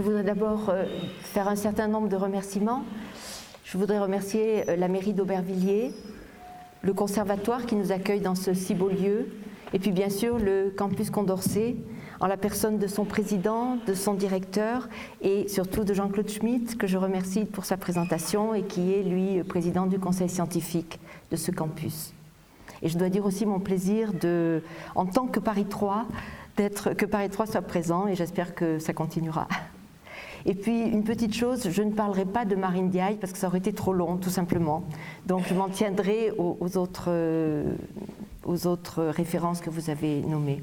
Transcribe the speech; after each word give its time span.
Je 0.00 0.04
voudrais 0.06 0.22
d'abord 0.22 0.70
euh, 0.70 0.86
faire 1.20 1.46
un 1.46 1.56
certain 1.56 1.86
nombre 1.86 2.08
de 2.08 2.16
remerciements. 2.16 2.84
Je 3.64 3.76
voudrais 3.76 3.98
remercier 3.98 4.64
euh, 4.66 4.76
la 4.76 4.88
mairie 4.88 5.12
d'Aubervilliers, 5.12 5.92
le 6.80 6.94
conservatoire 6.94 7.66
qui 7.66 7.76
nous 7.76 7.92
accueille 7.92 8.22
dans 8.22 8.34
ce 8.34 8.54
si 8.54 8.74
beau 8.74 8.88
lieu, 8.88 9.28
et 9.74 9.78
puis 9.78 9.90
bien 9.90 10.08
sûr 10.08 10.38
le 10.38 10.72
campus 10.74 11.10
Condorcet, 11.10 11.76
en 12.18 12.28
la 12.28 12.38
personne 12.38 12.78
de 12.78 12.86
son 12.86 13.04
président, 13.04 13.76
de 13.86 13.92
son 13.92 14.14
directeur 14.14 14.88
et 15.20 15.48
surtout 15.48 15.84
de 15.84 15.92
Jean-Claude 15.92 16.30
Schmitt, 16.30 16.78
que 16.78 16.86
je 16.86 16.96
remercie 16.96 17.44
pour 17.44 17.66
sa 17.66 17.76
présentation 17.76 18.54
et 18.54 18.62
qui 18.62 18.94
est, 18.94 19.02
lui, 19.02 19.42
président 19.42 19.84
du 19.84 19.98
conseil 19.98 20.30
scientifique 20.30 20.98
de 21.30 21.36
ce 21.36 21.50
campus. 21.50 22.14
Et 22.80 22.88
je 22.88 22.96
dois 22.96 23.10
dire 23.10 23.26
aussi 23.26 23.44
mon 23.44 23.60
plaisir 23.60 24.14
de, 24.14 24.62
en 24.94 25.04
tant 25.04 25.26
que 25.26 25.40
Paris 25.40 25.66
3, 25.66 26.06
d'être, 26.56 26.94
que 26.94 27.04
Paris 27.04 27.28
3 27.28 27.48
soit 27.48 27.60
présent 27.60 28.06
et 28.06 28.14
j'espère 28.14 28.54
que 28.54 28.78
ça 28.78 28.94
continuera. 28.94 29.46
Et 30.46 30.54
puis 30.54 30.82
une 30.82 31.04
petite 31.04 31.34
chose, 31.34 31.68
je 31.70 31.82
ne 31.82 31.92
parlerai 31.92 32.24
pas 32.24 32.44
de 32.44 32.56
Marine 32.56 32.88
Diaye 32.88 33.16
parce 33.16 33.32
que 33.32 33.38
ça 33.38 33.46
aurait 33.46 33.58
été 33.58 33.72
trop 33.72 33.92
long, 33.92 34.16
tout 34.16 34.30
simplement. 34.30 34.84
Donc 35.26 35.44
je 35.48 35.54
m'en 35.54 35.68
tiendrai 35.68 36.32
aux, 36.38 36.76
autres, 36.76 37.10
aux 38.44 38.66
autres 38.66 39.04
références 39.04 39.60
que 39.60 39.70
vous 39.70 39.90
avez 39.90 40.22
nommées. 40.22 40.62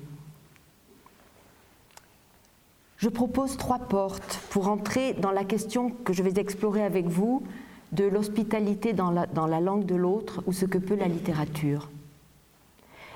Je 2.97 3.09
propose 3.09 3.57
trois 3.57 3.77
portes 3.77 4.39
pour 4.49 4.67
entrer 4.67 5.13
dans 5.13 5.31
la 5.31 5.43
question 5.43 5.91
que 5.91 6.13
je 6.13 6.23
vais 6.23 6.41
explorer 6.41 6.83
avec 6.83 7.05
vous 7.05 7.43
de 7.91 8.05
l'hospitalité 8.05 8.93
dans 8.93 9.11
la, 9.11 9.27
dans 9.27 9.45
la 9.45 9.61
langue 9.61 9.85
de 9.85 9.95
l'autre 9.95 10.43
ou 10.47 10.53
ce 10.53 10.65
que 10.65 10.79
peut 10.79 10.95
la 10.95 11.07
littérature. 11.07 11.89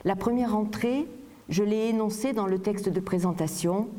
La 0.06 0.16
première 0.16 0.56
entrée, 0.56 1.08
je 1.50 1.64
l'ai 1.64 1.90
énoncée 1.90 2.32
dans 2.32 2.48
le 2.48 2.60
texte 2.60 2.90
de 2.90 3.00
présentation, 3.00 3.90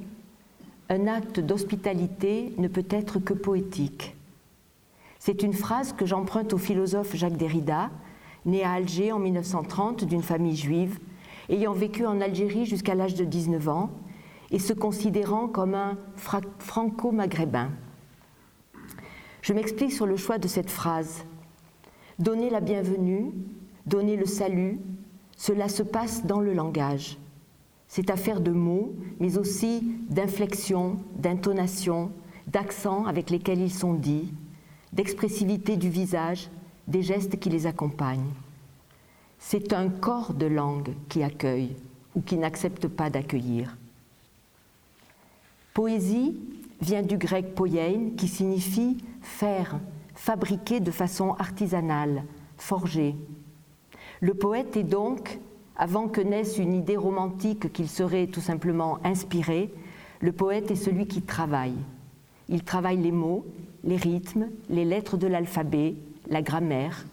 un 0.93 1.07
acte 1.07 1.41
d'hospitalité 1.41 2.53
ne 2.59 2.69
peut 2.69 2.85
être 2.91 3.19
que 3.19 3.33
poétique. 3.33 4.15
C'est 5.19 5.43
une 5.43 5.55
phrase 5.55 5.95
que 5.95 6.05
j'emprunte 6.05 6.53
au 6.53 6.59
philosophe 6.59 7.17
Jacques 7.17 7.39
Derrida, 7.39 7.91
né 8.45 8.62
à 8.62 8.73
Alger 8.73 9.11
en 9.11 9.19
1930 9.19 10.05
d'une 10.05 10.23
famille 10.23 10.57
juive, 10.57 10.98
ayant 11.48 11.73
vécu 11.73 12.05
en 12.05 12.20
Algérie 12.20 12.67
jusqu'à 12.67 12.95
l'âge 12.95 13.15
de 13.15 13.25
19 13.25 13.69
ans 13.69 13.91
et 14.51 14.59
se 14.59 14.75
considérant 14.75 15.48
comme 15.48 15.75
un 15.75 15.97
franco-maghrébin. 16.59 17.70
Je 19.41 19.55
m'explique 19.55 19.93
sur 19.93 20.05
le 20.05 20.19
choix 20.19 20.37
de 20.37 20.47
cette 20.47 20.70
phrase. 20.70 21.25
Donner 22.19 22.51
la 22.51 22.61
bienvenue, 22.61 23.33
donner 23.87 24.17
le 24.17 24.27
salut, 24.27 24.79
cela 25.39 25.70
se 25.70 25.83
passe 25.83 26.27
dans 26.27 26.41
le 26.41 26.53
langage. 26.53 27.17
C'est 27.95 28.09
affaire 28.09 28.41
de 28.41 28.53
mots, 28.53 28.95
mais 29.21 29.37
aussi 29.37 29.83
d'inflexion, 30.09 30.97
d'intonation, 31.15 32.11
d'accents 32.47 33.05
avec 33.05 33.29
lesquels 33.29 33.61
ils 33.61 33.71
sont 33.71 33.93
dits, 33.93 34.33
d'expressivité 34.95 35.77
du 35.77 35.91
visage, 35.91 36.48
des 36.89 37.03
gestes 37.03 37.39
qui 37.39 37.51
les 37.51 37.67
accompagnent. 37.67 38.33
C'est 39.39 39.75
un 39.75 39.91
corps 39.91 40.33
de 40.33 40.47
langue 40.47 40.95
qui 41.11 41.23
accueille 41.23 41.77
ou 42.15 42.23
qui 42.23 42.39
n'accepte 42.39 42.89
pas 42.89 43.11
d'accueillir. 43.11 43.77
Poésie 45.75 46.41
vient 46.81 47.03
du 47.03 47.19
grec 47.19 47.55
poiein 47.55 48.13
qui 48.17 48.27
signifie 48.27 49.05
faire, 49.20 49.79
fabriquer 50.15 50.81
de 50.81 50.91
façon 50.91 51.33
artisanale, 51.33 52.25
forger. 52.57 53.15
Le 54.23 54.33
poète 54.33 54.79
est 54.79 54.83
donc, 54.83 55.39
avant 55.77 56.09
que 56.09 56.20
naisse 56.20 56.59
une 56.59 56.75
idée 56.75 56.97
romantique 56.97 57.73
qu'il 57.73 57.89
serait 57.89 58.27
tout 58.27 58.41
simplement 58.41 58.98
inspiré, 59.05 59.73
le 60.20 60.33
poète 60.33 60.70
est 60.70 60.77
celui 60.77 61.07
qui 61.07 61.23
travaille. 61.23 61.77
Il 62.48 62.63
travaille 62.63 62.98
les 62.98 63.13
mots, 63.13 63.47
les 63.83 63.97
rythmes, 63.97 64.48
les 64.69 64.85
lettres 64.85 65.17
de 65.17 65.27
l'alphabet, 65.27 65.95
la 66.29 66.42
grammaire, 66.42 67.07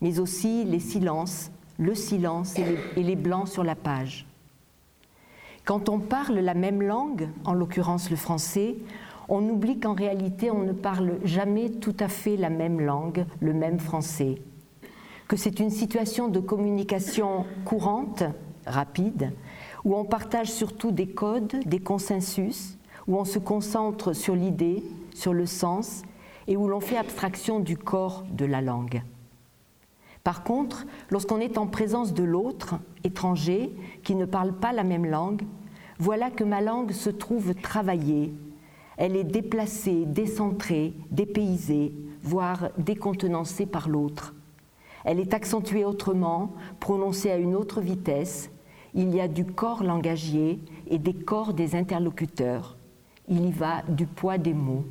mais 0.00 0.20
aussi 0.20 0.64
les 0.64 0.80
silences, 0.80 1.50
le 1.78 1.94
silence 1.94 2.58
et 2.58 2.64
les, 2.64 2.78
et 2.96 3.02
les, 3.02 3.16
blancs 3.16 3.48
sur 3.48 3.64
la 3.64 3.74
page. 3.74 4.26
Quand 5.64 5.88
on 5.88 5.98
parle 5.98 6.38
la 6.38 6.54
même 6.54 6.82
langue, 6.82 7.28
en 7.44 7.54
l'occurrence 7.54 8.10
le 8.10 8.16
français, 8.16 8.76
on 9.28 9.42
oublie 9.48 9.80
qu'en 9.80 9.94
réalité 9.94 10.50
on 10.50 10.62
ne 10.62 10.72
parle 10.72 11.18
jamais 11.24 11.70
tout 11.70 11.96
à 11.98 12.08
fait 12.08 12.36
la 12.36 12.50
même 12.50 12.80
langue, 12.80 13.24
le 13.40 13.54
même 13.54 13.80
français 13.80 14.36
que 15.28 15.36
c'est 15.36 15.60
une 15.60 15.70
situation 15.70 16.28
de 16.28 16.40
communication 16.40 17.46
courante, 17.64 18.24
rapide, 18.66 19.32
où 19.84 19.94
on 19.96 20.04
partage 20.04 20.50
surtout 20.50 20.90
des 20.90 21.08
codes, 21.08 21.56
des 21.66 21.80
consensus, 21.80 22.78
où 23.06 23.16
on 23.16 23.24
se 23.24 23.38
concentre 23.38 24.12
sur 24.12 24.34
l'idée, 24.34 24.82
sur 25.14 25.32
le 25.32 25.46
sens, 25.46 26.02
et 26.46 26.56
où 26.56 26.68
l'on 26.68 26.80
fait 26.80 26.96
abstraction 26.96 27.60
du 27.60 27.76
corps 27.76 28.24
de 28.30 28.44
la 28.44 28.60
langue. 28.60 29.02
Par 30.22 30.42
contre, 30.42 30.86
lorsqu'on 31.10 31.40
est 31.40 31.58
en 31.58 31.66
présence 31.66 32.14
de 32.14 32.24
l'autre, 32.24 32.76
étranger, 33.02 33.70
qui 34.02 34.14
ne 34.14 34.24
parle 34.24 34.54
pas 34.54 34.72
la 34.72 34.84
même 34.84 35.04
langue, 35.04 35.42
voilà 35.98 36.30
que 36.30 36.44
ma 36.44 36.60
langue 36.60 36.92
se 36.92 37.10
trouve 37.10 37.54
travaillée. 37.54 38.32
Elle 38.96 39.16
est 39.16 39.24
déplacée, 39.24 40.04
décentrée, 40.06 40.94
dépaysée, 41.10 41.92
voire 42.22 42.70
décontenancée 42.78 43.66
par 43.66 43.88
l'autre. 43.88 44.34
Elle 45.04 45.20
est 45.20 45.34
accentuée 45.34 45.84
autrement, 45.84 46.52
prononcée 46.80 47.30
à 47.30 47.36
une 47.36 47.54
autre 47.54 47.80
vitesse. 47.80 48.50
Il 48.94 49.14
y 49.14 49.20
a 49.20 49.28
du 49.28 49.44
corps 49.44 49.84
langagier 49.84 50.60
et 50.86 50.98
des 50.98 51.14
corps 51.14 51.52
des 51.52 51.76
interlocuteurs. 51.76 52.76
Il 53.28 53.46
y 53.46 53.52
va 53.52 53.82
du 53.88 54.06
poids 54.06 54.38
des 54.38 54.54
mots. 54.54 54.84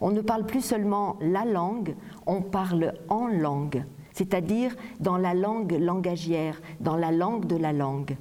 On 0.00 0.10
ne 0.10 0.20
parle 0.20 0.44
plus 0.44 0.60
seulement 0.60 1.16
la 1.20 1.46
langue, 1.46 1.94
on 2.26 2.42
parle 2.42 2.92
en 3.08 3.28
langue, 3.28 3.84
c'est-à-dire 4.12 4.76
dans 5.00 5.16
la 5.16 5.32
langue 5.32 5.72
langagière, 5.72 6.60
dans 6.80 6.96
la 6.96 7.12
langue 7.12 7.46
de 7.46 7.56
la 7.56 7.72
langue. 7.72 8.16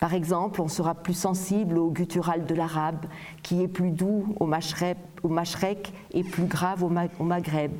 Par 0.00 0.14
exemple, 0.14 0.62
on 0.62 0.68
sera 0.68 0.94
plus 0.94 1.14
sensible 1.14 1.78
au 1.78 1.90
guttural 1.90 2.46
de 2.46 2.54
l'arabe, 2.54 3.06
qui 3.42 3.62
est 3.62 3.68
plus 3.68 3.90
doux 3.90 4.34
au 4.40 4.46
mashrek, 4.46 5.92
et 6.12 6.24
plus 6.24 6.46
grave 6.46 6.82
au 6.82 7.24
maghreb 7.24 7.72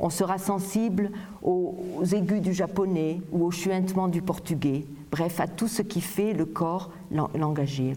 on 0.00 0.10
sera 0.10 0.38
sensible 0.38 1.10
aux, 1.42 1.76
aigus 2.12 2.40
du 2.40 2.52
japonais 2.52 3.20
ou 3.32 3.44
au 3.44 3.50
chuintement 3.50 4.08
du 4.08 4.22
portugais, 4.22 4.86
bref, 5.10 5.40
à 5.40 5.46
tout 5.46 5.68
ce 5.68 5.82
qui 5.82 6.00
fait 6.00 6.32
le 6.32 6.44
corps 6.44 6.90
langagier. 7.10 7.96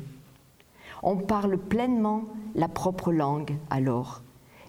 On 1.03 1.17
parle 1.17 1.57
pleinement 1.57 2.23
la 2.55 2.67
propre 2.67 3.11
langue 3.11 3.55
alors. 3.69 4.21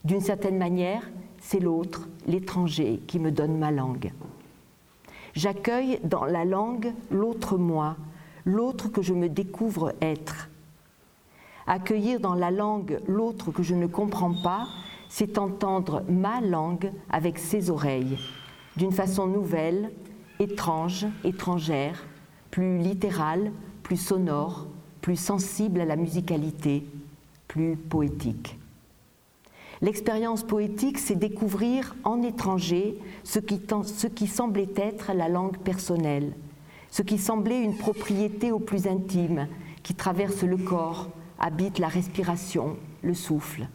D'une 0.05 0.21
certaine 0.21 0.59
manière, 0.59 1.09
c'est 1.41 1.61
l'autre, 1.61 2.09
l'étranger, 2.27 3.01
qui 3.07 3.19
me 3.19 3.31
donne 3.31 3.59
ma 3.59 3.71
langue. 3.71 4.13
J'accueille 5.35 5.99
dans 6.05 6.25
la 6.25 6.45
langue 6.45 6.93
l'autre 7.11 7.57
moi, 7.57 7.97
l'autre 8.45 8.89
que 8.89 9.03
je 9.03 9.15
me 9.15 9.29
découvre 9.29 9.93
être. 10.01 10.49
Accueillir 11.67 12.21
dans 12.21 12.35
la 12.35 12.51
langue 12.51 13.01
l'autre 13.07 13.51
que 13.51 13.63
je 13.63 13.75
ne 13.75 13.87
comprends 13.87 14.35
pas, 14.43 14.67
c'est 15.15 15.37
entendre 15.37 16.03
ma 16.09 16.41
langue 16.41 16.91
avec 17.11 17.39
ses 17.39 17.69
oreilles, 17.69 18.17
d'une 18.79 18.93
façon 18.93 19.27
nouvelle, 19.27 19.91
étrange, 20.41 21.05
étrangère, 21.23 22.07
plus 22.51 22.79
littérale, 22.79 23.53
plus 23.83 23.99
sonore, 23.99 24.67
plus 25.03 25.17
sensible 25.17 25.83
à 25.83 25.85
la 25.85 25.97
musicalité, 25.97 26.87
plus 27.47 27.77
poétique. 27.77 28.59
L'expérience 29.83 30.45
poétique, 30.45 30.99
c'est 30.99 31.17
découvrir 31.17 31.95
en 32.05 32.23
étranger 32.23 32.97
ce 33.23 33.39
qui, 33.39 34.27
semblait 34.27 34.73
être 34.77 35.13
la 35.13 35.29
langue 35.29 35.59
personnelle, 35.59 36.33
ce 36.91 37.03
qui 37.03 37.19
semblait 37.19 37.63
une 37.63 37.77
propriété 37.77 38.51
au 38.51 38.61
plus 38.61 38.87
intime, 38.87 39.47
qui 39.83 39.95
traverse 39.95 40.43
le 40.43 40.57
corps, 40.57 41.11
habite 41.39 41.79
la 41.79 41.89
respiration, 41.89 42.79
le 43.03 43.13
souffle. 43.13 43.67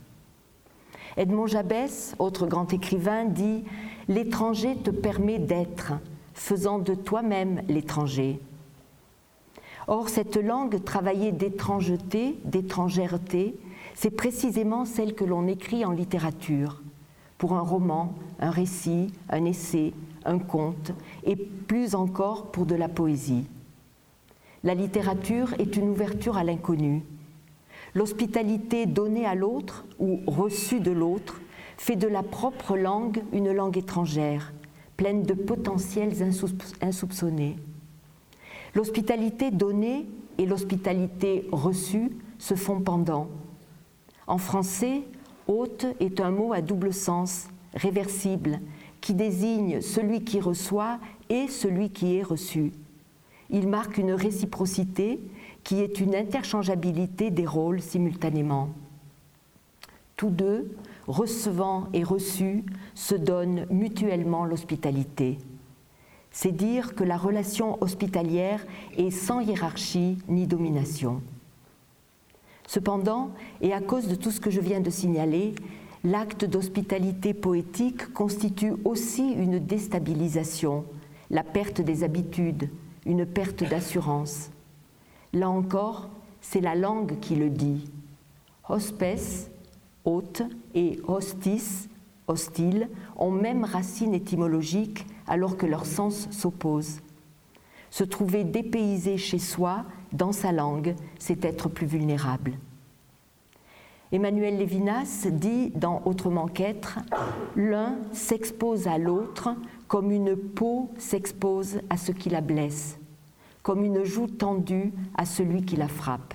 Edmond 1.18 1.48
Jabès, 1.48 2.16
autre 2.19 2.46
grand 2.46 2.72
écrivain, 2.72 3.25
dit 3.25 3.64
L'étranger 4.08 4.78
te 4.78 4.92
permet 4.92 5.40
d'être, 5.40 5.94
faisant 6.36 6.78
de 6.78 6.94
toi-même 6.94 7.64
l'étranger. 7.68 8.40
Or, 9.88 10.10
cette 10.10 10.36
langue 10.36 10.84
travaillée 10.84 11.31
d'étrangeté, 11.31 12.38
d'étrangèreté, 12.46 13.56
c'est 13.96 14.12
précisément 14.12 14.86
celle 14.86 15.16
que 15.16 15.24
l'on 15.24 15.48
écrit 15.48 15.86
en 15.86 15.92
littérature, 15.92 16.84
pour 17.40 17.54
un 17.54 17.62
roman, 17.62 18.14
un 18.40 18.52
récit, 18.52 19.12
un 19.30 19.44
essai, 19.46 19.94
un 20.24 20.38
conte, 20.38 20.92
et 21.24 21.36
plus 21.36 21.96
encore 21.96 22.52
pour 22.52 22.68
de 22.68 22.75
la 22.75 22.90
poésie. 22.90 23.46
La 24.64 24.75
littérature 24.75 25.56
est 25.58 25.78
une 25.78 25.90
ouverture 25.90 26.38
à 26.38 26.44
l'inconnu, 26.44 27.04
L'hospitalité 27.97 28.85
donnée 28.85 29.25
à 29.25 29.33
l'autre 29.33 29.83
ou 29.97 30.19
reçue 30.27 30.79
de 30.79 30.91
l'autre 30.91 31.41
fait 31.77 31.95
de 31.95 32.07
la 32.07 32.21
propre 32.21 32.77
langue 32.77 33.23
une 33.33 33.51
langue 33.51 33.75
étrangère, 33.75 34.53
pleine 34.97 35.23
de 35.23 35.33
potentiels 35.33 36.13
insoupçonnés. 36.79 37.55
L'hospitalité 38.75 39.49
donnée 39.49 40.05
et 40.38 40.45
l'hospitalité 40.45 41.47
reçue 41.51 42.11
se 42.38 42.53
font 42.53 42.81
pendant. 42.81 43.29
En 44.27 44.38
français, 44.38 45.01
hôte 45.47 45.88
est 45.99 46.21
un 46.21 46.29
mot 46.29 46.53
à 46.53 46.61
double 46.61 46.94
sens, 46.94 47.47
réversible, 47.73 48.59
qui 49.01 49.15
désigne 49.15 49.81
celui 49.81 50.23
qui 50.23 50.39
reçoit 50.39 50.99
et 51.29 51.47
celui 51.47 51.89
qui 51.89 52.17
est 52.17 52.23
reçu. 52.23 52.73
Il 53.49 53.67
marque 53.67 53.97
une 53.97 54.11
réciprocité 54.11 55.19
qui 55.68 55.81
est 55.81 56.00
une 56.00 56.16
interchangeabilité 56.16 57.30
des 57.30 57.46
rôles 57.46 57.81
simultanément. 57.81 58.69
Tous 60.16 60.30
deux, 60.30 60.74
recevant 61.08 61.90
et 61.92 62.06
reçus, 62.06 62.64
se 62.96 63.16
donnent 63.16 63.66
mutuellement 63.69 64.46
l'hospitalité. 64.46 65.38
C'est 66.31 66.54
dire 66.54 66.96
que 66.96 67.04
la 67.04 67.18
relation 67.18 67.78
hospitalière 67.84 68.66
est 68.96 69.12
sans 69.12 69.42
hiérarchie 69.42 70.18
ni 70.30 70.48
domination. 70.48 71.22
Cependant, 72.66 73.31
et 73.60 73.74
à 73.74 73.81
cause 73.81 74.08
de 74.08 74.16
tout 74.16 74.31
ce 74.31 74.40
que 74.40 74.52
je 74.52 74.62
viens 74.62 74.80
de 74.80 74.90
signaler, 74.90 75.54
l'acte 76.06 76.46
d'hospitalité 76.46 77.34
poétique 77.34 78.14
constitue 78.14 78.72
aussi 78.86 79.34
une 79.34 79.60
déstabilisation, 79.60 80.86
la 81.30 81.44
perte 81.44 81.81
des 81.81 82.06
habitudes, 82.06 82.69
une 83.06 83.25
perte 83.25 83.66
d'assurance. 83.66 84.50
Là 85.33 85.50
encore, 85.50 86.09
c'est 86.41 86.62
la 86.62 86.75
langue 86.75 87.19
qui 87.19 87.35
le 87.35 87.50
dit. 87.50 87.89
Hospes, 88.69 89.50
hôte, 90.06 90.41
et 90.74 91.00
hostis, 91.07 91.89
hostile, 92.27 92.89
ont 93.15 93.31
même 93.31 93.63
racine 93.63 94.13
étymologique 94.13 95.06
alors 95.27 95.57
que 95.57 95.65
leurs 95.65 95.85
sens 95.85 96.27
s'opposent. 96.31 97.01
Se 97.89 98.03
trouver 98.03 98.44
dépaysé 98.44 99.18
chez 99.18 99.39
soi, 99.39 99.85
dans 100.13 100.31
sa 100.31 100.51
langue, 100.51 100.95
c'est 101.19 101.44
être 101.45 101.69
plus 101.69 101.88
vulnérable. 101.88 102.53
Emmanuel 104.12 104.57
Lévinas 104.57 105.27
dit 105.30 105.71
dans 105.75 106.01
Autrement 106.06 106.47
qu'être, 106.47 107.00
l'un 107.57 107.97
s'expose 108.13 108.88
à 108.88 108.97
l'autre 108.97 109.50
comme 109.88 110.12
une 110.12 110.35
peau 110.35 110.89
s'expose 110.97 111.81
à 111.89 111.97
ce 111.97 112.12
qui 112.12 112.30
la 112.30 112.41
blesse, 112.41 112.96
comme 113.68 113.84
une 113.84 114.06
joue 114.06 114.28
tendue 114.28 114.94
à 115.18 115.25
celui 115.25 115.62
qui 115.62 115.75
la 115.75 115.90
frappe. 115.90 116.34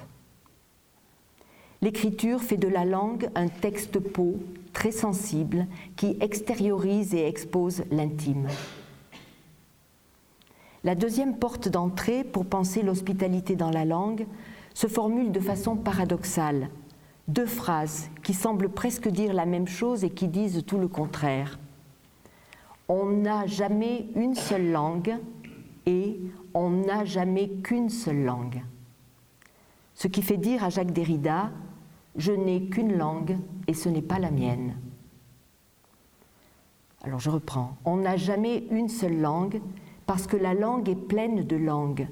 L'écriture 1.80 2.42
fait 2.42 2.58
de 2.58 2.68
la 2.68 2.84
langue 2.84 3.30
un 3.34 3.48
texte 3.48 3.98
peau 3.98 4.36
très 4.74 4.90
sensible 4.90 5.66
qui 5.96 6.18
extériorise 6.20 7.14
et 7.14 7.26
expose 7.26 7.84
l'intime. 7.90 8.48
La 10.84 10.94
deuxième 10.94 11.38
porte 11.38 11.70
d'entrée 11.70 12.22
pour 12.22 12.44
penser 12.44 12.82
l'hospitalité 12.82 13.56
dans 13.56 13.70
la 13.70 13.86
langue 13.86 14.26
se 14.74 14.86
formule 14.86 15.32
de 15.32 15.40
façon 15.40 15.74
paradoxale. 15.74 16.68
Deux 17.28 17.46
phrases 17.46 18.10
qui 18.22 18.34
semblent 18.34 18.68
presque 18.68 19.08
dire 19.08 19.32
la 19.32 19.46
même 19.46 19.68
chose 19.68 20.04
et 20.04 20.10
qui 20.10 20.28
disent 20.28 20.64
tout 20.66 20.76
le 20.76 20.88
contraire. 20.88 21.58
On 22.90 23.06
n'a 23.06 23.46
jamais 23.46 24.04
une 24.16 24.34
seule 24.34 24.70
langue 24.70 25.16
et 25.86 26.20
on 26.54 26.70
n'a 26.70 27.04
jamais 27.04 27.48
qu'une 27.62 27.88
seule 27.88 28.24
langue. 28.24 28.62
Ce 29.94 30.08
qui 30.08 30.22
fait 30.22 30.36
dire 30.36 30.64
à 30.64 30.70
Jacques 30.70 30.92
Derrida, 30.92 31.50
je 32.16 32.32
n'ai 32.32 32.64
qu'une 32.64 32.96
langue 32.96 33.38
et 33.66 33.74
ce 33.74 33.88
n'est 33.88 34.02
pas 34.02 34.18
la 34.18 34.30
mienne. 34.30 34.74
Alors 37.02 37.18
je 37.18 37.30
reprends. 37.30 37.76
On 37.84 37.96
n'a 37.96 38.16
jamais 38.16 38.64
une 38.70 38.88
seule 38.88 39.20
langue 39.20 39.60
parce 40.06 40.26
que 40.26 40.36
la 40.36 40.54
langue 40.54 40.88
est 40.88 40.94
pleine 40.94 41.44
de 41.44 41.56
langues. 41.56 42.08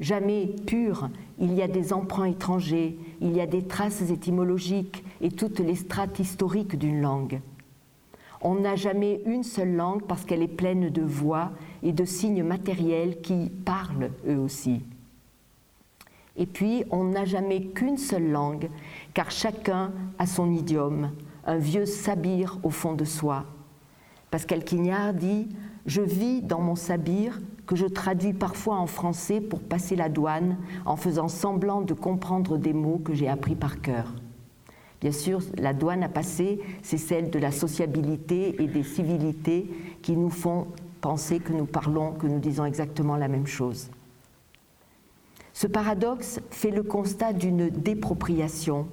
Jamais 0.00 0.46
pure, 0.66 1.10
il 1.40 1.54
y 1.54 1.62
a 1.62 1.66
des 1.66 1.92
emprunts 1.92 2.26
étrangers, 2.26 2.96
il 3.20 3.36
y 3.36 3.40
a 3.40 3.46
des 3.46 3.66
traces 3.66 4.10
étymologiques 4.10 5.02
et 5.20 5.30
toutes 5.30 5.58
les 5.58 5.74
strates 5.74 6.20
historiques 6.20 6.78
d'une 6.78 7.00
langue. 7.00 7.40
On 8.40 8.54
n'a 8.56 8.76
jamais 8.76 9.20
une 9.26 9.42
seule 9.42 9.74
langue 9.74 10.02
parce 10.02 10.24
qu'elle 10.24 10.42
est 10.42 10.48
pleine 10.48 10.90
de 10.90 11.02
voix 11.02 11.50
et 11.82 11.92
de 11.92 12.04
signes 12.04 12.44
matériels 12.44 13.20
qui 13.20 13.50
parlent 13.64 14.10
eux 14.26 14.38
aussi. 14.38 14.82
Et 16.36 16.46
puis, 16.46 16.84
on 16.92 17.04
n'a 17.04 17.24
jamais 17.24 17.62
qu'une 17.62 17.98
seule 17.98 18.30
langue, 18.30 18.70
car 19.12 19.32
chacun 19.32 19.92
a 20.20 20.26
son 20.26 20.52
idiome, 20.52 21.10
un 21.44 21.56
vieux 21.56 21.84
sabir 21.84 22.58
au 22.62 22.70
fond 22.70 22.94
de 22.94 23.04
soi. 23.04 23.44
Pascal 24.30 24.62
Quignard 24.62 25.14
dit 25.14 25.48
Je 25.84 26.00
vis 26.00 26.40
dans 26.40 26.60
mon 26.60 26.76
sabir 26.76 27.40
que 27.66 27.74
je 27.74 27.86
traduis 27.86 28.34
parfois 28.34 28.76
en 28.76 28.86
français 28.86 29.40
pour 29.40 29.60
passer 29.60 29.96
la 29.96 30.08
douane 30.08 30.56
en 30.86 30.96
faisant 30.96 31.28
semblant 31.28 31.82
de 31.82 31.92
comprendre 31.92 32.56
des 32.56 32.72
mots 32.72 33.00
que 33.04 33.14
j'ai 33.14 33.28
appris 33.28 33.56
par 33.56 33.80
cœur. 33.80 34.14
Bien 35.00 35.12
sûr, 35.12 35.40
la 35.56 35.72
douane 35.72 36.02
à 36.02 36.08
passer, 36.08 36.60
c'est 36.82 36.98
celle 36.98 37.30
de 37.30 37.38
la 37.38 37.52
sociabilité 37.52 38.60
et 38.62 38.66
des 38.66 38.82
civilités 38.82 39.70
qui 40.02 40.16
nous 40.16 40.30
font 40.30 40.66
penser 41.00 41.38
que 41.38 41.52
nous 41.52 41.66
parlons, 41.66 42.12
que 42.12 42.26
nous 42.26 42.40
disons 42.40 42.64
exactement 42.64 43.16
la 43.16 43.28
même 43.28 43.46
chose. 43.46 43.90
Ce 45.52 45.66
paradoxe 45.66 46.40
fait 46.50 46.70
le 46.70 46.82
constat 46.82 47.32
d'une 47.32 47.70
dépropriation 47.70 48.88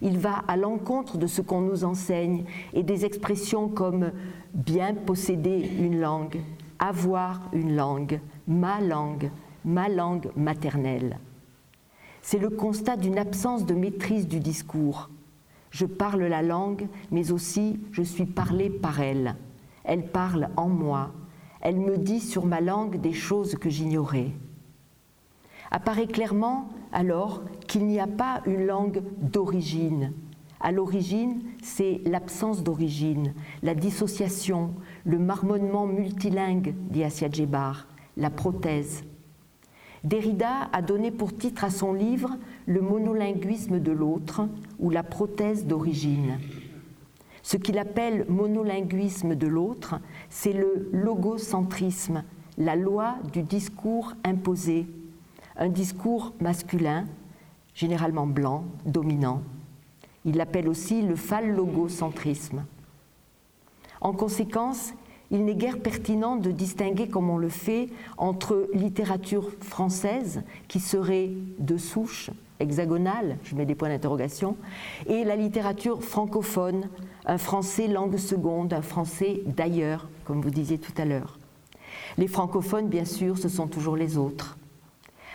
il 0.00 0.18
va 0.18 0.42
à 0.48 0.56
l'encontre 0.56 1.18
de 1.18 1.26
ce 1.26 1.40
qu'on 1.40 1.60
nous 1.60 1.84
enseigne 1.84 2.44
et 2.72 2.82
des 2.82 3.04
expressions 3.04 3.68
comme 3.68 4.12
bien 4.54 4.94
posséder 4.94 5.70
une 5.78 6.00
langue, 6.00 6.40
avoir 6.78 7.40
une 7.52 7.76
langue, 7.76 8.20
ma 8.46 8.80
langue, 8.80 9.30
ma 9.64 9.88
langue 9.88 10.30
maternelle. 10.36 11.18
C'est 12.20 12.38
le 12.38 12.50
constat 12.50 12.96
d'une 12.96 13.18
absence 13.18 13.66
de 13.66 13.74
maîtrise 13.74 14.28
du 14.28 14.40
discours. 14.40 15.08
Je 15.72 15.86
parle 15.86 16.22
la 16.24 16.42
langue, 16.42 16.86
mais 17.10 17.32
aussi 17.32 17.80
je 17.92 18.02
suis 18.02 18.26
parlé 18.26 18.68
par 18.68 19.00
elle. 19.00 19.36
Elle 19.84 20.06
parle 20.06 20.50
en 20.56 20.68
moi. 20.68 21.12
Elle 21.62 21.80
me 21.80 21.96
dit 21.96 22.20
sur 22.20 22.44
ma 22.44 22.60
langue 22.60 23.00
des 23.00 23.14
choses 23.14 23.54
que 23.56 23.70
j'ignorais. 23.70 24.32
Apparaît 25.70 26.06
clairement 26.06 26.68
alors 26.92 27.42
qu'il 27.66 27.86
n'y 27.86 27.98
a 27.98 28.06
pas 28.06 28.42
une 28.44 28.66
langue 28.66 29.02
d'origine. 29.22 30.12
À 30.60 30.72
l'origine, 30.72 31.40
c'est 31.62 32.02
l'absence 32.04 32.62
d'origine, 32.62 33.32
la 33.62 33.74
dissociation, 33.74 34.74
le 35.04 35.18
marmonnement 35.18 35.86
multilingue, 35.86 36.74
dit 36.90 37.02
Assia 37.02 37.30
Djebar, 37.30 37.88
la 38.18 38.28
prothèse. 38.28 39.04
Derrida 40.04 40.68
a 40.72 40.82
donné 40.82 41.10
pour 41.10 41.36
titre 41.36 41.64
à 41.64 41.70
son 41.70 41.92
livre 41.92 42.36
Le 42.66 42.80
monolinguisme 42.80 43.78
de 43.78 43.92
l'autre 43.92 44.48
ou 44.78 44.90
la 44.90 45.02
prothèse 45.02 45.66
d'origine. 45.66 46.38
Ce 47.42 47.56
qu'il 47.56 47.78
appelle 47.78 48.26
monolinguisme 48.28 49.34
de 49.34 49.46
l'autre, 49.46 49.96
c'est 50.28 50.52
le 50.52 50.88
logocentrisme, 50.92 52.24
la 52.58 52.76
loi 52.76 53.16
du 53.32 53.42
discours 53.42 54.12
imposé, 54.24 54.86
un 55.56 55.68
discours 55.68 56.32
masculin, 56.40 57.06
généralement 57.74 58.26
blanc, 58.26 58.64
dominant. 58.84 59.42
Il 60.24 60.36
l'appelle 60.36 60.68
aussi 60.68 61.02
le 61.02 61.16
phallogocentrisme. 61.16 62.64
En 64.00 64.12
conséquence, 64.12 64.94
il 65.32 65.46
n'est 65.46 65.54
guère 65.54 65.80
pertinent 65.80 66.36
de 66.36 66.50
distinguer, 66.50 67.08
comme 67.08 67.30
on 67.30 67.38
le 67.38 67.48
fait, 67.48 67.88
entre 68.18 68.68
littérature 68.74 69.50
française, 69.60 70.42
qui 70.68 70.78
serait 70.78 71.30
de 71.58 71.78
souche, 71.78 72.30
hexagonale, 72.60 73.38
je 73.42 73.56
mets 73.56 73.64
des 73.64 73.74
points 73.74 73.88
d'interrogation, 73.88 74.56
et 75.06 75.24
la 75.24 75.34
littérature 75.34 76.04
francophone, 76.04 76.88
un 77.24 77.38
français 77.38 77.88
langue 77.88 78.18
seconde, 78.18 78.74
un 78.74 78.82
français 78.82 79.42
d'ailleurs, 79.46 80.08
comme 80.24 80.42
vous 80.42 80.50
disiez 80.50 80.76
tout 80.76 80.92
à 80.98 81.06
l'heure. 81.06 81.38
Les 82.18 82.28
francophones, 82.28 82.88
bien 82.88 83.06
sûr, 83.06 83.38
ce 83.38 83.48
sont 83.48 83.68
toujours 83.68 83.96
les 83.96 84.18
autres. 84.18 84.58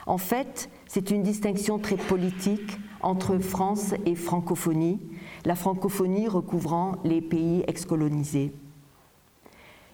En 0.05 0.19
fait, 0.19 0.69
c'est 0.85 1.09
une 1.09 1.23
distinction 1.23 1.79
très 1.79 1.97
politique 1.97 2.77
entre 3.01 3.39
France 3.39 3.95
et 4.05 4.15
francophonie, 4.15 4.99
la 5.43 5.55
francophonie 5.55 6.27
recouvrant 6.27 6.93
les 7.03 7.21
pays 7.21 7.63
excolonisés. 7.67 8.53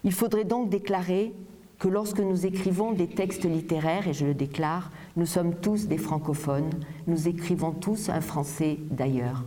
Il 0.03 0.11
faudrait 0.11 0.43
donc 0.43 0.69
déclarer 0.69 1.33
que 1.79 1.87
lorsque 1.87 2.19
nous 2.19 2.45
écrivons 2.45 2.93
des 2.93 3.07
textes 3.07 3.45
littéraires, 3.45 4.07
et 4.07 4.13
je 4.13 4.25
le 4.25 4.33
déclare, 4.33 4.91
nous 5.15 5.25
sommes 5.25 5.55
tous 5.55 5.87
des 5.87 5.97
francophones, 5.97 6.69
nous 7.07 7.27
écrivons 7.27 7.71
tous 7.71 8.09
un 8.09 8.21
français 8.21 8.77
d'ailleurs. 8.89 9.43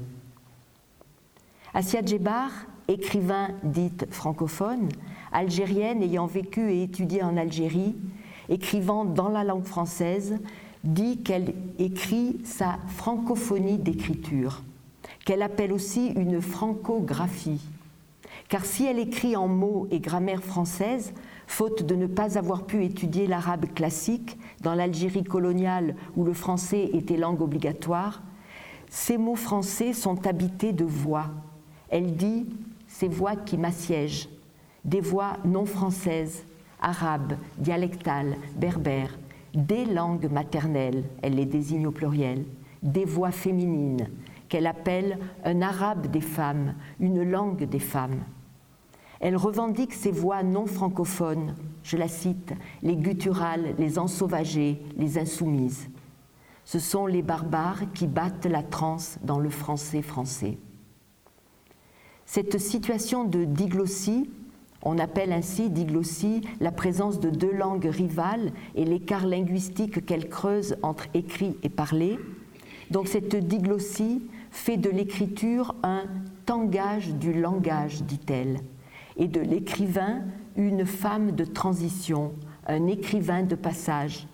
Assia 1.72 2.04
Djebar, 2.04 2.50
écrivain 2.88 3.48
dite 3.62 4.06
francophone, 4.10 4.88
algérienne 5.32 6.02
ayant 6.02 6.26
vécu 6.26 6.70
et 6.70 6.82
étudié 6.82 7.22
en 7.22 7.36
Algérie, 7.36 7.94
écrivant 8.48 9.04
dans 9.04 9.28
la 9.28 9.44
langue 9.44 9.64
française, 9.64 10.38
dit 10.84 11.18
qu'elle 11.18 11.54
écrit 11.78 12.38
sa 12.44 12.78
francophonie 12.86 13.78
d'écriture, 13.78 14.62
qu'elle 15.24 15.42
appelle 15.42 15.72
aussi 15.72 16.08
une 16.08 16.40
francographie. 16.40 17.60
Car 18.48 18.64
si 18.64 18.86
elle 18.86 18.98
écrit 18.98 19.36
en 19.36 19.48
mots 19.48 19.88
et 19.90 19.98
grammaire 19.98 20.42
française, 20.42 21.12
faute 21.46 21.82
de 21.82 21.94
ne 21.94 22.06
pas 22.06 22.38
avoir 22.38 22.64
pu 22.64 22.84
étudier 22.84 23.26
l'arabe 23.26 23.66
classique 23.74 24.38
dans 24.60 24.74
l'Algérie 24.74 25.24
coloniale 25.24 25.96
où 26.16 26.24
le 26.24 26.32
français 26.32 26.90
était 26.92 27.16
langue 27.16 27.42
obligatoire, 27.42 28.22
Ces 28.88 29.18
mots 29.18 29.36
français 29.36 29.92
sont 29.92 30.26
habités 30.26 30.72
de 30.72 30.84
voix. 30.84 31.26
Elle 31.88 32.14
dit 32.14 32.46
ces 32.86 33.08
voix 33.08 33.36
qui 33.36 33.58
m'assiègent, 33.58 34.28
des 34.84 35.00
voix 35.00 35.38
non 35.44 35.66
françaises, 35.66 36.44
arabes, 36.80 37.34
dialectales, 37.58 38.36
berbères, 38.56 39.18
des 39.54 39.84
langues 39.84 40.30
maternelles, 40.30 41.04
elle 41.22 41.34
les 41.34 41.46
désigne 41.46 41.86
au 41.86 41.90
pluriel, 41.90 42.44
des 42.82 43.04
voix 43.04 43.32
féminines, 43.32 44.08
qu'elle 44.48 44.66
appelle 44.66 45.18
un 45.44 45.62
arabe 45.62 46.06
des 46.06 46.20
femmes, 46.20 46.74
une 47.00 47.22
langue 47.22 47.64
des 47.64 47.80
femmes. 47.80 48.20
Elle 49.20 49.36
revendique 49.36 49.94
ces 49.94 50.10
voix 50.10 50.42
non 50.42 50.66
francophones, 50.66 51.54
je 51.82 51.96
la 51.96 52.08
cite, 52.08 52.52
les 52.82 52.96
gutturales, 52.96 53.74
les 53.78 53.98
ensauvagées, 53.98 54.82
les 54.96 55.18
insoumises. 55.18 55.88
Ce 56.64 56.78
sont 56.78 57.06
les 57.06 57.22
barbares 57.22 57.92
qui 57.94 58.06
battent 58.06 58.46
la 58.46 58.62
transe 58.62 59.18
dans 59.22 59.38
le 59.38 59.50
français 59.50 60.02
français. 60.02 60.58
Cette 62.26 62.58
situation 62.58 63.24
de 63.24 63.44
diglossie, 63.44 64.28
on 64.82 64.98
appelle 64.98 65.32
ainsi 65.32 65.70
diglossie 65.70 66.42
la 66.60 66.72
présence 66.72 67.20
de 67.20 67.30
deux 67.30 67.52
langues 67.52 67.86
rivales 67.86 68.52
et 68.74 68.84
l'écart 68.84 69.26
linguistique 69.26 70.04
qu'elle 70.04 70.28
creuse 70.28 70.76
entre 70.82 71.06
écrit 71.14 71.56
et 71.62 71.68
parlé. 71.68 72.18
Donc 72.90 73.08
cette 73.08 73.36
diglossie 73.36 74.22
fait 74.50 74.76
de 74.76 74.90
l'écriture 74.90 75.74
un 75.82 76.04
tangage 76.44 77.14
du 77.14 77.32
langage, 77.32 78.02
dit-elle 78.02 78.60
et 79.16 79.28
de 79.28 79.40
l'écrivain 79.40 80.22
une 80.56 80.86
femme 80.86 81.32
de 81.32 81.44
transition, 81.44 82.32
un 82.66 82.86
écrivain 82.86 83.42
de 83.42 83.54
passage, 83.54 84.26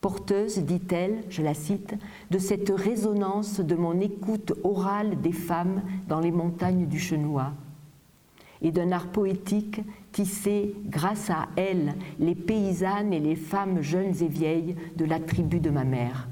porteuse, 0.00 0.58
dit-elle, 0.58 1.22
je 1.28 1.42
la 1.42 1.54
cite, 1.54 1.94
de 2.30 2.38
cette 2.38 2.70
résonance 2.70 3.60
de 3.60 3.74
mon 3.74 4.00
écoute 4.00 4.52
orale 4.64 5.20
des 5.20 5.32
femmes 5.32 5.82
dans 6.08 6.20
les 6.20 6.30
montagnes 6.30 6.86
du 6.86 6.98
Chenois, 6.98 7.52
et 8.62 8.72
d'un 8.72 8.92
art 8.92 9.08
poétique 9.08 9.80
tissé 10.12 10.74
grâce 10.86 11.30
à 11.30 11.48
elle 11.56 11.94
les 12.18 12.34
paysannes 12.34 13.12
et 13.12 13.20
les 13.20 13.36
femmes 13.36 13.80
jeunes 13.80 14.14
et 14.20 14.28
vieilles 14.28 14.76
de 14.96 15.04
la 15.04 15.20
tribu 15.20 15.60
de 15.60 15.70
ma 15.70 15.84
mère. 15.84 16.28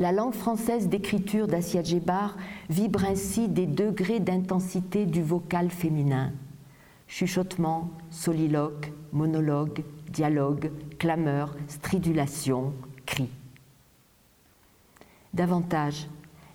La 0.00 0.12
langue 0.12 0.34
française 0.34 0.88
d'écriture 0.88 1.48
d'Assia 1.48 1.82
Djebar 1.82 2.36
vibre 2.70 3.04
ainsi 3.04 3.48
des 3.48 3.66
degrés 3.66 4.20
d'intensité 4.20 5.06
du 5.06 5.22
vocal 5.22 5.70
féminin. 5.70 6.30
Chuchotement, 7.08 7.90
soliloque, 8.08 8.92
monologue, 9.12 9.82
dialogue, 10.12 10.70
clameur, 11.00 11.56
stridulation, 11.66 12.74
cri. 13.06 13.28
Davantage, 15.34 16.06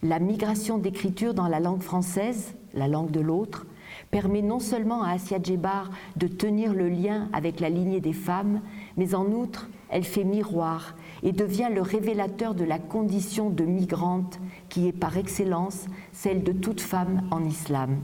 la 0.04 0.20
migration 0.20 0.78
d'écriture 0.78 1.34
dans 1.34 1.50
la 1.50 1.60
langue 1.60 1.84
française, 1.84 2.56
la 2.74 2.88
langue 2.88 3.12
de 3.12 3.20
l'autre, 3.20 3.66
permet 4.10 4.42
non 4.42 4.60
seulement 4.60 5.04
à 5.04 5.12
Assia 5.12 5.40
Djebar 5.44 5.90
de 6.16 6.28
tenir 6.28 6.74
le 6.74 6.88
lien 6.88 7.28
avec 7.34 7.60
la 7.60 7.70
lignée 7.70 8.00
des 8.00 8.14
femmes, 8.14 8.62
mais 8.96 9.16
en 9.16 9.26
outre, 9.26 9.68
elle 9.90 10.06
fait 10.06 10.24
miroir 10.24 10.96
et 11.24 11.32
devient 11.32 11.70
le 11.74 11.82
révélateur 11.82 12.54
de 12.54 12.66
la 12.66 12.78
condition 12.78 13.50
de 13.50 13.64
migrante 13.64 14.40
qui 14.70 14.88
est 14.88 14.92
par 14.92 15.18
excellence 15.18 15.88
celle 16.12 16.44
de 16.44 16.52
toute 16.52 16.82
femme 16.82 17.24
en 17.32 17.44
islam. 17.44 17.98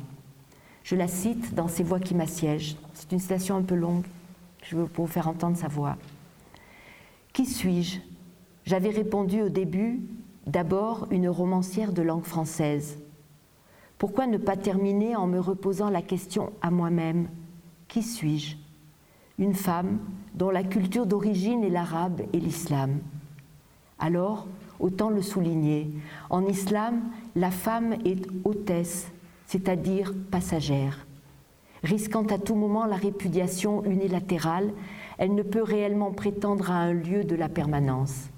Je 0.84 0.96
la 0.96 1.08
cite 1.08 1.54
dans 1.54 1.68
Ces 1.68 1.84
voix 1.84 2.00
qui 2.00 2.16
m'assiègent. 2.16 2.78
C'est 2.94 3.12
une 3.12 3.20
citation 3.20 3.58
un 3.58 3.62
peu 3.62 3.76
longue. 3.76 4.06
Je 4.64 4.76
veux 4.76 4.88
vous 4.94 5.08
faire 5.08 5.28
entendre 5.28 5.58
sa 5.58 5.68
voix. 5.68 5.98
Qui 7.34 7.46
suis-je? 7.46 8.00
J'avais 8.66 8.90
répondu 8.90 9.42
au 9.42 9.50
début, 9.50 10.02
d'abord 10.48 11.08
une 11.12 11.30
romancière 11.30 11.94
de 11.94 12.02
langue 12.02 12.26
française. 12.26 12.98
Pourquoi 13.98 14.28
ne 14.28 14.38
pas 14.38 14.56
terminer 14.56 15.16
en 15.16 15.28
me 15.28 15.40
reposant 15.40 15.90
la 15.90 16.02
question 16.02 16.54
à 16.62 16.72
moi-même? 16.72 17.28
Qui 17.88 18.02
suis-je? 18.02 18.56
Une 19.38 19.54
femme 19.54 20.00
dont 20.40 20.50
la 20.50 20.64
culture 20.64 21.06
d'origine 21.06 21.66
est 21.66 21.70
l'arabe 21.70 22.22
et 22.32 22.40
l'islam. 22.40 23.00
Alors, 24.00 24.48
autant 24.80 25.10
le 25.10 25.22
souligner, 25.22 25.92
en 26.30 26.46
islam, 26.46 27.02
la 27.36 27.52
femme 27.52 27.98
est 28.06 28.26
hôtesse, 28.46 29.12
c'est-à-dire 29.48 30.14
passagère. 30.32 31.06
Risquant 31.84 32.24
à 32.24 32.38
tout 32.38 32.56
moment 32.56 32.86
la 32.86 32.96
répudiation 32.96 33.84
unilatérale, 33.84 34.72
elle 35.18 35.36
ne 35.36 35.44
peut 35.44 35.62
réellement 35.62 36.12
prétendre 36.14 36.72
à 36.72 36.76
un 36.76 36.94
lieu 36.94 37.26
de 37.26 37.36
la 37.36 37.50
permanence. 37.50 38.30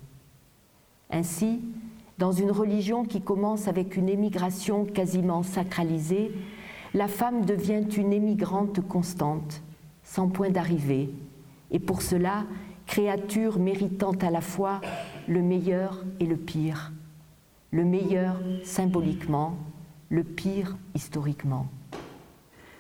Ainsi, 1.11 1.61
dans 2.17 2.31
une 2.31 2.51
religion 2.51 3.05
qui 3.05 3.21
commence 3.21 3.67
avec 3.67 3.95
une 3.95 4.09
émigration 4.09 4.85
quasiment 4.85 5.43
sacralisée, 5.43 6.31
la 6.95 7.07
femme 7.07 7.45
devient 7.45 7.85
une 7.95 8.11
émigrante 8.11 8.81
constante, 8.87 9.61
sans 10.03 10.29
point 10.29 10.49
d'arrivée, 10.49 11.11
et 11.71 11.79
pour 11.79 12.01
cela, 12.01 12.45
créature 12.85 13.57
méritant 13.57 14.11
à 14.21 14.29
la 14.29 14.41
fois 14.41 14.81
le 15.27 15.41
meilleur 15.41 16.03
et 16.19 16.25
le 16.25 16.35
pire, 16.35 16.91
le 17.71 17.85
meilleur 17.85 18.37
symboliquement, 18.63 19.55
le 20.09 20.23
pire 20.23 20.77
historiquement. 20.93 21.67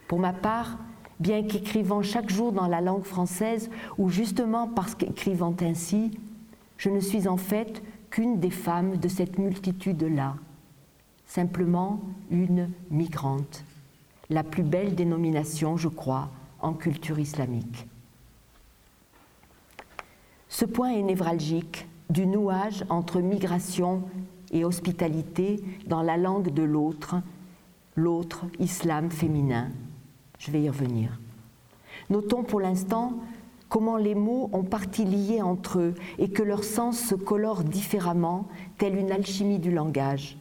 Pour 0.07 0.19
ma 0.19 0.33
part, 0.33 0.77
bien 1.21 1.43
qu'écrivant 1.43 2.01
chaque 2.01 2.29
jour 2.29 2.51
dans 2.51 2.67
la 2.67 2.81
langue 2.81 3.05
française, 3.05 3.69
ou 3.97 4.09
justement 4.09 4.67
parce 4.67 4.95
qu'écrivant 4.95 5.55
ainsi, 5.61 6.11
je 6.77 6.89
ne 6.89 6.99
suis 6.99 7.27
en 7.27 7.37
fait 7.37 7.81
qu'une 8.09 8.39
des 8.39 8.49
femmes 8.49 8.97
de 8.97 9.07
cette 9.07 9.37
multitude-là, 9.37 10.35
simplement 11.25 12.01
une 12.29 12.69
migrante, 12.89 13.63
la 14.29 14.43
plus 14.43 14.63
belle 14.63 14.95
dénomination, 14.95 15.77
je 15.77 15.87
crois, 15.87 16.29
en 16.59 16.73
culture 16.73 17.19
islamique. 17.19 17.87
Ce 20.61 20.67
point 20.67 20.91
est 20.91 21.01
névralgique 21.01 21.87
du 22.11 22.27
nouage 22.27 22.85
entre 22.89 23.19
migration 23.19 24.03
et 24.51 24.63
hospitalité 24.63 25.59
dans 25.87 26.03
la 26.03 26.17
langue 26.17 26.53
de 26.53 26.61
l'autre, 26.61 27.15
l'autre 27.95 28.45
islam 28.59 29.09
féminin. 29.09 29.69
Je 30.37 30.51
vais 30.51 30.61
y 30.61 30.69
revenir. 30.69 31.19
Notons 32.11 32.43
pour 32.43 32.59
l'instant 32.59 33.13
comment 33.69 33.97
les 33.97 34.13
mots 34.13 34.51
ont 34.53 34.61
partie 34.61 35.03
liée 35.03 35.41
entre 35.41 35.79
eux 35.79 35.95
et 36.19 36.29
que 36.29 36.43
leur 36.43 36.63
sens 36.63 36.99
se 36.99 37.15
colore 37.15 37.63
différemment, 37.63 38.47
telle 38.77 38.97
une 38.97 39.11
alchimie 39.11 39.57
du 39.57 39.71
langage. 39.71 40.37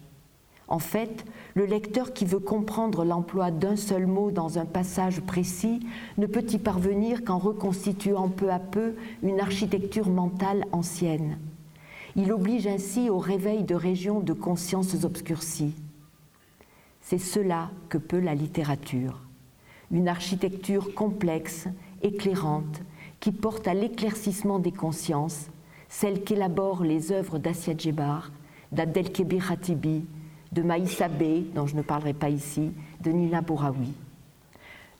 En 0.70 0.78
fait, 0.78 1.24
le 1.54 1.66
lecteur 1.66 2.12
qui 2.12 2.24
veut 2.24 2.38
comprendre 2.38 3.04
l'emploi 3.04 3.50
d'un 3.50 3.74
seul 3.74 4.06
mot 4.06 4.30
dans 4.30 4.58
un 4.58 4.64
passage 4.64 5.20
précis 5.20 5.80
ne 6.16 6.26
peut 6.26 6.46
y 6.48 6.58
parvenir 6.58 7.24
qu'en 7.24 7.38
reconstituant 7.38 8.28
peu 8.28 8.50
à 8.52 8.60
peu 8.60 8.94
une 9.24 9.40
architecture 9.40 10.08
mentale 10.08 10.64
ancienne. 10.70 11.38
Il 12.14 12.32
oblige 12.32 12.68
ainsi 12.68 13.10
au 13.10 13.18
réveil 13.18 13.64
de 13.64 13.74
régions 13.74 14.20
de 14.20 14.32
consciences 14.32 15.04
obscurcies. 15.04 15.74
C'est 17.00 17.18
cela 17.18 17.70
que 17.88 17.98
peut 17.98 18.20
la 18.20 18.36
littérature, 18.36 19.20
une 19.90 20.06
architecture 20.06 20.94
complexe, 20.94 21.66
éclairante, 22.02 22.82
qui 23.18 23.32
porte 23.32 23.66
à 23.66 23.74
l'éclaircissement 23.74 24.60
des 24.60 24.72
consciences, 24.72 25.48
celle 25.88 26.22
qu'élaborent 26.22 26.84
les 26.84 27.10
œuvres 27.10 27.38
d'Assia 27.38 27.74
Djebar, 27.76 28.30
d'Abdelkebir 28.70 29.50
Hatibi, 29.50 30.04
de 30.52 30.62
Maïssa 30.62 31.08
Bey, 31.08 31.44
dont 31.54 31.66
je 31.66 31.76
ne 31.76 31.82
parlerai 31.82 32.12
pas 32.12 32.28
ici, 32.28 32.72
de 33.02 33.10
Nina 33.10 33.40
Bouraoui. 33.40 33.92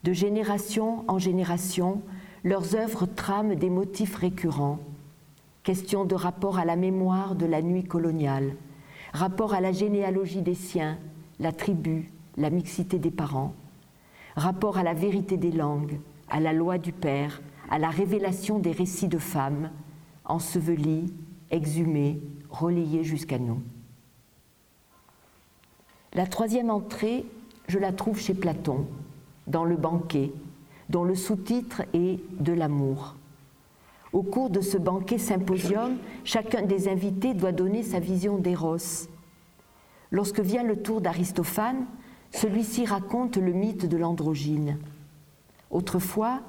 De 0.05 0.13
génération 0.13 1.05
en 1.09 1.19
génération, 1.19 2.03
leurs 2.45 2.75
œuvres 2.75 3.07
trament 3.07 3.55
des 3.55 3.71
motifs 3.71 4.17
récurrents. 4.17 4.79
Question 5.63 6.05
de 6.05 6.15
rapport 6.15 6.59
à 6.59 6.65
la 6.65 6.77
mémoire 6.77 7.35
de 7.35 7.47
la 7.47 7.61
nuit 7.61 7.85
coloniale, 7.85 8.57
rapport 9.13 9.53
à 9.53 9.61
la 9.61 9.73
généalogie 9.73 10.43
des 10.43 10.55
siens, 10.55 10.99
la 11.39 11.53
tribu, 11.53 12.11
la 12.37 12.51
mixité 12.51 12.99
des 12.99 13.11
parents, 13.11 13.53
rapport 14.37 14.79
à 14.79 14.83
la 14.83 14.95
vérité 14.95 15.37
des 15.37 15.53
langues, 15.53 16.01
à 16.31 16.41
la 16.41 16.53
loi 16.53 16.79
du 16.79 16.93
Père, 16.93 17.43
à 17.69 17.79
la 17.79 17.91
révélation 17.91 18.59
des 18.59 18.73
récits 18.73 19.09
de 19.09 19.19
femmes, 19.19 19.71
ensevelis, 20.25 21.13
exhumés, 21.51 22.21
relayés 22.49 23.05
jusqu'à 23.05 23.39
nous. 23.39 23.61
La 26.13 26.27
troisième 26.27 26.71
entrée, 26.71 27.25
je 27.69 27.79
la 27.79 27.93
trouve 27.93 28.19
chez 28.19 28.35
Platon, 28.35 28.87
dans 29.47 29.65
Le 29.65 29.77
banquet, 29.77 30.33
dont 30.89 31.05
le 31.05 31.15
sous-titre 31.15 31.83
est 31.95 32.19
De 32.41 32.53
l'amour. 32.53 33.15
Au 34.13 34.23
cours 34.23 34.51
de 34.51 34.61
ce 34.61 34.77
banquet 34.77 35.19
symposium, 35.19 35.99
chacun 36.25 36.63
des 36.63 36.89
invités 36.89 37.33
doit 37.33 37.53
donner 37.53 37.85
sa 37.85 38.01
vision 38.01 38.39
d'Eros. 38.39 39.07
Lorsque 40.11 40.41
vient 40.41 40.65
le 40.65 40.83
tour 40.83 41.01
d'Aristophane, 41.01 41.87
celui-ci 42.33 42.87
raconte 42.87 43.37
le 43.37 43.53
mythe 43.53 43.87
de 43.87 43.97
l'androgyne. 43.97 44.79
Autrefois, 45.71 46.41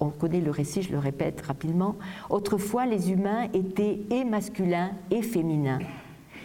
on 0.00 0.10
connaît 0.10 0.40
le 0.40 0.50
récit, 0.50 0.82
je 0.82 0.90
le 0.90 0.98
répète 0.98 1.42
rapidement, 1.42 1.94
autrefois 2.30 2.84
les 2.84 3.12
humains 3.12 3.48
étaient 3.54 4.00
et 4.10 4.24
masculins 4.24 4.90
et 5.12 5.22
féminins 5.22 5.78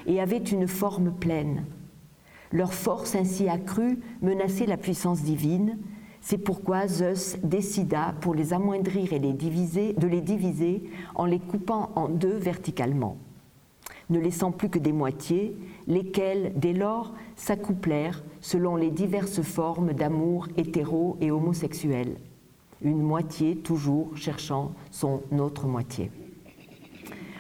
et 0.06 0.22
avaient 0.22 0.38
une 0.38 0.68
forme 0.68 1.12
pleine. 1.12 1.66
Leur 2.54 2.72
force 2.72 3.16
ainsi 3.16 3.50
accrue 3.50 4.00
menaçait 4.22 4.68
la 4.68 4.78
puissance 4.78 5.24
divine. 5.24 5.80
C'est 6.22 6.38
pourquoi 6.38 6.88
Zeus 6.88 7.36
décida 7.44 8.14
pour 8.22 8.36
les 8.36 8.54
amoindrir 8.54 9.12
et 9.12 9.18
les 9.20 9.34
diviser, 9.34 9.94
de 9.94 10.06
les 10.06 10.22
diviser 10.22 10.84
en 11.16 11.26
les 11.26 11.40
coupant 11.40 11.90
en 11.96 12.08
deux 12.08 12.38
verticalement, 12.38 13.18
ne 14.12 14.20
laissant 14.20 14.52
plus 14.52 14.70
que 14.70 14.78
des 14.78 14.94
moitiés, 14.94 15.58
lesquelles, 15.88 16.54
dès 16.56 16.74
lors, 16.74 17.16
s'accouplèrent 17.36 18.24
selon 18.40 18.76
les 18.76 18.92
diverses 18.92 19.42
formes 19.42 19.94
d'amour 19.94 20.48
hétéro 20.56 21.18
et 21.22 21.32
homosexuel, 21.32 22.18
une 22.84 23.02
moitié 23.02 23.58
toujours 23.58 24.16
cherchant 24.16 24.74
son 24.92 25.22
autre 25.40 25.66
moitié. 25.66 26.12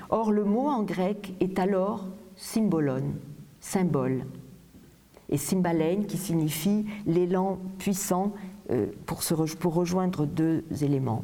Or, 0.09 0.31
le 0.31 0.43
mot 0.43 0.67
en 0.67 0.81
grec 0.81 1.35
est 1.39 1.59
alors 1.59 2.07
symbolon, 2.35 3.13
symbole, 3.59 4.25
et 5.29 5.37
symbalène 5.37 6.05
qui 6.05 6.17
signifie 6.17 6.85
l'élan 7.05 7.59
puissant 7.77 8.33
euh, 8.71 8.87
pour, 9.05 9.21
pour 9.59 9.73
rejoindre 9.73 10.25
deux 10.25 10.63
éléments. 10.81 11.23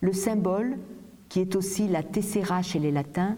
Le 0.00 0.12
symbole, 0.12 0.78
qui 1.28 1.40
est 1.40 1.56
aussi 1.56 1.88
la 1.88 2.02
tessera 2.02 2.62
chez 2.62 2.78
les 2.78 2.92
latins, 2.92 3.36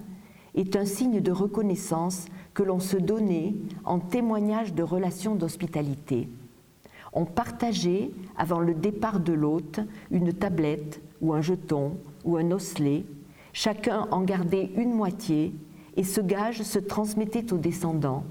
est 0.54 0.76
un 0.76 0.84
signe 0.84 1.20
de 1.20 1.32
reconnaissance 1.32 2.26
que 2.54 2.62
l'on 2.62 2.80
se 2.80 2.96
donnait 2.96 3.54
en 3.84 4.00
témoignage 4.00 4.74
de 4.74 4.82
relations 4.82 5.36
d'hospitalité. 5.36 6.28
On 7.12 7.24
partageait, 7.24 8.10
avant 8.36 8.60
le 8.60 8.74
départ 8.74 9.20
de 9.20 9.32
l'hôte, 9.32 9.80
une 10.10 10.32
tablette 10.32 11.00
ou 11.20 11.32
un 11.32 11.40
jeton 11.40 11.96
ou 12.24 12.36
un 12.36 12.50
osselet. 12.50 13.04
Chacun 13.52 14.08
en 14.10 14.22
gardait 14.22 14.70
une 14.76 14.92
moitié 14.92 15.54
et 15.96 16.04
ce 16.04 16.20
gage 16.20 16.62
se 16.62 16.78
transmettait 16.78 17.52
aux 17.52 17.58
descendants. 17.58 18.24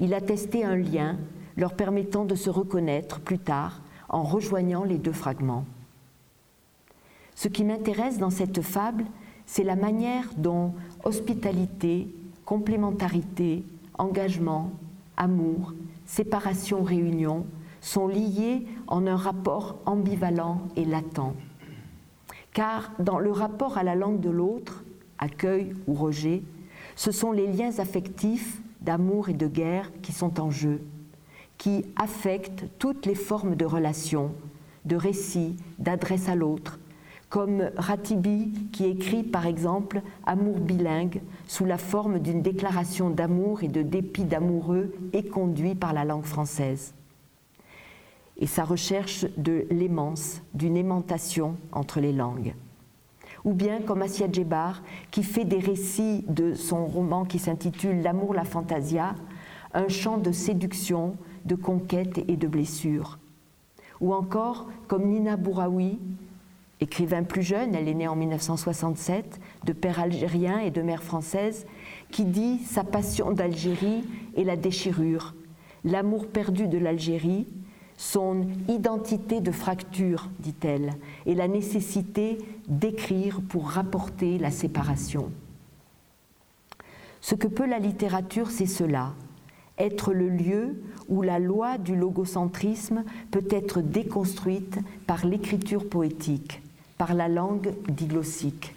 Il 0.00 0.14
attestait 0.14 0.64
un 0.64 0.76
lien 0.76 1.18
leur 1.56 1.74
permettant 1.74 2.24
de 2.24 2.34
se 2.34 2.50
reconnaître 2.50 3.20
plus 3.20 3.38
tard 3.38 3.82
en 4.08 4.24
rejoignant 4.24 4.82
les 4.82 4.98
deux 4.98 5.12
fragments. 5.12 5.66
Ce 7.36 7.48
qui 7.48 7.64
m'intéresse 7.64 8.18
dans 8.18 8.30
cette 8.30 8.62
fable, 8.62 9.04
c'est 9.46 9.62
la 9.62 9.76
manière 9.76 10.30
dont 10.36 10.74
hospitalité 11.04 12.08
complémentarité, 12.44 13.62
engagement, 13.96 14.72
amour, 15.16 15.74
séparation, 16.04 16.82
réunion 16.82 17.46
sont 17.80 18.08
liés 18.08 18.66
en 18.88 19.06
un 19.06 19.16
rapport 19.16 19.78
ambivalent 19.86 20.62
et 20.76 20.84
latent. 20.84 21.34
Car 22.52 22.90
dans 22.98 23.18
le 23.18 23.30
rapport 23.30 23.78
à 23.78 23.84
la 23.84 23.94
langue 23.94 24.20
de 24.20 24.30
l'autre, 24.30 24.82
accueil 25.18 25.72
ou 25.86 25.94
rejet, 25.94 26.42
ce 26.96 27.12
sont 27.12 27.30
les 27.30 27.46
liens 27.46 27.78
affectifs 27.78 28.60
d'amour 28.82 29.28
et 29.28 29.34
de 29.34 29.46
guerre 29.46 29.90
qui 30.02 30.12
sont 30.12 30.40
en 30.40 30.50
jeu, 30.50 30.80
qui 31.58 31.84
affectent 31.96 32.64
toutes 32.78 33.06
les 33.06 33.14
formes 33.14 33.54
de 33.54 33.64
relations, 33.64 34.32
de 34.84 34.96
récit, 34.96 35.56
d'adresse 35.78 36.28
à 36.28 36.34
l'autre, 36.34 36.78
comme 37.28 37.70
Ratibi 37.76 38.52
qui 38.72 38.86
écrit 38.86 39.22
par 39.22 39.46
exemple 39.46 40.02
Amour 40.26 40.58
bilingue 40.58 41.22
sous 41.46 41.64
la 41.64 41.78
forme 41.78 42.18
d'une 42.18 42.42
déclaration 42.42 43.08
d'amour 43.08 43.62
et 43.62 43.68
de 43.68 43.82
dépit 43.82 44.24
d'amoureux 44.24 44.92
éconduit 45.12 45.76
par 45.76 45.92
la 45.92 46.04
langue 46.04 46.24
française. 46.24 46.92
Et 48.36 48.46
sa 48.46 48.64
recherche 48.64 49.26
de 49.36 49.66
l'aimance, 49.70 50.42
d'une 50.54 50.76
aimantation 50.76 51.56
entre 51.72 52.00
les 52.00 52.12
langues. 52.12 52.54
Ou 53.44 53.52
bien 53.52 53.80
comme 53.80 54.02
Assia 54.02 54.30
Djebar 54.30 54.82
qui 55.10 55.22
fait 55.22 55.44
des 55.44 55.58
récits 55.58 56.24
de 56.28 56.54
son 56.54 56.86
roman 56.86 57.24
qui 57.24 57.38
s'intitule 57.38 58.02
L'amour, 58.02 58.34
la 58.34 58.44
fantasia, 58.44 59.14
un 59.72 59.88
chant 59.88 60.18
de 60.18 60.32
séduction, 60.32 61.16
de 61.44 61.54
conquête 61.54 62.18
et 62.28 62.36
de 62.36 62.46
blessure. 62.46 63.18
Ou 64.00 64.14
encore 64.14 64.68
comme 64.88 65.06
Nina 65.06 65.36
Bouraoui 65.36 65.98
écrivain 66.80 67.22
plus 67.22 67.42
jeune, 67.42 67.74
elle 67.74 67.88
est 67.88 67.94
née 67.94 68.08
en 68.08 68.16
1967, 68.16 69.40
de 69.64 69.72
père 69.72 70.00
algérien 70.00 70.58
et 70.58 70.70
de 70.70 70.82
mère 70.82 71.02
française, 71.02 71.66
qui 72.10 72.24
dit 72.24 72.58
sa 72.58 72.84
passion 72.84 73.32
d'Algérie 73.32 74.04
est 74.36 74.44
la 74.44 74.56
déchirure, 74.56 75.34
l'amour 75.84 76.26
perdu 76.26 76.68
de 76.68 76.78
l'Algérie, 76.78 77.46
son 78.00 78.46
identité 78.66 79.42
de 79.42 79.50
fracture, 79.50 80.30
dit-elle, 80.38 80.94
et 81.26 81.34
la 81.34 81.48
nécessité 81.48 82.38
d'écrire 82.66 83.42
pour 83.42 83.68
rapporter 83.68 84.38
la 84.38 84.50
séparation. 84.50 85.30
Ce 87.20 87.34
que 87.34 87.46
peut 87.46 87.66
la 87.66 87.78
littérature, 87.78 88.50
c'est 88.50 88.64
cela, 88.64 89.12
être 89.76 90.14
le 90.14 90.30
lieu 90.30 90.82
où 91.10 91.20
la 91.20 91.38
loi 91.38 91.76
du 91.76 91.94
logocentrisme 91.94 93.04
peut 93.30 93.46
être 93.50 93.82
déconstruite 93.82 94.78
par 95.06 95.26
l'écriture 95.26 95.86
poétique 95.86 96.62
par 96.96 97.12
la 97.14 97.28
langue 97.28 97.74
diglossique. 97.88 98.74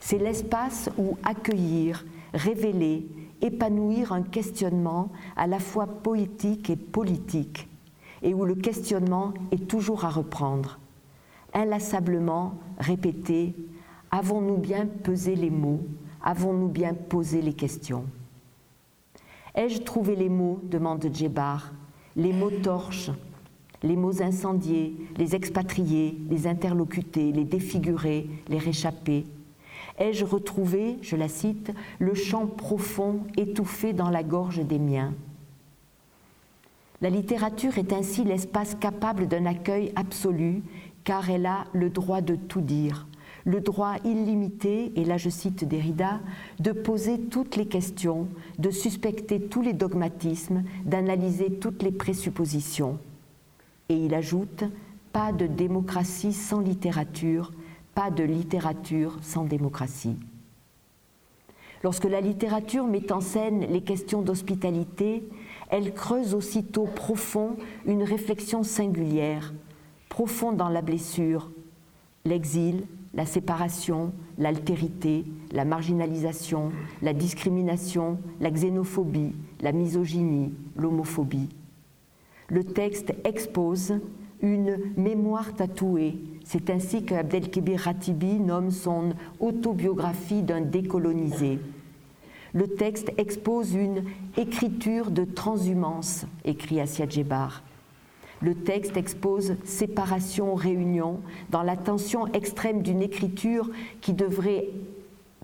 C'est 0.00 0.18
l'espace 0.18 0.90
où 0.98 1.16
accueillir, 1.22 2.04
révéler, 2.34 3.06
épanouir 3.40 4.12
un 4.12 4.22
questionnement 4.22 5.10
à 5.34 5.46
la 5.46 5.58
fois 5.58 5.86
poétique 5.86 6.68
et 6.68 6.76
politique, 6.76 7.68
et 8.22 8.34
où 8.34 8.44
le 8.44 8.54
questionnement 8.54 9.34
est 9.50 9.68
toujours 9.68 10.04
à 10.04 10.10
reprendre, 10.10 10.78
inlassablement 11.54 12.54
répété 12.78 13.54
Avons-nous 14.10 14.56
bien 14.56 14.86
pesé 14.86 15.34
les 15.34 15.50
mots? 15.50 15.80
Avons-nous 16.22 16.68
bien 16.68 16.94
posé 16.94 17.42
les 17.42 17.52
questions? 17.52 18.04
Ai-je 19.54 19.82
trouvé 19.82 20.14
les 20.16 20.28
mots? 20.28 20.60
demande 20.62 21.08
Djebar, 21.12 21.72
les 22.14 22.32
mots 22.32 22.50
torches, 22.50 23.10
les 23.82 23.96
mots 23.96 24.22
incendiés, 24.22 24.96
les 25.16 25.34
expatriés, 25.34 26.18
les 26.30 26.46
interlocutés, 26.46 27.32
les 27.32 27.44
défigurés, 27.44 28.28
les 28.48 28.58
réchappés. 28.58 29.26
Ai-je 29.98 30.24
retrouvé, 30.24 30.98
je 31.02 31.16
la 31.16 31.28
cite, 31.28 31.72
le 31.98 32.14
chant 32.14 32.46
profond 32.46 33.20
étouffé 33.36 33.92
dans 33.92 34.10
la 34.10 34.22
gorge 34.22 34.60
des 34.60 34.78
miens? 34.78 35.14
La 37.02 37.10
littérature 37.10 37.76
est 37.76 37.92
ainsi 37.92 38.24
l'espace 38.24 38.74
capable 38.74 39.28
d'un 39.28 39.44
accueil 39.44 39.92
absolu, 39.96 40.62
car 41.04 41.28
elle 41.28 41.46
a 41.46 41.64
le 41.72 41.90
droit 41.90 42.22
de 42.22 42.36
tout 42.36 42.62
dire, 42.62 43.06
le 43.44 43.60
droit 43.60 43.96
illimité, 44.04 44.92
et 44.96 45.04
là 45.04 45.18
je 45.18 45.28
cite 45.28 45.64
Derrida, 45.64 46.20
de 46.58 46.72
poser 46.72 47.20
toutes 47.20 47.56
les 47.56 47.66
questions, 47.66 48.28
de 48.58 48.70
suspecter 48.70 49.40
tous 49.40 49.60
les 49.62 49.74
dogmatismes, 49.74 50.64
d'analyser 50.84 51.52
toutes 51.52 51.82
les 51.82 51.92
présuppositions. 51.92 52.98
Et 53.88 53.96
il 53.96 54.14
ajoute 54.14 54.64
Pas 55.12 55.32
de 55.32 55.46
démocratie 55.46 56.32
sans 56.32 56.60
littérature, 56.60 57.52
pas 57.94 58.10
de 58.10 58.24
littérature 58.24 59.16
sans 59.22 59.44
démocratie. 59.44 60.16
Lorsque 61.84 62.04
la 62.04 62.20
littérature 62.20 62.86
met 62.86 63.12
en 63.12 63.20
scène 63.20 63.60
les 63.70 63.82
questions 63.82 64.22
d'hospitalité, 64.22 65.22
elle 65.70 65.92
creuse 65.92 66.34
aussitôt 66.34 66.84
profond 66.84 67.56
une 67.86 68.02
réflexion 68.02 68.62
singulière, 68.62 69.52
profonde 70.08 70.56
dans 70.56 70.68
la 70.68 70.82
blessure, 70.82 71.50
l'exil, 72.24 72.84
la 73.14 73.26
séparation, 73.26 74.12
l'altérité, 74.38 75.24
la 75.52 75.64
marginalisation, 75.64 76.72
la 77.02 77.12
discrimination, 77.12 78.18
la 78.40 78.50
xénophobie, 78.50 79.34
la 79.60 79.72
misogynie, 79.72 80.52
l'homophobie 80.76 81.48
le 82.48 82.64
texte 82.64 83.14
expose 83.24 83.94
une 84.40 84.78
mémoire 84.96 85.54
tatouée. 85.54 86.18
C'est 86.44 86.70
ainsi 86.70 87.04
qu'Abdelkébir 87.04 87.80
Ratibi 87.80 88.38
nomme 88.38 88.70
son 88.70 89.14
autobiographie 89.40 90.42
d'un 90.42 90.60
décolonisé. 90.60 91.58
Le 92.52 92.68
texte 92.68 93.12
expose 93.18 93.74
une 93.74 94.04
écriture 94.36 95.10
de 95.10 95.24
transhumance, 95.24 96.26
écrit 96.44 96.80
Assia 96.80 97.08
Djebar. 97.08 97.62
Le 98.40 98.54
texte 98.54 98.96
expose 98.96 99.56
séparation, 99.64 100.54
réunion, 100.54 101.20
dans 101.50 101.62
la 101.62 101.76
tension 101.76 102.26
extrême 102.32 102.82
d'une 102.82 103.02
écriture 103.02 103.70
qui 104.00 104.12
devrait, 104.12 104.68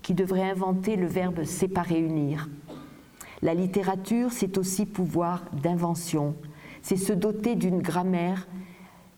qui 0.01 0.13
devrait 0.13 0.49
inventer 0.49 0.95
le 0.95 1.07
verbe 1.07 1.43
séparer, 1.43 1.99
unir. 1.99 2.49
La 3.41 3.53
littérature, 3.53 4.31
c'est 4.31 4.57
aussi 4.57 4.85
pouvoir 4.85 5.43
d'invention, 5.51 6.35
c'est 6.81 6.97
se 6.97 7.13
doter 7.13 7.55
d'une 7.55 7.81
grammaire 7.81 8.47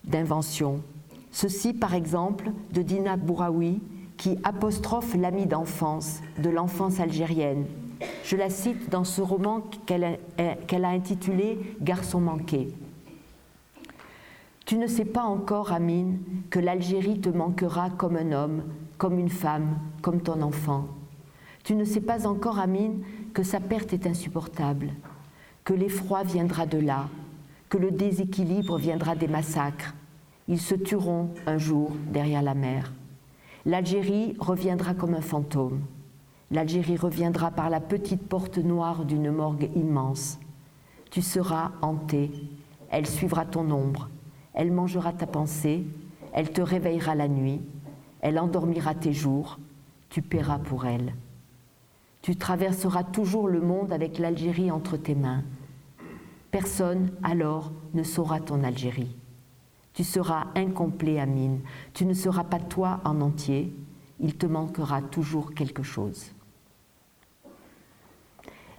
d'invention. 0.05 0.81
Ceci, 1.31 1.73
par 1.73 1.93
exemple, 1.93 2.51
de 2.71 2.81
Dina 2.81 3.17
Bouraoui, 3.17 3.81
qui 4.17 4.37
apostrophe 4.43 5.15
l'ami 5.15 5.45
d'enfance, 5.45 6.21
de 6.41 6.49
l'enfance 6.49 6.99
algérienne. 6.99 7.65
Je 8.23 8.35
la 8.35 8.49
cite 8.49 8.89
dans 8.89 9.03
ce 9.03 9.21
roman 9.21 9.61
qu'elle 9.85 10.03
a, 10.85 10.89
intitulé 10.89 11.59
Garçon 11.81 12.19
manqué. 12.19 12.69
Tu 14.65 14.77
ne 14.77 14.87
sais 14.87 15.05
pas 15.05 15.23
encore, 15.23 15.71
Amine, 15.71 16.19
que 16.49 16.59
l'Algérie 16.59 17.19
te 17.19 17.29
manquera 17.29 17.89
comme 17.91 18.15
un 18.15 18.31
homme, 18.31 18.63
comme 18.97 19.19
une 19.19 19.29
femme, 19.29 19.77
comme 20.01 20.21
ton 20.21 20.41
enfant. 20.41 20.85
Tu 21.63 21.75
ne 21.75 21.83
sais 21.83 22.01
pas 22.01 22.27
encore, 22.27 22.59
Amine, 22.59 23.03
que 23.33 23.43
sa 23.43 23.59
perte 23.59 23.93
est 23.93 24.07
insupportable, 24.07 24.91
que 25.63 25.73
l'effroi 25.73 26.23
viendra 26.23 26.65
de 26.65 26.79
là, 26.79 27.09
que 27.69 27.77
le 27.77 27.91
déséquilibre 27.91 28.77
viendra 28.77 29.15
des 29.15 29.27
massacres. 29.27 29.93
Ils 30.47 30.61
se 30.61 30.75
tueront 30.75 31.29
un 31.45 31.57
jour 31.57 31.91
derrière 32.11 32.41
la 32.41 32.53
mer. 32.53 32.91
L'Algérie 33.67 34.35
reviendra 34.39 34.93
comme 34.93 35.15
un 35.15 35.21
fantôme. 35.21 35.81
L'Algérie 36.51 36.97
reviendra 36.97 37.49
par 37.49 37.71
la 37.71 37.79
petite 37.79 38.21
porte 38.27 38.59
noire 38.59 39.05
d'une 39.05 39.31
morgue 39.31 39.71
immense. 39.75 40.39
Tu 41.09 41.23
seras 41.23 41.71
hanté, 41.81 42.31
elle 42.91 43.07
suivra 43.07 43.45
ton 43.45 43.71
ombre, 43.71 44.09
elle 44.53 44.71
mangera 44.71 45.13
ta 45.13 45.25
pensée, 45.25 45.83
elle 46.31 46.51
te 46.51 46.61
réveillera 46.61 47.15
la 47.15 47.27
nuit, 47.27 47.61
elle 48.21 48.37
endormira 48.37 48.93
tes 48.93 49.13
jours, 49.13 49.57
tu 50.09 50.21
paieras 50.21 50.59
pour 50.59 50.85
elle. 50.85 51.15
Tu 52.21 52.35
traverseras 52.35 53.03
toujours 53.03 53.47
le 53.47 53.61
monde 53.61 53.91
avec 53.91 54.19
l'Algérie 54.19 54.69
entre 54.69 54.97
tes 54.97 55.15
mains. 55.15 55.43
Personne 56.51 57.09
alors 57.23 57.71
ne 57.95 58.03
saura 58.03 58.39
ton 58.39 58.63
Algérie. 58.63 59.15
Tu 59.95 60.03
seras 60.03 60.47
incomplet, 60.55 61.19
Amine. 61.19 61.61
Tu 61.93 62.05
ne 62.05 62.13
seras 62.13 62.43
pas 62.43 62.59
toi 62.59 62.99
en 63.05 63.21
entier. 63.21 63.73
Il 64.19 64.35
te 64.35 64.45
manquera 64.45 65.01
toujours 65.01 65.53
quelque 65.53 65.83
chose. 65.83 66.31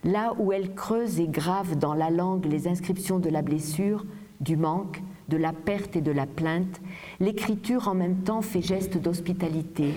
Là 0.04 0.34
où 0.38 0.52
elle 0.52 0.74
creuse 0.74 1.18
et 1.18 1.26
grave 1.26 1.78
dans 1.78 1.94
la 1.94 2.10
langue 2.10 2.44
les 2.44 2.68
inscriptions 2.68 3.18
de 3.18 3.30
la 3.30 3.40
blessure, 3.40 4.04
du 4.40 4.58
manque, 4.58 5.02
de 5.28 5.38
la 5.38 5.54
perte 5.54 5.96
et 5.96 6.02
de 6.02 6.12
la 6.12 6.26
plainte, 6.26 6.82
l'écriture 7.18 7.88
en 7.88 7.94
même 7.94 8.18
temps 8.18 8.42
fait 8.42 8.62
geste 8.62 8.98
d'hospitalité. 8.98 9.94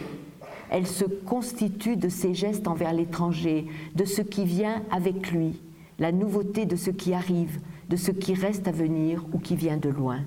Elle 0.71 0.87
se 0.87 1.03
constitue 1.03 1.97
de 1.97 2.07
ses 2.07 2.33
gestes 2.33 2.67
envers 2.67 2.93
l'étranger, 2.93 3.67
de 3.93 4.05
ce 4.05 4.21
qui 4.21 4.45
vient 4.45 4.83
avec 4.89 5.31
lui, 5.31 5.61
la 5.99 6.13
nouveauté 6.13 6.65
de 6.65 6.77
ce 6.77 6.91
qui 6.91 7.13
arrive, 7.13 7.59
de 7.89 7.97
ce 7.97 8.11
qui 8.11 8.33
reste 8.33 8.69
à 8.69 8.71
venir 8.71 9.25
ou 9.33 9.39
qui 9.39 9.57
vient 9.57 9.77
de 9.77 9.89
loin. 9.89 10.21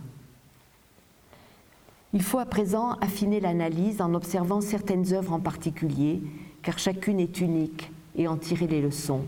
Il 2.15 2.23
faut 2.23 2.39
à 2.39 2.45
présent 2.45 2.93
affiner 3.01 3.41
l'analyse 3.41 4.03
en 4.03 4.13
observant 4.13 4.61
certaines 4.61 5.15
œuvres 5.15 5.33
en 5.33 5.41
particulier, 5.41 6.21
car 6.61 6.79
chacune 6.79 7.19
est 7.19 7.41
unique, 7.41 7.91
et 8.17 8.29
en 8.29 8.37
tirer 8.37 8.67
les 8.67 8.83
leçons. 8.83 9.23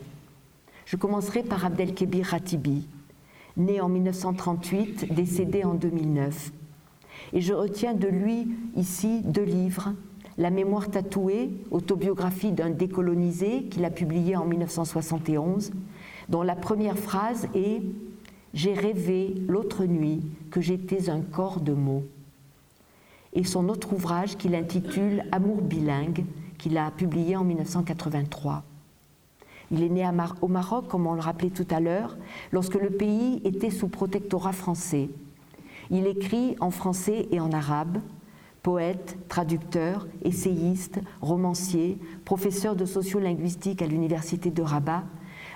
Je 0.85 0.97
commencerai 0.97 1.43
par 1.43 1.65
Abdelkébir 1.65 2.27
Ratibi, 2.27 2.87
né 3.57 3.81
en 3.81 3.89
1938, 3.89 5.15
décédé 5.15 5.65
en 5.65 5.73
2009. 5.73 6.53
Et 7.33 7.41
je 7.41 7.55
retiens 7.55 7.95
de 7.95 8.07
lui 8.07 8.49
ici 8.77 9.23
deux 9.25 9.45
livres, 9.45 9.95
La 10.37 10.51
mémoire 10.51 10.91
tatouée, 10.91 11.53
autobiographie 11.71 12.53
d'un 12.53 12.69
décolonisé 12.69 13.65
qu'il 13.65 13.87
a 13.87 13.91
publié 13.91 14.37
en 14.37 14.45
1971, 14.45 15.73
dont 16.29 16.43
la 16.43 16.57
première 16.57 16.99
phrase 16.99 17.49
est 17.55 17.81
J'ai 18.53 18.75
rêvé 18.75 19.37
l'autre 19.49 19.87
nuit 19.87 20.21
que 20.51 20.61
j'étais 20.61 21.09
un 21.09 21.23
corps 21.23 21.61
de 21.61 21.73
mots 21.73 22.05
et 23.35 23.45
son 23.45 23.69
autre 23.69 23.93
ouvrage 23.93 24.37
qu'il 24.37 24.55
intitule 24.55 25.25
Amour 25.33 25.61
bilingue, 25.61 26.25
qu'il 26.59 26.79
a 26.79 26.91
publié 26.91 27.37
en 27.37 27.45
1983. 27.45 28.63
Il 29.71 29.83
est 29.83 29.89
né 29.89 30.09
au 30.41 30.49
Maroc, 30.49 30.89
comme 30.89 31.07
on 31.07 31.15
le 31.15 31.21
rappelait 31.21 31.51
tout 31.51 31.67
à 31.71 31.81
l'heure, 31.81 32.17
lorsque 32.53 32.75
le 32.75 32.91
pays 32.91 33.41
était 33.45 33.71
sous 33.71 33.89
protectorat 33.89 34.53
français. 34.53 35.09
Il 35.91 36.07
écrit 36.07 36.57
en 36.61 36.71
français 36.71 37.29
et 37.31 37.41
en 37.41 37.51
arabe, 37.51 37.99
poète, 38.63 39.17
traducteur, 39.29 40.07
essayiste, 40.23 41.01
romancier, 41.21 41.99
professeur 42.25 42.77
de 42.77 42.85
sociolinguistique 42.85 43.83
à 43.83 43.87
l'université 43.87 44.51
de 44.51 44.63
Rabat, 44.63 45.05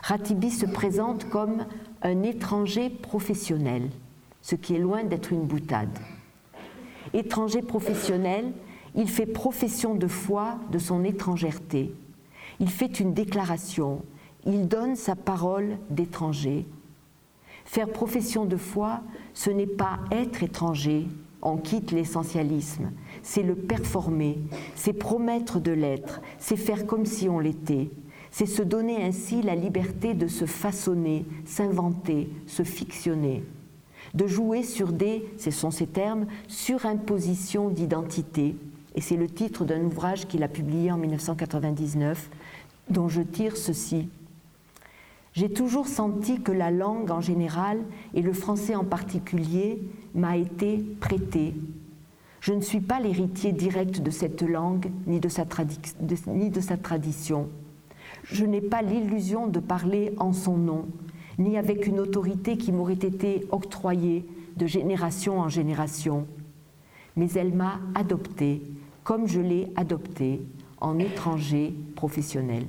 Ratibi 0.03 0.51
se 0.51 0.67
présente 0.67 1.29
comme 1.29 1.65
un 2.03 2.23
étranger 2.23 2.91
professionnel, 2.91 3.91
ce 4.43 4.55
qui 4.55 4.75
est 4.75 4.81
loin 4.81 5.05
d'être 5.05 5.33
une 5.33 5.45
boutade 5.45 5.99
étranger 7.15 7.63
professionnel, 7.63 8.53
il 8.95 9.09
fait 9.09 9.27
profession 9.27 9.95
de 9.95 10.07
foi 10.07 10.57
de 10.73 10.79
son 10.79 11.05
étrangèreté. 11.05 11.95
Il 12.61 12.71
fait 12.71 13.01
une 13.01 13.15
déclaration, 13.15 14.03
il 14.47 14.67
donne 14.69 14.97
sa 14.97 15.15
parole 15.15 15.79
d'étranger. 15.91 16.67
Faire 17.65 17.89
profession 17.91 18.45
de 18.45 18.57
foi, 18.57 19.01
ce 19.35 19.51
n'est 19.51 19.67
pas 19.67 20.01
être 20.11 20.43
étranger, 20.43 21.07
on 21.43 21.57
quitte 21.59 21.93
l'essentialisme, 21.93 22.91
c'est 23.23 23.43
le 23.43 23.55
performer, 23.55 24.39
c'est 24.75 24.93
promettre 24.93 25.61
de 25.61 25.71
l'être, 25.71 26.21
c'est 26.39 26.57
faire 26.57 26.87
comme 26.87 27.07
si 27.07 27.29
on 27.29 27.39
l'était, 27.39 27.91
c'est 28.31 28.47
se 28.47 28.63
donner 28.63 29.05
ainsi 29.05 29.43
la 29.43 29.55
liberté 29.55 30.15
de 30.15 30.27
se 30.27 30.47
façonner, 30.47 31.25
s'inventer, 31.45 32.29
se 32.47 32.65
fictionner 32.65 33.45
de 34.15 34.27
jouer 34.27 34.63
sur 34.63 34.93
des, 34.93 35.25
ce 35.39 35.51
sont 35.51 35.71
ces 35.71 35.87
termes, 35.87 36.27
surimpositions 36.49 37.69
d'identité. 37.69 38.57
Et 38.95 39.01
c'est 39.01 39.17
le 39.17 39.29
titre 39.29 39.65
d'un 39.65 39.83
ouvrage 39.85 40.27
qu'il 40.27 40.43
a 40.43 40.49
publié 40.49 40.91
en 40.91 40.97
1999, 40.97 42.31
dont 42.91 43.09
je 43.09 43.23
tire 43.23 43.57
ceci. 43.57 44.09
J'ai 45.35 45.51
toujours 45.51 45.87
senti 45.87 46.41
que 46.41 46.53
la 46.53 46.71
langue 46.71 47.11
en 47.11 47.21
général, 47.21 47.79
et 48.15 48.23
le 48.23 48.33
français 48.33 48.75
en 48.75 48.85
particulier, 48.85 49.81
m'a 50.15 50.37
été 50.37 50.85
prêtée. 51.01 51.55
Je 52.41 52.53
ne 52.53 52.61
suis 52.61 52.81
pas 52.81 53.01
l'héritier 53.01 53.53
direct 53.53 54.01
de 54.01 54.11
cette 54.11 54.43
langue 54.43 54.91
ni 55.07 55.21
de 55.21 55.29
sa, 55.29 55.45
ni 56.27 56.51
de 56.51 56.61
sa 56.61 56.77
tradition. 56.77 57.49
Je 58.25 58.45
n'ai 58.45 58.61
pas 58.61 58.83
l'illusion 58.83 59.47
de 59.47 59.61
parler 59.61 60.13
en 60.19 60.33
son 60.33 60.57
nom, 60.57 60.87
ni 61.39 61.57
avec 61.57 61.87
une 61.87 62.01
autorité 62.01 62.57
qui 62.57 62.73
m'aurait 62.73 62.95
été 62.95 63.47
octroyée 63.51 64.27
de 64.57 64.67
génération 64.67 65.39
en 65.41 65.49
génération, 65.49 66.27
mais 67.17 67.31
elle 67.33 67.55
m'a 67.55 67.81
adopté 67.95 68.63
comme 69.05 69.27
je 69.27 69.41
l'ai 69.41 69.73
adopté 69.75 70.43
en 70.81 70.99
étranger 70.99 71.75
professionnel. 71.97 72.67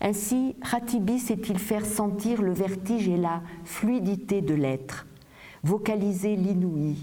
Ainsi, 0.00 0.56
Ratibi 0.60 1.20
sait-il 1.20 1.58
faire 1.58 1.86
sentir 1.86 2.42
le 2.42 2.52
vertige 2.52 3.08
et 3.08 3.16
la 3.16 3.42
fluidité 3.64 4.40
de 4.40 4.54
l'être, 4.54 5.06
vocaliser 5.62 6.34
l'inouï 6.34 6.96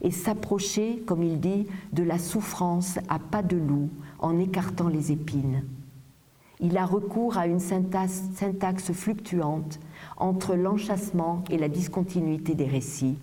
et 0.00 0.10
s'approcher, 0.10 1.02
comme 1.06 1.22
il 1.22 1.38
dit, 1.40 1.66
de 1.92 2.02
la 2.02 2.18
souffrance 2.18 2.98
à 3.08 3.18
pas 3.18 3.42
de 3.42 3.56
loup 3.56 3.90
en 4.18 4.38
écartant 4.38 4.88
les 4.88 5.12
épines 5.12 5.62
il 6.60 6.76
a 6.76 6.84
recours 6.84 7.38
à 7.38 7.46
une 7.46 7.60
syntaxe, 7.60 8.92
fluctuante 8.92 9.78
entre 10.16 10.54
l'enchassement 10.54 11.44
et 11.50 11.58
la 11.58 11.68
discontinuité 11.68 12.54
des 12.54 12.66
récits. 12.66 13.18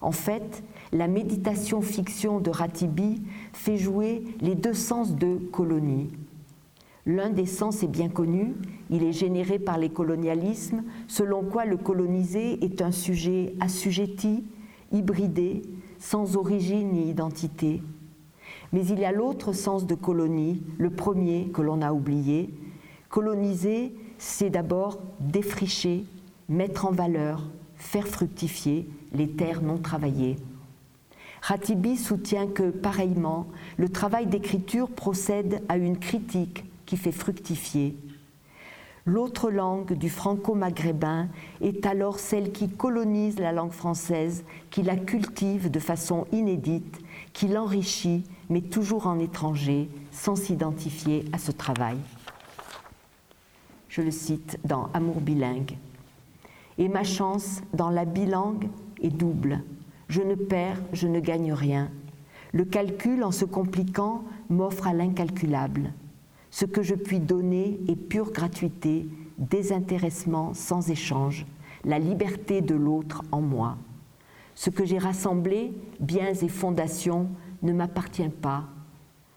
En 0.00 0.12
fait, 0.12 0.62
la 0.92 1.08
méditation 1.08 1.80
fiction 1.80 2.40
de 2.40 2.50
Ratibi 2.50 3.22
fait 3.52 3.76
jouer 3.76 4.24
les 4.40 4.54
deux 4.54 4.74
sens 4.74 5.14
de 5.14 5.36
colonie. 5.52 6.10
L'un 7.06 7.30
des 7.30 7.46
sens 7.46 7.82
est 7.82 7.88
bien 7.88 8.08
connu, 8.08 8.54
il 8.90 9.04
est 9.04 9.12
généré 9.12 9.58
par 9.58 9.78
les 9.78 9.90
colonialismes, 9.90 10.82
selon 11.06 11.42
quoi 11.44 11.64
le 11.64 11.76
colonisé 11.76 12.64
est 12.64 12.82
un 12.82 12.90
sujet 12.90 13.54
assujetti, 13.60 14.44
hybridé, 14.92 15.62
sans 15.98 16.36
origine 16.36 16.92
ni 16.92 17.08
identité, 17.08 17.82
mais 18.72 18.84
il 18.86 18.98
y 18.98 19.04
a 19.04 19.12
l'autre 19.12 19.52
sens 19.52 19.86
de 19.86 19.94
colonie, 19.94 20.62
le 20.78 20.90
premier 20.90 21.48
que 21.52 21.62
l'on 21.62 21.82
a 21.82 21.92
oublié. 21.92 22.50
Coloniser, 23.08 23.94
c'est 24.18 24.50
d'abord 24.50 24.98
défricher, 25.20 26.04
mettre 26.48 26.86
en 26.86 26.92
valeur, 26.92 27.44
faire 27.76 28.06
fructifier 28.06 28.88
les 29.12 29.28
terres 29.28 29.62
non 29.62 29.78
travaillées. 29.78 30.36
Ratibi 31.42 31.96
soutient 31.96 32.48
que, 32.48 32.70
pareillement, 32.70 33.46
le 33.76 33.88
travail 33.88 34.26
d'écriture 34.26 34.88
procède 34.88 35.62
à 35.68 35.76
une 35.76 35.98
critique 35.98 36.64
qui 36.86 36.96
fait 36.96 37.12
fructifier. 37.12 37.96
L'autre 39.04 39.52
langue 39.52 39.92
du 39.92 40.10
franco-maghrébin 40.10 41.28
est 41.60 41.86
alors 41.86 42.18
celle 42.18 42.50
qui 42.50 42.68
colonise 42.68 43.38
la 43.38 43.52
langue 43.52 43.70
française, 43.70 44.44
qui 44.70 44.82
la 44.82 44.96
cultive 44.96 45.70
de 45.70 45.78
façon 45.78 46.26
inédite, 46.32 46.98
qui 47.32 47.46
l'enrichit 47.46 48.24
mais 48.48 48.60
toujours 48.60 49.06
en 49.06 49.18
étranger, 49.18 49.88
sans 50.12 50.36
s'identifier 50.36 51.24
à 51.32 51.38
ce 51.38 51.52
travail. 51.52 51.98
Je 53.88 54.02
le 54.02 54.10
cite 54.10 54.58
dans 54.64 54.90
Amour 54.94 55.20
bilingue. 55.20 55.76
Et 56.78 56.88
ma 56.88 57.04
chance 57.04 57.62
dans 57.72 57.90
la 57.90 58.04
bilingue 58.04 58.68
est 59.02 59.10
double. 59.10 59.62
Je 60.08 60.20
ne 60.20 60.34
perds, 60.34 60.80
je 60.92 61.08
ne 61.08 61.20
gagne 61.20 61.52
rien. 61.52 61.90
Le 62.52 62.64
calcul, 62.64 63.24
en 63.24 63.32
se 63.32 63.44
compliquant, 63.44 64.22
m'offre 64.48 64.86
à 64.86 64.92
l'incalculable. 64.92 65.92
Ce 66.50 66.64
que 66.64 66.82
je 66.82 66.94
puis 66.94 67.20
donner 67.20 67.80
est 67.88 67.96
pure 67.96 68.30
gratuité, 68.30 69.06
désintéressement 69.38 70.54
sans 70.54 70.90
échange, 70.90 71.46
la 71.84 71.98
liberté 71.98 72.60
de 72.60 72.74
l'autre 72.74 73.22
en 73.32 73.40
moi. 73.40 73.76
Ce 74.54 74.70
que 74.70 74.84
j'ai 74.84 74.98
rassemblé, 74.98 75.72
biens 76.00 76.32
et 76.32 76.48
fondations, 76.48 77.28
ne 77.62 77.72
m'appartient 77.72 78.28
pas. 78.28 78.64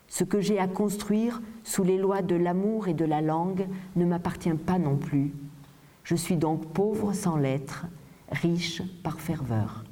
Ce 0.08 0.24
que 0.24 0.40
j'ai 0.40 0.58
à 0.58 0.66
construire 0.66 1.40
sous 1.62 1.84
les 1.84 1.98
lois 1.98 2.22
de 2.22 2.34
l'amour 2.34 2.88
et 2.88 2.94
de 2.94 3.04
la 3.04 3.20
langue 3.20 3.68
ne 3.96 4.04
m'appartient 4.04 4.50
pas 4.50 4.78
non 4.78 4.96
plus. 4.96 5.32
Je 6.04 6.16
suis 6.16 6.36
donc 6.36 6.72
pauvre 6.72 7.12
sans 7.12 7.36
l'être, 7.36 7.86
riche 8.32 8.82
par 9.02 9.20
ferveur. 9.20 9.84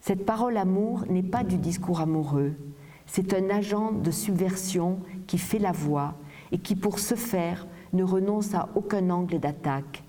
Cette 0.00 0.26
parole 0.26 0.56
amour 0.56 1.04
n'est 1.08 1.22
pas 1.22 1.44
du 1.44 1.58
discours 1.58 2.00
amoureux, 2.00 2.54
c'est 3.06 3.34
un 3.34 3.50
agent 3.50 3.92
de 3.92 4.10
subversion 4.10 4.98
qui 5.26 5.38
fait 5.38 5.58
la 5.58 5.72
voix 5.72 6.14
et 6.50 6.58
qui, 6.58 6.74
pour 6.74 6.98
ce 6.98 7.14
faire, 7.14 7.66
ne 7.92 8.02
renonce 8.02 8.54
à 8.54 8.70
aucun 8.74 9.10
angle 9.10 9.38
d'attaque. 9.38 10.02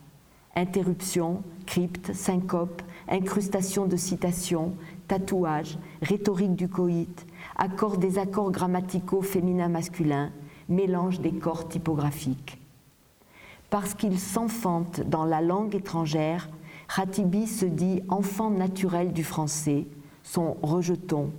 Interruption, 0.55 1.43
crypte, 1.65 2.13
syncope, 2.13 2.81
incrustation 3.09 3.87
de 3.87 3.97
citations, 3.97 4.73
tatouage, 5.07 5.77
rhétorique 6.01 6.55
du 6.55 6.67
coït, 6.67 7.25
accord 7.55 7.97
des 7.97 8.17
accords 8.19 8.51
grammaticaux 8.51 9.21
féminin-masculin, 9.21 10.31
mélange 10.69 11.19
des 11.19 11.33
corps 11.33 11.67
typographiques. 11.67 12.59
Parce 13.69 13.93
qu'il 13.93 14.19
s'enfante 14.19 15.01
dans 15.01 15.25
la 15.25 15.41
langue 15.41 15.75
étrangère, 15.75 16.49
Ratibi 16.87 17.47
se 17.47 17.65
dit 17.65 18.01
enfant 18.09 18.49
naturel 18.49 19.13
du 19.13 19.23
français, 19.23 19.87
son 20.21 20.57
rejeton, 20.61 21.31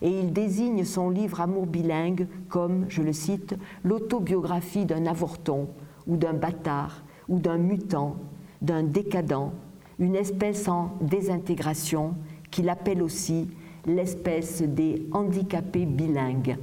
et 0.00 0.10
il 0.10 0.32
désigne 0.32 0.84
son 0.84 1.10
livre 1.10 1.40
Amour 1.40 1.66
bilingue 1.66 2.26
comme, 2.48 2.86
je 2.88 3.02
le 3.02 3.12
cite, 3.12 3.54
l'autobiographie 3.84 4.84
d'un 4.84 5.06
avorton, 5.06 5.68
ou 6.06 6.16
d'un 6.16 6.32
bâtard, 6.32 7.02
ou 7.28 7.38
d'un 7.38 7.58
mutant, 7.58 8.16
d'un 8.62 8.82
décadent, 8.82 9.52
une 9.98 10.16
espèce 10.16 10.68
en 10.68 10.92
désintégration 11.00 12.14
qu'il 12.52 12.68
appelle 12.68 13.02
aussi 13.02 13.48
l'espèce 13.84 14.62
des 14.62 15.08
handicapés 15.10 15.86
bilingues. 15.86 16.56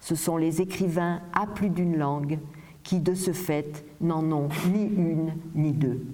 Ce 0.00 0.16
sont 0.16 0.36
les 0.36 0.60
écrivains 0.60 1.20
à 1.32 1.46
plus 1.46 1.70
d'une 1.70 1.96
langue 1.96 2.40
qui, 2.82 2.98
de 2.98 3.14
ce 3.14 3.32
fait, 3.32 3.84
n'en 4.00 4.32
ont 4.32 4.48
ni 4.72 4.82
une 4.82 5.34
ni 5.54 5.72
deux. 5.72 6.04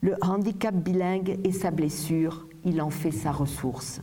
Le 0.00 0.14
handicap 0.22 0.74
bilingue 0.74 1.38
est 1.44 1.52
sa 1.52 1.70
blessure, 1.70 2.46
il 2.64 2.80
en 2.80 2.88
fait 2.88 3.10
sa 3.10 3.32
ressource. 3.32 4.00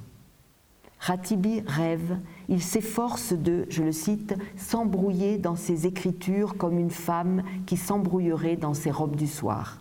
Ratibi 1.00 1.62
rêve, 1.66 2.18
il 2.50 2.62
s'efforce 2.62 3.34
de, 3.34 3.66
je 3.70 3.84
le 3.84 3.92
cite, 3.92 4.36
s'embrouiller 4.58 5.38
dans 5.38 5.56
ses 5.56 5.88
écritures 5.88 6.58
comme 6.58 6.78
une 6.78 6.92
femme 6.92 7.44
qui 7.66 7.78
s'embrouillerait 7.78 8.58
dans 8.58 8.74
ses 8.74 8.92
robes 8.92 9.16
du 9.16 9.28
soir. 9.28 9.80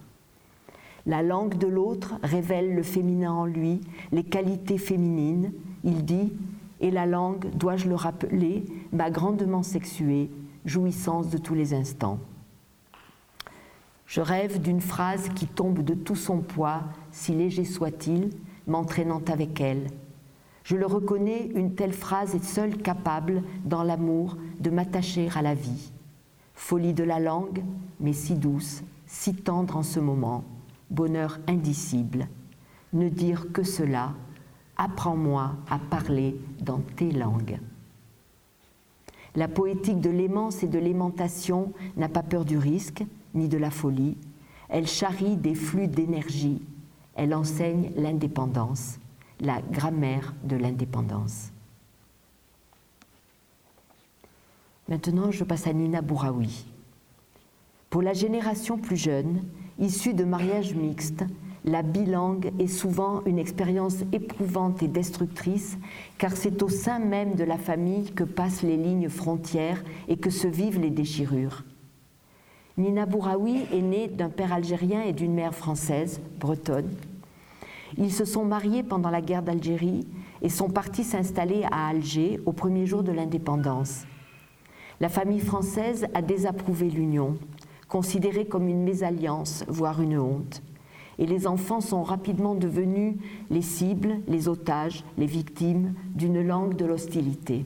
La 1.07 1.23
langue 1.23 1.59
de 1.59 1.67
l'autre 1.67 2.15
révèle 2.23 2.75
le 2.75 2.83
féminin 2.83 3.31
en 3.31 3.45
lui, 3.45 3.83
les 4.11 4.25
qualités 4.25 4.79
féminines. 4.79 5.53
Il 5.85 6.05
dit 6.07 6.33
Et 6.81 6.91
la 6.91 7.05
langue, 7.05 7.51
dois-je 7.55 7.89
le 7.89 7.95
rappeler, 7.95 8.65
m'a 8.91 9.11
grandement 9.11 9.63
sexuée, 9.63 10.31
jouissance 10.65 11.29
de 11.29 11.37
tous 11.37 11.55
les 11.55 11.75
instants. 11.75 12.19
Je 14.07 14.23
rêve 14.23 14.63
d'une 14.63 14.81
phrase 14.81 15.29
qui 15.35 15.47
tombe 15.47 15.83
de 15.83 15.93
tout 15.93 16.17
son 16.17 16.39
poids, 16.39 16.83
si 17.11 17.33
léger 17.33 17.65
soit-il, 17.65 18.31
m'entraînant 18.67 19.23
avec 19.29 19.61
elle. 19.61 19.89
Je 20.63 20.77
le 20.77 20.87
reconnais, 20.87 21.51
une 21.55 21.75
telle 21.75 21.93
phrase 21.93 22.35
est 22.35 22.45
seule 22.45 22.79
capable, 22.79 23.43
dans 23.67 23.83
l'amour, 23.83 24.39
de 24.59 24.71
m'attacher 24.71 25.29
à 25.35 25.43
la 25.43 25.55
vie. 25.55 25.93
Folie 26.55 26.95
de 26.95 27.05
la 27.05 27.21
langue, 27.21 27.63
mais 28.01 28.15
si 28.15 28.37
douce, 28.37 28.83
si 29.07 29.35
tendre 29.35 29.77
en 29.77 29.83
ce 29.83 30.01
moment 30.01 30.45
bonheur 30.91 31.39
indicible, 31.47 32.29
ne 32.93 33.09
dire 33.09 33.53
que 33.53 33.63
cela, 33.63 34.15
apprends-moi 34.77 35.57
à 35.69 35.79
parler 35.79 36.37
dans 36.61 36.81
tes 36.97 37.11
langues. 37.11 37.59
La 39.37 39.49
poétique 39.49 40.01
de 40.01 40.11
l'aimance 40.11 40.63
et 40.63 40.69
de 40.69 40.79
l'aimantation 40.79 41.73
n'a 41.97 42.09
pas 42.09 42.23
peur 42.23 42.45
du 42.45 42.57
risque, 42.57 43.05
ni 43.35 43.49
de 43.49 43.59
la 43.59 43.71
folie. 43.71 44.17
Elle 44.69 44.87
charrie 44.87 45.37
des 45.37 45.55
flux 45.55 45.89
d'énergie. 45.89 46.63
Elle 47.17 47.35
enseigne 47.35 47.91
l'indépendance, 47.97 48.99
la 49.41 49.61
grammaire 49.61 50.35
de 50.45 50.57
l'indépendance. 50.57 51.51
Maintenant, 54.89 55.31
je 55.31 55.45
passe 55.45 55.67
à 55.67 55.73
Nina 55.73 56.01
Bouraoui. 56.03 56.67
Pour 57.91 58.03
la 58.03 58.13
génération 58.13 58.77
plus 58.77 58.97
jeune, 58.97 59.43
Issue 59.81 60.15
de 60.15 60.25
mariages 60.25 60.75
mixtes, 60.75 61.25
la 61.65 61.83
bilangue 61.83 62.53
est 62.61 62.69
souvent 62.69 63.23
une 63.25 63.41
expérience 63.41 64.05
éprouvante 64.13 64.85
et 64.85 64.89
destructrice, 64.89 65.79
car 66.17 66.37
c'est 66.37 66.63
au 66.63 66.69
sein 66.69 67.01
même 67.01 67.35
de 67.35 67.43
la 67.43 67.59
famille 67.59 68.13
que 68.13 68.23
passent 68.23 68.63
les 68.63 68.77
lignes 68.77 69.09
frontières 69.09 69.83
et 70.07 70.17
que 70.17 70.31
se 70.31 70.47
vivent 70.47 70.79
les 70.79 70.91
déchirures. 70.91 71.65
Nina 72.77 73.05
Bouraoui 73.05 73.67
est 73.73 73.83
née 73.83 74.07
d'un 74.07 74.29
père 74.29 74.53
algérien 74.53 75.03
et 75.03 75.13
d'une 75.13 75.35
mère 75.35 75.55
française, 75.55 76.21
bretonne. 76.39 76.91
Ils 77.97 78.13
se 78.13 78.25
sont 78.25 78.45
mariés 78.45 78.83
pendant 78.85 79.11
la 79.11 79.23
guerre 79.23 79.43
d'Algérie 79.43 80.07
et 80.43 80.49
sont 80.49 80.69
partis 80.69 81.05
s'installer 81.05 81.65
à 81.73 81.89
Alger 81.89 82.41
au 82.47 82.53
premier 82.53 82.87
jour 82.87 83.03
de 83.03 83.13
l'indépendance. 83.13 84.05
La 85.01 85.09
famille 85.09 85.41
française 85.41 86.07
a 86.15 86.23
désapprouvé 86.23 86.89
l'union 86.91 87.37
considérée 87.89 88.47
comme 88.47 88.69
une 88.69 88.83
mésalliance, 88.83 89.65
voire 89.69 90.01
une 90.01 90.19
honte. 90.19 90.63
Et 91.19 91.27
les 91.27 91.47
enfants 91.47 91.81
sont 91.81 92.03
rapidement 92.03 92.55
devenus 92.55 93.17
les 93.51 93.63
cibles, 93.63 94.17
les 94.27 94.49
otages, 94.49 95.05
les 95.17 95.27
victimes 95.27 95.95
d'une 96.15 96.43
langue 96.43 96.77
de 96.77 96.85
l'hostilité. 96.85 97.65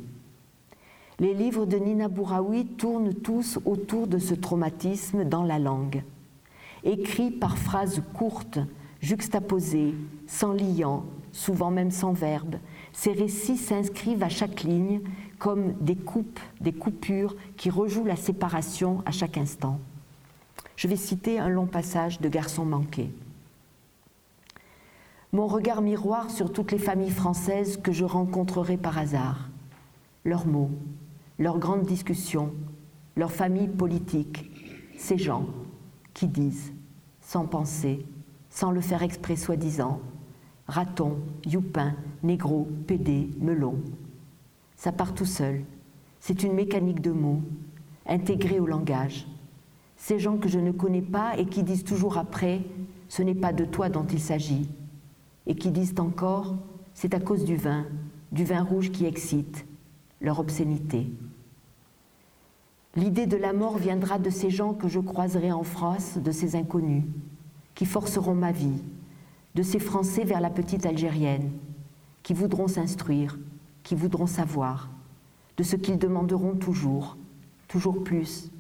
Les 1.19 1.35
livres 1.35 1.67
de 1.67 1.77
Nina 1.77 2.09
Bouraoui 2.09 2.67
tournent 2.67 3.15
tous 3.15 3.59
autour 3.65 4.07
de 4.07 4.19
ce 4.19 4.35
traumatisme 4.35 5.25
dans 5.25 5.43
la 5.43 5.59
langue. 5.59 6.03
Écrits 6.85 7.31
par 7.31 7.59
phrases 7.59 8.03
courtes, 8.15 8.61
juxtaposées, 9.01 9.95
sans 10.27 10.53
liant, 10.53 11.05
souvent 11.33 11.71
même 11.71 11.91
sans 11.91 12.13
verbe, 12.13 12.57
ces 12.93 13.13
récits 13.13 13.57
s'inscrivent 13.57 14.23
à 14.23 14.29
chaque 14.29 14.63
ligne 14.63 15.01
comme 15.39 15.73
des 15.81 15.97
coupes, 15.97 16.41
des 16.61 16.73
coupures 16.73 17.35
qui 17.57 17.71
rejouent 17.71 18.07
la 18.07 18.17
séparation 18.17 19.03
à 19.07 19.11
chaque 19.11 19.39
instant 19.39 19.81
je 20.79 20.87
vais 20.87 20.97
citer 20.97 21.41
un 21.41 21.49
long 21.49 21.67
passage 21.67 22.21
de 22.21 22.29
Garçon 22.29 22.65
manqué. 22.65 23.11
Mon 25.33 25.49
regard 25.49 25.83
miroir 25.83 26.31
sur 26.31 26.53
toutes 26.53 26.71
les 26.71 26.79
familles 26.79 27.11
françaises 27.11 27.79
que 27.79 27.91
je 27.91 28.05
rencontrerai 28.05 28.77
par 28.77 28.97
hasard, 28.97 29.51
leurs 30.25 30.47
mots, 30.47 30.71
leurs 31.41 31.59
grandes 31.59 31.85
discussions, 31.85 32.53
leurs 33.17 33.33
familles 33.33 33.67
politiques, 33.67 34.53
ces 34.97 35.19
gens 35.19 35.47
qui 36.15 36.29
disent, 36.29 36.73
sans 37.23 37.45
penser, 37.45 38.07
sans 38.49 38.71
le 38.71 38.81
faire 38.81 39.03
exprès 39.03 39.35
soi-disant, 39.35 40.01
raton, 40.69 41.19
youpin, 41.45 41.97
négro, 42.23 42.69
pédé, 42.87 43.31
melon. 43.41 43.81
Ça 44.77 44.93
part 44.93 45.13
tout 45.13 45.25
seul. 45.25 45.65
C'est 46.21 46.45
une 46.45 46.53
mécanique 46.55 47.01
de 47.01 47.11
mots, 47.11 47.43
intégrée 48.07 48.61
au 48.61 48.67
langage 48.67 49.27
ces 49.99 50.19
gens 50.19 50.39
que 50.39 50.49
je 50.49 50.59
ne 50.59 50.71
connais 50.71 51.03
pas 51.03 51.37
et 51.37 51.45
qui 51.45 51.63
disent 51.63 51.85
toujours 51.85 52.17
après, 52.17 52.63
ce 53.09 53.23
n'est 53.23 53.35
pas 53.35 53.53
de 53.53 53.65
toi 53.65 53.91
dont 53.91 54.07
il 54.07 54.21
s'agit, 54.21 54.69
et 55.47 55.55
qui 55.55 55.71
disent 55.71 55.95
encore, 55.99 56.57
c'est 56.95 57.15
à 57.15 57.21
cause 57.21 57.45
du 57.45 57.57
vin, 57.57 57.85
du 58.33 58.45
vin 58.45 58.63
rouge 58.63 58.91
qui 58.91 59.05
excite, 59.05 59.67
leur 60.21 60.39
obscénité. 60.39 61.07
L'idée 62.97 63.27
de 63.27 63.37
la 63.37 63.53
mort 63.53 63.77
viendra 63.77 64.19
de 64.19 64.31
ces 64.31 64.51
gens 64.51 64.73
que 64.73 64.89
je 64.89 65.01
croiserai 65.01 65.53
en 65.53 65.65
France, 65.65 66.17
de 66.17 66.31
ces 66.31 66.57
inconnus, 66.57 67.05
qui 67.75 67.85
forceront 67.85 68.35
ma 68.35 68.53
vie, 68.53 68.83
de 69.55 69.63
ces 69.63 69.79
Français 69.79 70.25
vers 70.25 70.41
la 70.41 70.51
petite 70.51 70.87
Algérienne, 70.87 71.51
qui 72.23 72.35
voudront 72.35 72.69
s'instruire, 72.69 73.39
qui 73.83 73.95
voudront 73.95 74.27
savoir, 74.27 74.91
de 75.57 75.63
ce 75.63 75.77
qu'ils 75.77 75.99
demanderont 75.99 76.55
toujours, 76.55 77.17
toujours 77.67 78.05
plus, 78.05 78.51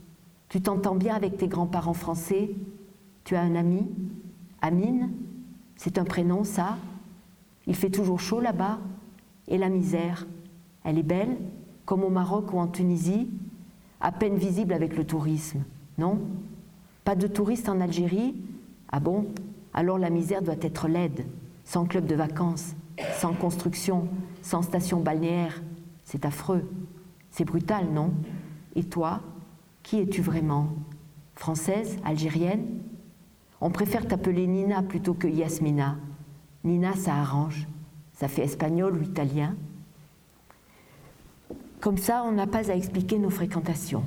tu 0.48 0.60
t'entends 0.60 0.94
bien 0.94 1.14
avec 1.14 1.36
tes 1.36 1.48
grands-parents 1.48 1.94
français? 1.94 2.50
Tu 3.24 3.36
as 3.36 3.42
un 3.42 3.54
ami? 3.54 3.86
Amine? 4.62 5.10
C'est 5.76 5.98
un 5.98 6.04
prénom, 6.04 6.44
ça? 6.44 6.78
Il 7.66 7.76
fait 7.76 7.90
toujours 7.90 8.20
chaud 8.20 8.40
là-bas. 8.40 8.78
Et 9.46 9.58
la 9.58 9.68
misère? 9.68 10.26
Elle 10.84 10.98
est 10.98 11.02
belle 11.02 11.36
Comme 11.84 12.04
au 12.04 12.08
Maroc 12.08 12.52
ou 12.52 12.58
en 12.58 12.66
Tunisie 12.66 13.28
À 14.00 14.12
peine 14.12 14.36
visible 14.36 14.72
avec 14.72 14.96
le 14.96 15.04
tourisme 15.04 15.62
Non? 15.98 16.18
Pas 17.04 17.14
de 17.14 17.26
touristes 17.26 17.68
en 17.68 17.80
Algérie? 17.80 18.34
Ah 18.90 19.00
bon? 19.00 19.26
Alors 19.74 19.98
la 19.98 20.10
misère 20.10 20.42
doit 20.42 20.56
être 20.60 20.88
laide, 20.88 21.26
sans 21.64 21.84
club 21.84 22.06
de 22.06 22.14
vacances, 22.14 22.74
sans 23.18 23.32
construction, 23.34 24.08
sans 24.42 24.62
station 24.62 25.00
balnéaire. 25.00 25.62
C'est 26.04 26.24
affreux. 26.24 26.68
C'est 27.30 27.44
brutal, 27.44 27.86
non? 27.92 28.12
Et 28.74 28.84
toi? 28.84 29.20
Qui 29.82 30.00
es-tu 30.00 30.20
vraiment? 30.20 30.68
Française? 31.34 31.98
Algérienne? 32.04 32.80
On 33.60 33.70
préfère 33.70 34.06
t'appeler 34.06 34.46
Nina 34.46 34.82
plutôt 34.82 35.14
que 35.14 35.26
Yasmina. 35.26 35.96
Nina, 36.64 36.94
ça 36.94 37.14
arrange. 37.14 37.66
Ça 38.12 38.28
fait 38.28 38.42
espagnol 38.42 38.96
ou 38.96 39.02
italien. 39.02 39.56
Comme 41.80 41.98
ça, 41.98 42.24
on 42.24 42.32
n'a 42.32 42.46
pas 42.46 42.70
à 42.70 42.74
expliquer 42.74 43.18
nos 43.18 43.30
fréquentations. 43.30 44.04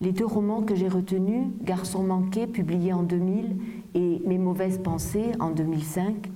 Les 0.00 0.12
deux 0.12 0.26
romans 0.26 0.62
que 0.62 0.74
j'ai 0.74 0.88
retenus, 0.88 1.48
Garçon 1.62 2.02
manqué, 2.04 2.46
publié 2.46 2.92
en 2.92 3.02
2000, 3.02 3.56
et 3.94 4.22
Mes 4.26 4.38
mauvaises 4.38 4.78
pensées, 4.78 5.32
en 5.40 5.50
2005, 5.50 6.30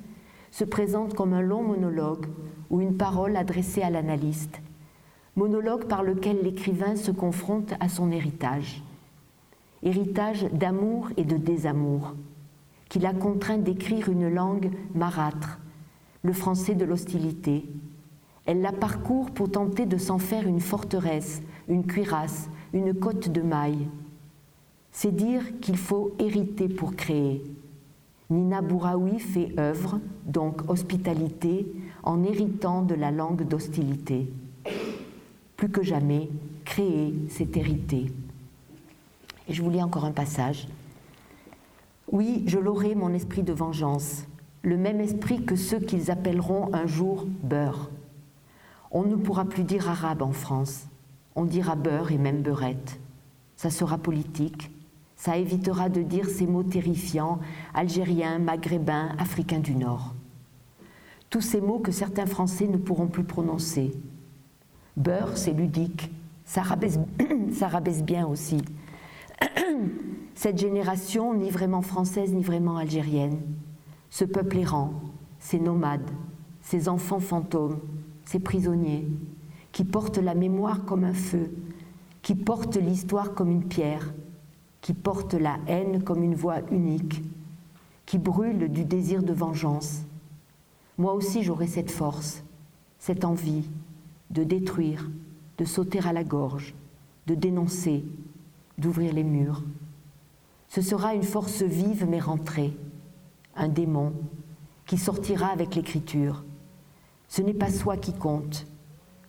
se 0.50 0.64
présentent 0.64 1.14
comme 1.14 1.34
un 1.34 1.42
long 1.42 1.62
monologue 1.62 2.26
ou 2.70 2.80
une 2.80 2.96
parole 2.96 3.36
adressée 3.36 3.82
à 3.82 3.90
l'analyste, 3.90 4.60
monologue 5.36 5.84
par 5.84 6.02
lequel 6.02 6.42
l'écrivain 6.42 6.96
se 6.96 7.10
confronte 7.10 7.74
à 7.80 7.88
son 7.88 8.10
héritage, 8.10 8.82
héritage 9.82 10.44
d'amour 10.52 11.10
et 11.16 11.24
de 11.24 11.36
désamour, 11.36 12.14
qui 12.88 12.98
l'a 12.98 13.12
contraint 13.12 13.58
d'écrire 13.58 14.08
une 14.08 14.28
langue 14.28 14.70
marâtre, 14.94 15.58
le 16.22 16.32
français 16.32 16.74
de 16.74 16.84
l'hostilité. 16.84 17.64
Elle 18.46 18.60
la 18.60 18.72
parcourt 18.72 19.30
pour 19.30 19.50
tenter 19.50 19.86
de 19.86 19.96
s'en 19.96 20.18
faire 20.18 20.46
une 20.46 20.60
forteresse, 20.60 21.42
une 21.68 21.86
cuirasse, 21.86 22.48
une 22.72 22.94
côte 22.94 23.30
de 23.30 23.42
mailles. 23.42 23.88
C'est 24.92 25.14
dire 25.14 25.60
qu'il 25.60 25.76
faut 25.76 26.14
hériter 26.18 26.68
pour 26.68 26.96
créer. 26.96 27.44
Nina 28.28 28.60
Bouraoui 28.60 29.18
fait 29.18 29.58
œuvre, 29.58 30.00
donc 30.26 30.68
hospitalité, 30.68 31.72
en 32.02 32.22
héritant 32.24 32.82
de 32.82 32.94
la 32.94 33.10
langue 33.10 33.46
d'hostilité. 33.46 34.30
Plus 35.56 35.68
que 35.68 35.82
jamais, 35.82 36.28
créer, 36.64 37.14
c'est 37.28 37.56
hériter. 37.56 38.12
Et 39.48 39.52
je 39.52 39.62
vous 39.62 39.70
lis 39.70 39.82
encore 39.82 40.04
un 40.04 40.12
passage. 40.12 40.68
Oui, 42.10 42.42
je 42.46 42.58
l'aurai, 42.58 42.94
mon 42.94 43.12
esprit 43.12 43.42
de 43.42 43.52
vengeance, 43.52 44.24
le 44.62 44.76
même 44.76 45.00
esprit 45.00 45.44
que 45.44 45.56
ceux 45.56 45.78
qu'ils 45.78 46.10
appelleront 46.10 46.74
un 46.74 46.86
jour 46.86 47.26
beurre. 47.42 47.90
On 48.90 49.04
ne 49.04 49.16
pourra 49.16 49.44
plus 49.44 49.64
dire 49.64 49.88
arabe 49.88 50.22
en 50.22 50.32
France, 50.32 50.86
on 51.36 51.44
dira 51.44 51.76
beurre 51.76 52.10
et 52.10 52.18
même 52.18 52.42
beurette. 52.42 52.98
Ça 53.56 53.70
sera 53.70 53.98
politique, 53.98 54.70
ça 55.16 55.36
évitera 55.36 55.88
de 55.88 56.02
dire 56.02 56.28
ces 56.28 56.46
mots 56.46 56.62
terrifiants, 56.62 57.40
algériens, 57.74 58.38
maghrébins, 58.38 59.14
africains 59.18 59.60
du 59.60 59.74
Nord. 59.74 60.14
Tous 61.30 61.40
ces 61.40 61.60
mots 61.60 61.78
que 61.78 61.92
certains 61.92 62.26
Français 62.26 62.66
ne 62.66 62.76
pourront 62.76 63.06
plus 63.06 63.22
prononcer. 63.22 63.92
Beurre, 64.96 65.36
c'est 65.38 65.52
ludique, 65.52 66.10
ça 66.44 66.62
rabaisse, 66.62 66.98
bien 68.04 68.26
aussi. 68.26 68.60
Cette 70.34 70.58
génération, 70.58 71.32
ni 71.32 71.50
vraiment 71.50 71.82
française, 71.82 72.32
ni 72.34 72.42
vraiment 72.42 72.78
algérienne, 72.78 73.38
ce 74.10 74.24
peuple 74.24 74.58
errant, 74.58 74.92
ces 75.38 75.60
nomades, 75.60 76.10
ces 76.62 76.88
enfants 76.88 77.20
fantômes, 77.20 77.78
ces 78.24 78.40
prisonniers, 78.40 79.06
qui 79.70 79.84
portent 79.84 80.18
la 80.18 80.34
mémoire 80.34 80.84
comme 80.84 81.04
un 81.04 81.14
feu, 81.14 81.52
qui 82.22 82.34
portent 82.34 82.76
l'histoire 82.76 83.34
comme 83.34 83.52
une 83.52 83.64
pierre, 83.64 84.12
qui 84.80 84.94
portent 84.94 85.34
la 85.34 85.58
haine 85.68 86.02
comme 86.02 86.24
une 86.24 86.34
voix 86.34 86.58
unique, 86.72 87.22
qui 88.04 88.18
brûlent 88.18 88.72
du 88.72 88.84
désir 88.84 89.22
de 89.22 89.32
vengeance. 89.32 90.02
Moi 91.00 91.14
aussi 91.14 91.42
j'aurai 91.42 91.66
cette 91.66 91.90
force, 91.90 92.44
cette 92.98 93.24
envie 93.24 93.64
de 94.28 94.44
détruire, 94.44 95.10
de 95.56 95.64
sauter 95.64 95.98
à 96.00 96.12
la 96.12 96.24
gorge, 96.24 96.74
de 97.26 97.34
dénoncer, 97.34 98.04
d'ouvrir 98.76 99.14
les 99.14 99.24
murs. 99.24 99.62
Ce 100.68 100.82
sera 100.82 101.14
une 101.14 101.22
force 101.22 101.62
vive 101.62 102.04
mais 102.06 102.20
rentrée, 102.20 102.76
un 103.56 103.68
démon 103.68 104.12
qui 104.84 104.98
sortira 104.98 105.46
avec 105.46 105.74
l'écriture. 105.74 106.44
Ce 107.28 107.40
n'est 107.40 107.54
pas 107.54 107.70
soi 107.70 107.96
qui 107.96 108.12
compte, 108.12 108.66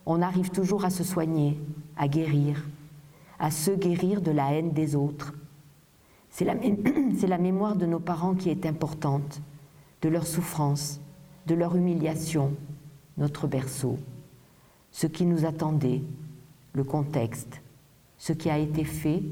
on 0.05 0.21
arrive 0.21 0.49
toujours 0.49 0.83
à 0.83 0.89
se 0.89 1.05
soigner, 1.05 1.57
à 1.95 2.09
guérir, 2.09 2.67
à 3.39 3.49
se 3.49 3.71
guérir 3.71 4.21
de 4.21 4.31
la 4.31 4.51
haine 4.51 4.73
des 4.73 4.93
autres. 4.93 5.33
C'est 6.31 6.43
la, 6.43 6.55
mémoire 7.37 7.77
de 7.77 7.85
nos 7.85 8.01
parents 8.01 8.35
qui 8.35 8.49
est 8.49 8.65
importante, 8.65 9.41
de 10.01 10.09
leur 10.09 10.27
souffrance, 10.27 10.99
de 11.47 11.55
leur 11.55 11.75
humiliation, 11.75 12.53
notre 13.17 13.47
berceau, 13.47 13.97
ce 14.91 15.07
qui 15.07 15.25
nous 15.25 15.45
attendait, 15.45 16.03
le 16.73 16.83
contexte, 16.83 17.61
ce 18.17 18.33
qui 18.33 18.49
a 18.49 18.57
été 18.57 18.83
fait, 18.83 19.23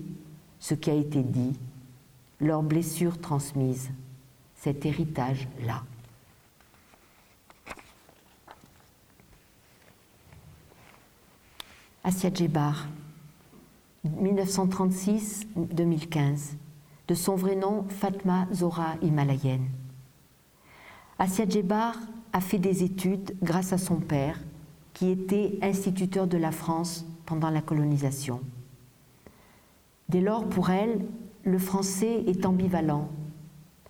ce 0.60 0.74
qui 0.74 0.90
a 0.90 0.96
été 0.96 1.24
dit, 1.24 1.60
leurs 2.40 2.64
blessures 2.64 3.20
transmises, 3.20 3.92
cet 4.56 4.86
héritage-là. 4.86 5.84
Asia 12.04 12.34
Djebar, 12.34 12.88
1936-2015, 14.08 16.56
de 17.08 17.14
son 17.14 17.36
vrai 17.36 17.56
nom 17.56 17.86
Fatma 17.90 18.48
Zora 18.54 18.96
Himalayenne. 19.02 19.68
Asia 21.22 21.46
Djebar 21.46 21.98
a 22.32 22.40
fait 22.40 22.60
des 22.60 22.82
études 22.82 23.36
grâce 23.44 23.74
à 23.74 23.78
son 23.78 23.98
père, 23.98 24.40
qui 24.94 25.10
était 25.10 25.60
instituteur 25.62 26.28
de 26.28 26.38
la 26.38 26.52
France 26.52 27.06
pendant 27.26 27.50
la 27.50 27.60
colonisation. 27.60 28.40
Dès 30.08 30.22
lors, 30.22 30.48
pour 30.48 30.70
elle, 30.70 31.06
le 31.44 31.58
français 31.58 32.24
est 32.26 32.46
ambivalent, 32.46 33.10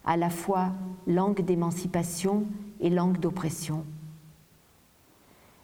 à 0.06 0.18
la 0.18 0.32
fois 0.32 0.72
langue 1.06 1.46
d'émancipation 1.46 2.48
et 2.82 2.90
langue 2.90 3.20
d'oppression. 3.20 3.86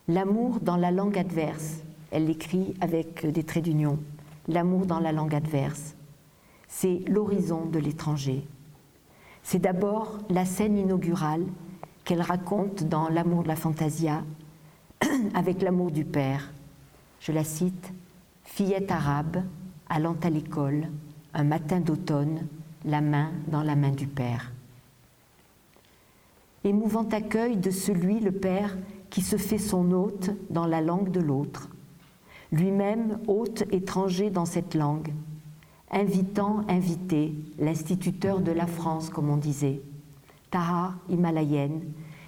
L'amour 0.07 0.59
dans 0.59 0.77
la 0.77 0.91
langue 0.91 1.17
adverse, 1.17 1.79
elle 2.11 2.27
l'écrit 2.27 2.75
avec 2.79 3.25
des 3.25 3.43
traits 3.43 3.63
d'union. 3.63 3.97
L'amour 4.47 4.85
dans 4.85 4.99
la 4.99 5.11
langue 5.11 5.33
adverse. 5.33 5.95
C'est 6.67 7.01
l'horizon 7.07 7.65
de 7.65 7.79
l'étranger. 7.79 8.45
C'est 9.47 9.59
d'abord 9.59 10.17
la 10.31 10.43
scène 10.43 10.75
inaugurale 10.75 11.45
qu'elle 12.03 12.23
raconte 12.23 12.83
dans 12.85 13.09
L'amour 13.09 13.43
de 13.43 13.47
la 13.47 13.55
fantasia 13.55 14.23
avec 15.35 15.61
l'amour 15.61 15.91
du 15.91 16.03
père. 16.03 16.51
Je 17.19 17.31
la 17.31 17.43
cite 17.43 17.93
Fillette 18.43 18.89
arabe, 18.89 19.43
allant 19.87 20.15
à 20.23 20.31
l'école, 20.31 20.87
un 21.35 21.43
matin 21.43 21.79
d'automne, 21.79 22.47
la 22.85 23.01
main 23.01 23.29
dans 23.47 23.61
la 23.61 23.75
main 23.75 23.91
du 23.91 24.07
père. 24.07 24.51
Émouvant 26.63 27.07
accueil 27.09 27.55
de 27.55 27.69
celui, 27.69 28.19
le 28.19 28.31
père, 28.31 28.75
qui 29.11 29.21
se 29.21 29.37
fait 29.37 29.59
son 29.59 29.91
hôte 29.91 30.31
dans 30.49 30.65
la 30.65 30.81
langue 30.81 31.11
de 31.11 31.19
l'autre 31.19 31.69
lui-même 32.51 33.19
hôte 33.27 33.63
étranger 33.71 34.29
dans 34.29 34.45
cette 34.45 34.75
langue, 34.75 35.13
invitant, 35.95 36.61
invité, 36.67 37.33
l'instituteur 37.57 38.41
de 38.41 38.51
la 38.51 38.67
France, 38.67 39.09
comme 39.09 39.29
on 39.29 39.37
disait, 39.37 39.81
Taha 40.51 40.93
himalayenne, 41.09 41.81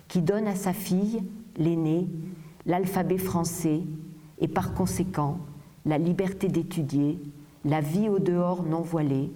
qui 0.07 0.21
donne 0.21 0.47
à 0.47 0.55
sa 0.55 0.73
fille, 0.73 1.21
l'aînée, 1.57 2.07
l'alphabet 2.65 3.17
français 3.17 3.81
et 4.39 4.47
par 4.47 4.73
conséquent 4.73 5.39
la 5.85 5.97
liberté 5.97 6.47
d'étudier, 6.47 7.19
la 7.65 7.81
vie 7.81 8.09
au 8.09 8.19
dehors 8.19 8.63
non 8.63 8.81
voilée, 8.81 9.31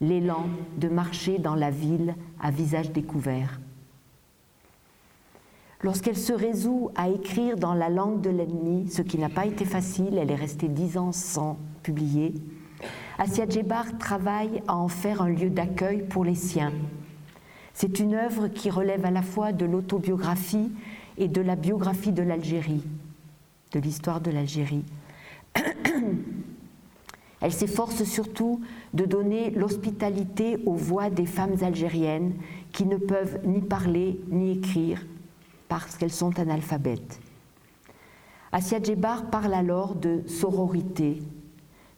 l'élan 0.00 0.46
de 0.76 0.88
marcher 0.88 1.38
dans 1.38 1.54
la 1.54 1.70
ville 1.70 2.14
à 2.40 2.50
visage 2.50 2.90
découvert. 2.90 3.60
Lorsqu'elle 5.82 6.16
se 6.16 6.32
résout 6.32 6.90
à 6.96 7.08
écrire 7.08 7.56
dans 7.56 7.74
la 7.74 7.88
langue 7.88 8.20
de 8.20 8.30
l'ennemi, 8.30 8.88
ce 8.90 9.02
qui 9.02 9.18
n'a 9.18 9.28
pas 9.28 9.46
été 9.46 9.64
facile, 9.64 10.18
elle 10.18 10.32
est 10.32 10.36
restée 10.36 10.66
dix 10.66 10.98
ans 10.98 11.12
sans 11.12 11.56
publier, 11.84 12.34
Asia 13.20 13.48
Djebar 13.48 13.98
travaille 13.98 14.62
à 14.68 14.76
en 14.76 14.86
faire 14.86 15.22
un 15.22 15.28
lieu 15.28 15.50
d'accueil 15.50 16.04
pour 16.08 16.24
les 16.24 16.36
siens. 16.36 16.72
C'est 17.74 17.98
une 17.98 18.14
œuvre 18.14 18.46
qui 18.46 18.70
relève 18.70 19.04
à 19.04 19.10
la 19.10 19.22
fois 19.22 19.50
de 19.50 19.66
l'autobiographie 19.66 20.70
et 21.16 21.26
de 21.26 21.40
la 21.40 21.56
biographie 21.56 22.12
de 22.12 22.22
l'Algérie, 22.22 22.84
de 23.72 23.80
l'histoire 23.80 24.20
de 24.20 24.30
l'Algérie. 24.30 24.84
Elle 27.40 27.52
s'efforce 27.52 28.04
surtout 28.04 28.60
de 28.94 29.04
donner 29.04 29.50
l'hospitalité 29.50 30.58
aux 30.64 30.74
voix 30.74 31.10
des 31.10 31.26
femmes 31.26 31.56
algériennes 31.62 32.34
qui 32.70 32.86
ne 32.86 32.96
peuvent 32.96 33.40
ni 33.44 33.60
parler 33.60 34.20
ni 34.28 34.52
écrire 34.52 35.04
parce 35.68 35.96
qu'elles 35.96 36.12
sont 36.12 36.38
analphabètes. 36.38 37.20
Asia 38.52 38.80
Djebar 38.80 39.28
parle 39.28 39.54
alors 39.54 39.96
de 39.96 40.22
sororité, 40.26 41.20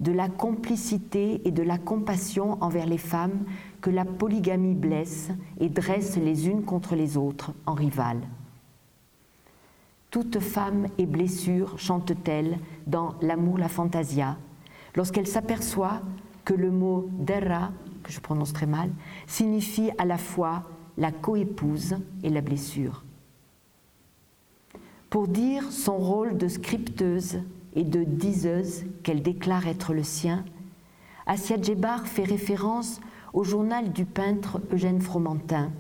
de 0.01 0.13
la 0.13 0.29
complicité 0.29 1.47
et 1.47 1.51
de 1.51 1.63
la 1.63 1.79
compassion 1.79 2.57
envers 2.63 2.87
les 2.87 2.99
femmes 2.99 3.45
que 3.81 3.91
la 3.91 4.05
polygamie 4.05 4.75
blesse 4.75 5.31
et 5.61 5.69
dresse 5.69 6.17
les 6.17 6.49
unes 6.49 6.65
contre 6.65 6.95
les 6.95 7.17
autres 7.17 7.53
en 7.67 7.75
rivales. 7.75 8.23
Toute 10.11 10.41
femme 10.41 10.87
et 10.99 11.07
blessure, 11.07 11.79
chante-t-elle 11.79 12.59
dans 12.87 13.15
L'amour, 13.23 13.59
la 13.59 13.69
fantasia, 13.69 14.39
lorsqu'elle 14.97 15.27
s'aperçoit 15.27 16.03
que 16.45 16.55
le 16.55 16.71
mot 16.71 17.09
derra, 17.13 17.71
que 18.03 18.11
je 18.11 18.21
prononce 18.21 18.53
très 18.53 18.67
mal, 18.67 18.91
signifie 19.27 19.91
à 19.99 20.05
la 20.05 20.19
fois 20.19 20.65
la 20.99 21.13
coépouse 21.13 21.97
et 22.23 22.31
la 22.31 22.41
blessure. 22.41 23.05
pour 25.11 25.27
dire 25.27 25.71
son 25.73 25.99
rôle 25.99 26.39
de 26.39 26.47
scripteuse 26.47 27.41
et 27.75 27.85
de 27.85 28.05
diseuse 28.05 28.85
qu'elle 29.03 29.23
déclare 29.23 29.67
être 29.67 29.95
le 29.95 30.03
sien, 30.03 30.45
Assia 31.27 31.61
Djebar 31.61 32.07
fait 32.07 32.25
référence 32.25 33.01
au 33.33 33.45
journal 33.45 33.93
du 33.93 34.05
peintre 34.05 34.61
Eugène 34.73 35.01
Fromentin. 35.01 35.71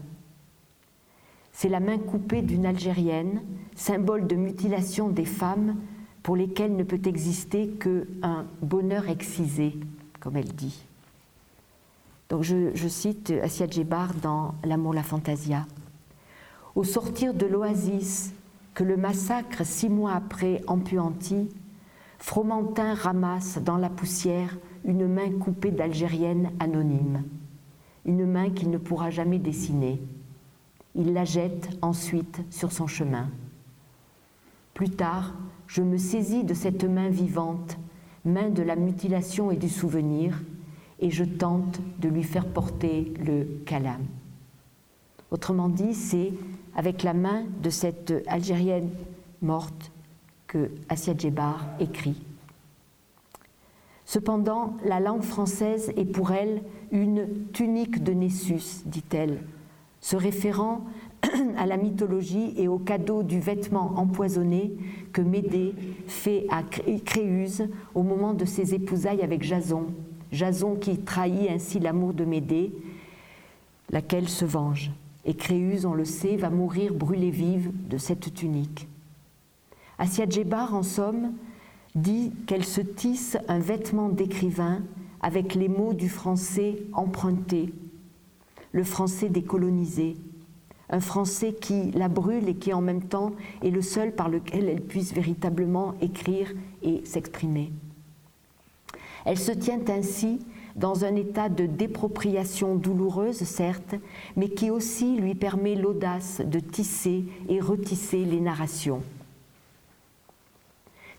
C'est 1.52 1.68
la 1.68 1.80
main 1.80 1.98
coupée 1.98 2.42
d'une 2.42 2.66
Algérienne, 2.66 3.42
symbole 3.74 4.26
de 4.26 4.36
mutilation 4.36 5.08
des 5.08 5.24
femmes 5.24 5.76
pour 6.22 6.36
lesquelles 6.36 6.76
ne 6.76 6.84
peut 6.84 7.00
exister 7.04 7.68
qu'un 7.68 8.46
bonheur 8.62 9.08
excisé, 9.08 9.74
comme 10.20 10.36
elle 10.36 10.52
dit. 10.52 10.84
Donc 12.28 12.44
je, 12.44 12.88
cite 12.88 13.32
Assia 13.42 13.66
Djebar 13.66 14.14
dans 14.14 14.54
L'amour, 14.64 14.94
la 14.94 15.02
fantasia. 15.02 15.66
Au 16.76 16.84
sortir 16.84 17.34
de 17.34 17.46
l'oasis 17.46 18.32
que 18.74 18.84
le 18.84 18.96
massacre 18.96 19.66
six 19.66 19.88
mois 19.88 20.12
après 20.12 20.62
empuantit, 20.68 21.48
Fromentin 22.20 22.92
ramasse 22.94 23.58
dans 23.58 23.78
la 23.78 23.88
poussière 23.88 24.56
une 24.84 25.08
main 25.08 25.30
coupée 25.30 25.70
d'Algérienne 25.70 26.50
anonyme, 26.60 27.24
une 28.04 28.26
main 28.26 28.50
qu'il 28.50 28.70
ne 28.70 28.76
pourra 28.76 29.08
jamais 29.08 29.38
dessiner. 29.38 30.00
Il 30.94 31.14
la 31.14 31.24
jette 31.24 31.70
ensuite 31.80 32.42
sur 32.50 32.72
son 32.72 32.86
chemin. 32.86 33.30
Plus 34.74 34.90
tard, 34.90 35.32
je 35.66 35.82
me 35.82 35.96
saisis 35.96 36.44
de 36.44 36.52
cette 36.52 36.84
main 36.84 37.08
vivante, 37.08 37.78
main 38.26 38.50
de 38.50 38.62
la 38.62 38.76
mutilation 38.76 39.50
et 39.50 39.56
du 39.56 39.70
souvenir, 39.70 40.42
et 41.00 41.10
je 41.10 41.24
tente 41.24 41.80
de 42.00 42.08
lui 42.08 42.22
faire 42.22 42.46
porter 42.46 43.14
le 43.24 43.44
kalam. 43.64 44.04
Autrement 45.30 45.70
dit, 45.70 45.94
c'est 45.94 46.34
avec 46.76 47.02
la 47.02 47.14
main 47.14 47.44
de 47.62 47.70
cette 47.70 48.12
Algérienne 48.26 48.90
morte 49.40 49.90
que 50.50 50.68
Djebar 51.16 51.64
écrit. 51.78 52.20
Cependant, 54.04 54.76
la 54.84 54.98
langue 54.98 55.22
française 55.22 55.92
est 55.96 56.04
pour 56.04 56.32
elle 56.32 56.62
une 56.90 57.28
tunique 57.52 58.02
de 58.02 58.12
Nessus, 58.12 58.82
dit-elle, 58.84 59.44
se 60.00 60.16
référant 60.16 60.80
à 61.56 61.66
la 61.66 61.76
mythologie 61.76 62.52
et 62.56 62.66
au 62.66 62.78
cadeau 62.78 63.22
du 63.22 63.38
vêtement 63.38 63.92
empoisonné 63.96 64.72
que 65.12 65.22
Médée 65.22 65.72
fait 66.08 66.46
à 66.50 66.64
Créuse 66.64 67.68
au 67.94 68.02
moment 68.02 68.34
de 68.34 68.44
ses 68.44 68.74
épousailles 68.74 69.22
avec 69.22 69.44
Jason. 69.44 69.86
Jason 70.32 70.74
qui 70.74 70.98
trahit 70.98 71.48
ainsi 71.48 71.78
l'amour 71.78 72.12
de 72.12 72.24
Médée, 72.24 72.72
laquelle 73.90 74.28
se 74.28 74.44
venge. 74.44 74.90
Et 75.24 75.34
Créuse, 75.34 75.86
on 75.86 75.94
le 75.94 76.04
sait, 76.04 76.34
va 76.34 76.50
mourir 76.50 76.92
brûlée 76.92 77.30
vive 77.30 77.70
de 77.88 77.98
cette 77.98 78.34
tunique. 78.34 78.88
Assia 80.00 80.24
Djebar, 80.26 80.74
en 80.74 80.82
somme, 80.82 81.34
dit 81.94 82.32
qu'elle 82.46 82.64
se 82.64 82.80
tisse 82.80 83.36
un 83.48 83.58
vêtement 83.58 84.08
d'écrivain 84.08 84.80
avec 85.20 85.54
les 85.54 85.68
mots 85.68 85.92
du 85.92 86.08
français 86.08 86.78
empruntés, 86.94 87.74
le 88.72 88.82
français 88.82 89.28
décolonisé, 89.28 90.16
un 90.88 91.00
français 91.00 91.52
qui 91.52 91.90
la 91.90 92.08
brûle 92.08 92.48
et 92.48 92.54
qui 92.54 92.72
en 92.72 92.80
même 92.80 93.02
temps 93.02 93.32
est 93.62 93.68
le 93.68 93.82
seul 93.82 94.12
par 94.12 94.30
lequel 94.30 94.70
elle 94.70 94.80
puisse 94.80 95.12
véritablement 95.12 95.94
écrire 96.00 96.50
et 96.82 97.02
s'exprimer. 97.04 97.70
Elle 99.26 99.38
se 99.38 99.52
tient 99.52 99.82
ainsi 99.88 100.38
dans 100.76 101.04
un 101.04 101.14
état 101.14 101.50
de 101.50 101.66
dépropriation 101.66 102.74
douloureuse, 102.74 103.36
certes, 103.36 103.96
mais 104.34 104.48
qui 104.48 104.70
aussi 104.70 105.16
lui 105.16 105.34
permet 105.34 105.74
l'audace 105.74 106.40
de 106.42 106.58
tisser 106.58 107.24
et 107.50 107.60
retisser 107.60 108.24
les 108.24 108.40
narrations. 108.40 109.02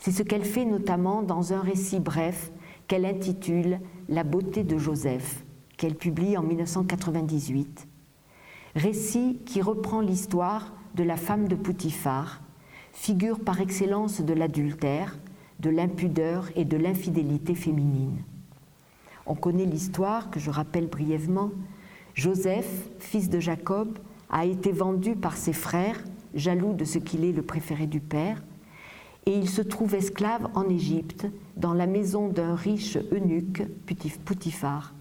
C'est 0.01 0.11
ce 0.11 0.23
qu'elle 0.23 0.45
fait 0.45 0.65
notamment 0.65 1.21
dans 1.21 1.53
un 1.53 1.61
récit 1.61 1.99
bref 1.99 2.51
qu'elle 2.87 3.05
intitule 3.05 3.79
La 4.09 4.23
beauté 4.23 4.63
de 4.63 4.79
Joseph, 4.79 5.45
qu'elle 5.77 5.93
publie 5.93 6.35
en 6.37 6.41
1998. 6.41 7.87
Récit 8.75 9.37
qui 9.45 9.61
reprend 9.61 10.01
l'histoire 10.01 10.73
de 10.95 11.03
la 11.03 11.17
femme 11.17 11.47
de 11.47 11.55
Poutifar, 11.55 12.41
figure 12.93 13.39
par 13.41 13.61
excellence 13.61 14.21
de 14.21 14.33
l'adultère, 14.33 15.19
de 15.59 15.69
l'impudeur 15.69 16.49
et 16.55 16.65
de 16.65 16.77
l'infidélité 16.77 17.53
féminine. 17.53 18.23
On 19.27 19.35
connaît 19.35 19.65
l'histoire 19.65 20.31
que 20.31 20.39
je 20.39 20.49
rappelle 20.49 20.87
brièvement. 20.87 21.51
Joseph, 22.15 22.89
fils 22.97 23.29
de 23.29 23.39
Jacob, 23.39 23.99
a 24.31 24.47
été 24.47 24.71
vendu 24.71 25.15
par 25.15 25.37
ses 25.37 25.53
frères, 25.53 26.03
jaloux 26.33 26.73
de 26.73 26.85
ce 26.85 26.97
qu'il 26.97 27.23
est 27.23 27.33
le 27.33 27.43
préféré 27.43 27.85
du 27.85 27.99
père, 27.99 28.41
et 29.25 29.37
il 29.37 29.49
se 29.49 29.61
trouve 29.61 29.95
esclave 29.95 30.49
en 30.55 30.67
Égypte, 30.67 31.27
dans 31.55 31.73
la 31.73 31.85
maison 31.85 32.27
d'un 32.27 32.55
riche 32.55 32.97
eunuque, 33.11 33.63
Poutifar. 34.25 34.93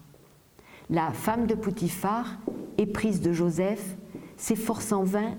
La 0.89 1.11
femme 1.11 1.47
de 1.47 1.55
Poutifar, 1.55 2.37
éprise 2.77 3.21
de 3.21 3.31
Joseph, 3.31 3.95
s'efforce 4.37 4.91
en 4.91 5.03
vain, 5.03 5.37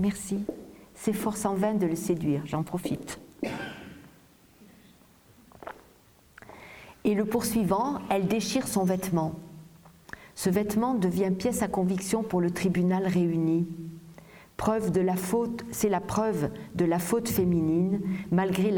merci, 0.00 0.44
s'efforce 0.94 1.44
en 1.44 1.54
vain 1.54 1.74
de 1.74 1.86
le 1.86 1.94
séduire, 1.94 2.42
j'en 2.44 2.62
profite. 2.62 3.20
Et 7.04 7.14
le 7.14 7.24
poursuivant, 7.24 8.00
elle 8.10 8.26
déchire 8.26 8.66
son 8.66 8.84
vêtement. 8.84 9.34
Ce 10.34 10.50
vêtement 10.50 10.94
devient 10.94 11.30
pièce 11.36 11.62
à 11.62 11.68
conviction 11.68 12.22
pour 12.22 12.40
le 12.40 12.50
tribunal 12.50 13.06
réuni 13.06 13.68
de 14.68 15.00
la 15.00 15.16
faute, 15.16 15.64
c'est 15.70 15.88
la 15.88 16.00
preuve 16.00 16.50
de 16.74 16.84
la 16.84 16.98
faute 16.98 17.28
féminine, 17.28 18.02
malgré 18.30 18.70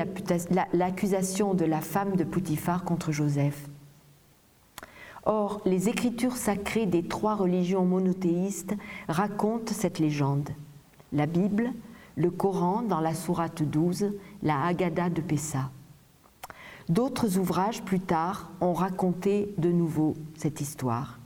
l'accusation 0.73 1.55
de 1.55 1.65
la 1.65 1.81
femme 1.81 2.15
de 2.15 2.23
Poutifar 2.23 2.85
contre 2.85 3.11
Joseph. 3.11 3.69
Or, 5.25 5.61
les 5.65 5.89
écritures 5.89 6.37
sacrées 6.37 6.87
des 6.87 7.03
trois 7.03 7.35
religions 7.35 7.85
monothéistes 7.85 8.75
racontent 9.09 9.73
cette 9.75 9.99
légende. 9.99 10.51
La 11.13 11.27
Bible, 11.27 11.73
le 12.15 12.31
Coran 12.31 12.83
dans 12.83 13.01
la 13.01 13.15
sourate 13.15 13.63
12, 13.63 14.13
la 14.45 14.63
Haggadah 14.63 15.11
de 15.11 15.23
Pessa. 15.23 15.71
D'autres 16.89 17.37
ouvrages 17.37 17.83
plus 17.83 18.01
tard 18.01 18.53
ont 18.61 18.75
raconté 18.75 19.55
de 19.59 19.73
nouveau 19.73 20.15
cette 20.37 20.61
histoire. 20.61 21.19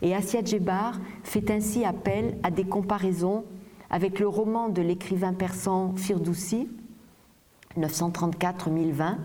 Et 0.00 0.14
Assia 0.14 0.42
Djebar 0.42 0.98
fait 1.22 1.50
ainsi 1.50 1.84
appel 1.84 2.38
à 2.42 2.50
des 2.50 2.64
comparaisons 2.64 3.44
avec 3.90 4.18
le 4.18 4.28
roman 4.28 4.68
de 4.68 4.82
l'écrivain 4.82 5.32
persan 5.32 5.94
Firdoussi, 5.96 6.68
934-1020. 7.78 9.16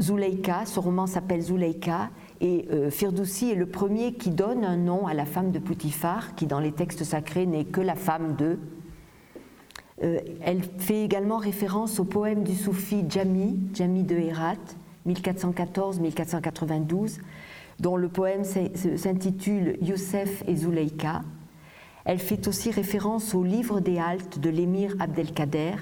Zuleika, 0.00 0.66
ce 0.66 0.80
roman 0.80 1.06
s'appelle 1.06 1.42
Zuleika, 1.42 2.10
et 2.40 2.66
euh, 2.70 2.90
Firdoussi 2.90 3.50
est 3.50 3.54
le 3.54 3.66
premier 3.66 4.14
qui 4.14 4.30
donne 4.30 4.64
un 4.64 4.76
nom 4.76 5.06
à 5.06 5.14
la 5.14 5.24
femme 5.24 5.52
de 5.52 5.58
Poutifar, 5.58 6.34
qui 6.34 6.46
dans 6.46 6.60
les 6.60 6.72
textes 6.72 7.04
sacrés 7.04 7.46
n'est 7.46 7.64
que 7.64 7.80
la 7.80 7.94
femme 7.94 8.36
de. 8.36 8.58
Euh, 10.02 10.20
elle 10.42 10.62
fait 10.62 11.04
également 11.04 11.38
référence 11.38 11.98
au 11.98 12.04
poème 12.04 12.42
du 12.42 12.54
soufi 12.54 13.04
Jami, 13.08 13.58
Jami 13.72 14.02
de 14.02 14.16
Herat, 14.16 14.56
1414-1492, 15.08 17.20
dont 17.80 17.96
le 17.96 18.08
poème 18.08 18.42
s'intitule 18.44 19.78
Youssef 19.80 20.42
et 20.46 20.56
Zuleika. 20.56 21.22
Elle 22.06 22.20
fait 22.20 22.46
aussi 22.46 22.70
référence 22.70 23.34
au 23.34 23.42
livre 23.42 23.80
des 23.80 23.98
Haltes 23.98 24.38
de 24.38 24.48
l'émir 24.48 24.94
Abdelkader 25.00 25.74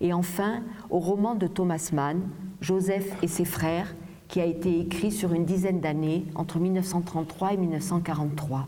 et 0.00 0.12
enfin 0.12 0.64
au 0.90 0.98
roman 0.98 1.36
de 1.36 1.46
Thomas 1.46 1.90
Mann, 1.92 2.28
Joseph 2.60 3.16
et 3.22 3.28
ses 3.28 3.44
frères, 3.44 3.94
qui 4.26 4.40
a 4.40 4.44
été 4.44 4.80
écrit 4.80 5.12
sur 5.12 5.32
une 5.32 5.44
dizaine 5.44 5.78
d'années 5.78 6.26
entre 6.34 6.58
1933 6.58 7.52
et 7.52 7.56
1943. 7.56 8.66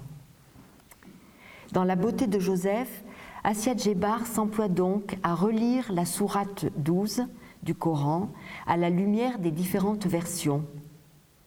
Dans 1.73 1.83
La 1.83 1.97
beauté 1.97 2.29
de 2.29 2.39
Joseph, 2.39 3.03
Assia 3.43 3.77
Djebar 3.77 4.25
s'emploie 4.25 4.69
donc 4.69 5.19
à 5.25 5.35
relire 5.35 5.93
la 5.93 6.05
sourate 6.05 6.67
12 6.77 7.25
du 7.65 7.75
Coran 7.75 8.29
à 8.65 8.77
la 8.77 8.91
lumière 8.91 9.41
des 9.41 9.51
différentes 9.51 10.07
versions 10.07 10.65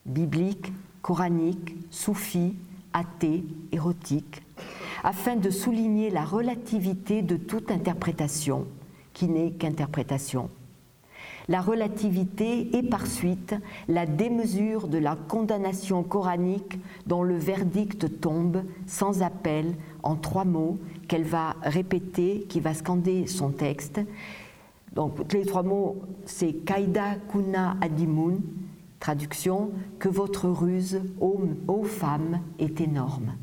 bibliques, 0.06 0.74
coraniques, 1.02 1.76
soufis, 1.92 2.56
athées, 2.92 3.46
érotiques, 3.72 4.42
afin 5.06 5.36
de 5.36 5.52
souligner 5.52 6.10
la 6.10 6.26
relativité 6.26 7.22
de 7.22 7.38
toute 7.38 7.70
interprétation, 7.70 8.66
qui 9.14 9.28
n'est 9.28 9.52
qu'interprétation. 9.52 10.50
La 11.48 11.62
relativité 11.62 12.76
et 12.76 12.82
par 12.82 13.06
suite 13.06 13.54
la 13.88 14.08
démesure 14.08 14.88
de 14.88 14.98
la 14.98 15.16
condamnation 15.16 16.02
coranique 16.02 16.80
dont 17.06 17.22
le 17.22 17.38
verdict 17.38 18.20
tombe 18.20 18.64
sans 18.88 19.22
appel 19.22 19.76
en 20.02 20.16
trois 20.16 20.44
mots 20.44 20.80
qu'elle 21.08 21.24
va 21.24 21.56
répéter, 21.62 22.48
qui 22.50 22.60
va 22.60 22.74
scander 22.74 23.28
son 23.28 23.52
texte. 23.52 24.02
Donc 24.94 25.32
les 25.34 25.46
trois 25.46 25.62
mots, 25.62 26.02
c'est 26.26 26.54
Kaida 26.54 27.18
Kuna 27.32 27.78
Adimun, 27.80 28.38
traduction, 29.00 29.70
que 30.00 30.10
votre 30.10 30.50
ruse, 30.50 31.00
ô, 31.22 31.42
ô 31.68 31.84
femme, 31.84 32.40
est 32.58 32.82
énorme. 32.82 33.36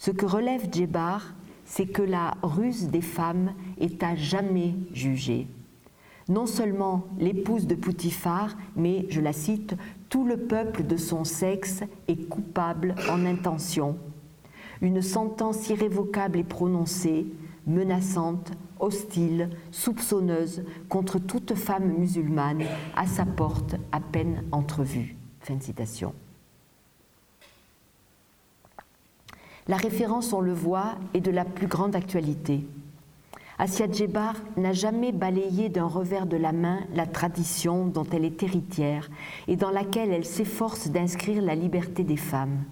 Ce 0.00 0.10
que 0.10 0.24
relève 0.24 0.72
Djebar, 0.72 1.34
c'est 1.66 1.84
que 1.84 2.00
la 2.00 2.32
ruse 2.42 2.88
des 2.88 3.02
femmes 3.02 3.52
est 3.78 4.02
à 4.02 4.16
jamais 4.16 4.74
jugée. 4.94 5.46
Non 6.26 6.46
seulement 6.46 7.04
l'épouse 7.18 7.66
de 7.66 7.74
Poutifar, 7.74 8.56
mais, 8.76 9.04
je 9.10 9.20
la 9.20 9.34
cite, 9.34 9.76
tout 10.08 10.24
le 10.24 10.38
peuple 10.38 10.84
de 10.84 10.96
son 10.96 11.24
sexe 11.24 11.82
est 12.08 12.28
coupable 12.30 12.94
en 13.10 13.26
intention. 13.26 13.98
Une 14.80 15.02
sentence 15.02 15.68
irrévocable 15.68 16.38
est 16.38 16.44
prononcée, 16.44 17.26
menaçante, 17.66 18.52
hostile, 18.78 19.50
soupçonneuse 19.70 20.64
contre 20.88 21.18
toute 21.18 21.54
femme 21.54 21.92
musulmane 21.98 22.62
à 22.96 23.06
sa 23.06 23.26
porte 23.26 23.76
à 23.92 24.00
peine 24.00 24.44
entrevue. 24.50 25.18
Fin 25.40 25.56
de 25.56 25.62
citation. 25.62 26.14
La 29.70 29.76
référence, 29.76 30.32
on 30.32 30.40
le 30.40 30.52
voit, 30.52 30.96
est 31.14 31.20
de 31.20 31.30
la 31.30 31.44
plus 31.44 31.68
grande 31.68 31.94
actualité. 31.94 32.66
Asia 33.56 33.88
Djebar 33.88 34.34
n'a 34.56 34.72
jamais 34.72 35.12
balayé 35.12 35.68
d'un 35.68 35.86
revers 35.86 36.26
de 36.26 36.36
la 36.36 36.50
main 36.50 36.80
la 36.92 37.06
tradition 37.06 37.86
dont 37.86 38.06
elle 38.12 38.24
est 38.24 38.42
héritière 38.42 39.08
et 39.46 39.54
dans 39.54 39.70
laquelle 39.70 40.10
elle 40.10 40.24
s'efforce 40.24 40.88
d'inscrire 40.88 41.40
la 41.40 41.54
liberté 41.54 42.02
des 42.02 42.16
femmes. 42.16 42.64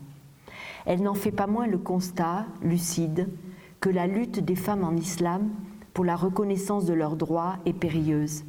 Elle 0.86 1.04
n'en 1.04 1.14
fait 1.14 1.30
pas 1.30 1.46
moins 1.46 1.68
le 1.68 1.78
constat, 1.78 2.46
lucide, 2.62 3.28
que 3.78 3.90
la 3.90 4.08
lutte 4.08 4.40
des 4.40 4.56
femmes 4.56 4.82
en 4.82 4.96
islam 4.96 5.50
pour 5.94 6.04
la 6.04 6.16
reconnaissance 6.16 6.84
de 6.84 6.94
leurs 6.94 7.14
droits 7.14 7.58
est 7.64 7.74
périlleuse 7.74 8.42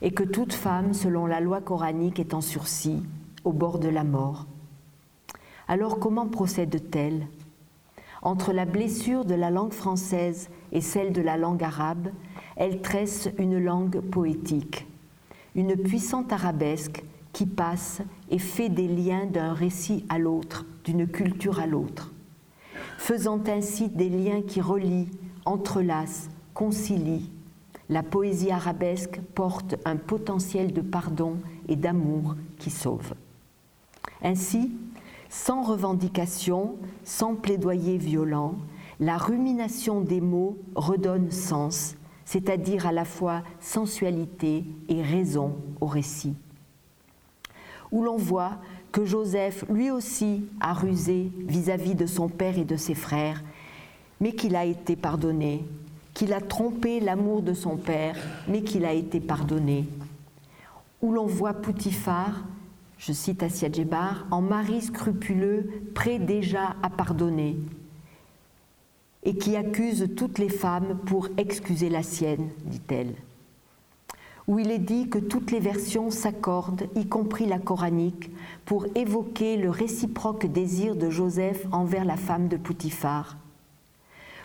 et 0.00 0.10
que 0.10 0.24
toute 0.24 0.54
femme, 0.54 0.92
selon 0.92 1.26
la 1.26 1.38
loi 1.38 1.60
coranique, 1.60 2.18
est 2.18 2.34
en 2.34 2.40
sursis, 2.40 3.00
au 3.44 3.52
bord 3.52 3.78
de 3.78 3.88
la 3.88 4.02
mort. 4.02 4.46
Alors 5.68 6.00
comment 6.00 6.26
procède-t-elle? 6.26 7.28
Entre 8.22 8.52
la 8.52 8.64
blessure 8.64 9.24
de 9.24 9.34
la 9.34 9.50
langue 9.50 9.72
française 9.72 10.48
et 10.70 10.80
celle 10.80 11.12
de 11.12 11.20
la 11.20 11.36
langue 11.36 11.64
arabe, 11.64 12.10
elle 12.56 12.80
tresse 12.80 13.28
une 13.36 13.58
langue 13.58 14.00
poétique, 14.00 14.86
une 15.56 15.76
puissante 15.76 16.32
arabesque 16.32 17.02
qui 17.32 17.46
passe 17.46 18.00
et 18.30 18.38
fait 18.38 18.68
des 18.68 18.86
liens 18.86 19.26
d'un 19.26 19.52
récit 19.52 20.04
à 20.08 20.18
l'autre, 20.18 20.64
d'une 20.84 21.08
culture 21.08 21.58
à 21.58 21.66
l'autre, 21.66 22.12
faisant 22.96 23.42
ainsi 23.48 23.88
des 23.88 24.08
liens 24.08 24.42
qui 24.42 24.60
relient, 24.60 25.08
entrelacent, 25.44 26.28
concilient. 26.54 27.30
La 27.88 28.04
poésie 28.04 28.52
arabesque 28.52 29.20
porte 29.34 29.74
un 29.84 29.96
potentiel 29.96 30.72
de 30.72 30.80
pardon 30.80 31.38
et 31.68 31.76
d'amour 31.76 32.36
qui 32.58 32.70
sauve. 32.70 33.14
Ainsi, 34.22 34.70
sans 35.32 35.62
revendication, 35.62 36.76
sans 37.04 37.34
plaidoyer 37.36 37.96
violent, 37.96 38.54
la 39.00 39.16
rumination 39.16 40.02
des 40.02 40.20
mots 40.20 40.58
redonne 40.74 41.30
sens, 41.30 41.96
c'est-à-dire 42.26 42.86
à 42.86 42.92
la 42.92 43.06
fois 43.06 43.42
sensualité 43.58 44.66
et 44.90 45.00
raison 45.00 45.56
au 45.80 45.86
récit. 45.86 46.34
Où 47.90 48.04
l'on 48.04 48.18
voit 48.18 48.58
que 48.92 49.06
Joseph, 49.06 49.64
lui 49.70 49.90
aussi, 49.90 50.44
a 50.60 50.74
rusé 50.74 51.32
vis-à-vis 51.38 51.94
de 51.94 52.04
son 52.04 52.28
père 52.28 52.58
et 52.58 52.66
de 52.66 52.76
ses 52.76 52.94
frères, 52.94 53.42
mais 54.20 54.32
qu'il 54.32 54.54
a 54.54 54.66
été 54.66 54.96
pardonné, 54.96 55.64
qu'il 56.12 56.34
a 56.34 56.42
trompé 56.42 57.00
l'amour 57.00 57.40
de 57.40 57.54
son 57.54 57.78
père, 57.78 58.16
mais 58.48 58.60
qu'il 58.60 58.84
a 58.84 58.92
été 58.92 59.18
pardonné. 59.18 59.88
Où 61.00 61.10
l'on 61.10 61.26
voit 61.26 61.54
Poutifar, 61.54 62.42
je 63.04 63.12
cite 63.12 63.42
Assia 63.42 63.68
Djebar, 63.70 64.26
en 64.30 64.40
mari 64.40 64.80
scrupuleux, 64.80 65.68
prêt 65.92 66.20
déjà 66.20 66.76
à 66.84 66.90
pardonner, 66.90 67.56
et 69.24 69.34
qui 69.34 69.56
accuse 69.56 70.08
toutes 70.16 70.38
les 70.38 70.48
femmes 70.48 70.98
pour 71.06 71.28
excuser 71.36 71.88
la 71.88 72.04
sienne, 72.04 72.48
dit-elle. 72.64 73.14
Où 74.46 74.60
il 74.60 74.70
est 74.70 74.78
dit 74.78 75.08
que 75.08 75.18
toutes 75.18 75.50
les 75.50 75.58
versions 75.58 76.10
s'accordent, 76.10 76.88
y 76.94 77.06
compris 77.06 77.46
la 77.46 77.58
coranique, 77.58 78.30
pour 78.64 78.86
évoquer 78.94 79.56
le 79.56 79.70
réciproque 79.70 80.46
désir 80.46 80.94
de 80.94 81.10
Joseph 81.10 81.66
envers 81.72 82.04
la 82.04 82.16
femme 82.16 82.46
de 82.46 82.56
Poutifar. 82.56 83.36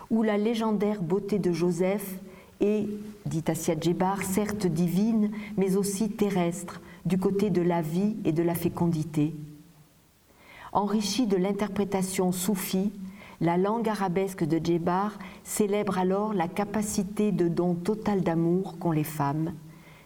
Où 0.09 0.23
la 0.23 0.37
légendaire 0.39 1.03
beauté 1.03 1.37
de 1.37 1.51
Joseph 1.51 2.15
est, 2.59 2.87
dit 3.27 3.43
Assia 3.47 3.75
Djebar, 3.79 4.23
certes 4.23 4.65
divine, 4.65 5.29
mais 5.57 5.75
aussi 5.77 6.09
terrestre, 6.09 6.81
du 7.07 7.17
côté 7.17 7.49
de 7.49 7.61
la 7.61 7.81
vie 7.81 8.17
et 8.25 8.33
de 8.33 8.43
la 8.43 8.53
fécondité. 8.53 9.33
Enrichie 10.73 11.25
de 11.25 11.37
l'interprétation 11.37 12.31
soufie, 12.33 12.91
la 13.39 13.57
langue 13.57 13.87
arabesque 13.87 14.43
de 14.43 14.63
Djebar 14.63 15.17
célèbre 15.43 15.97
alors 15.97 16.33
la 16.33 16.47
capacité 16.47 17.31
de 17.31 17.47
don 17.47 17.75
total 17.75 18.21
d'amour 18.21 18.77
qu'ont 18.77 18.91
les 18.91 19.05
femmes, 19.05 19.53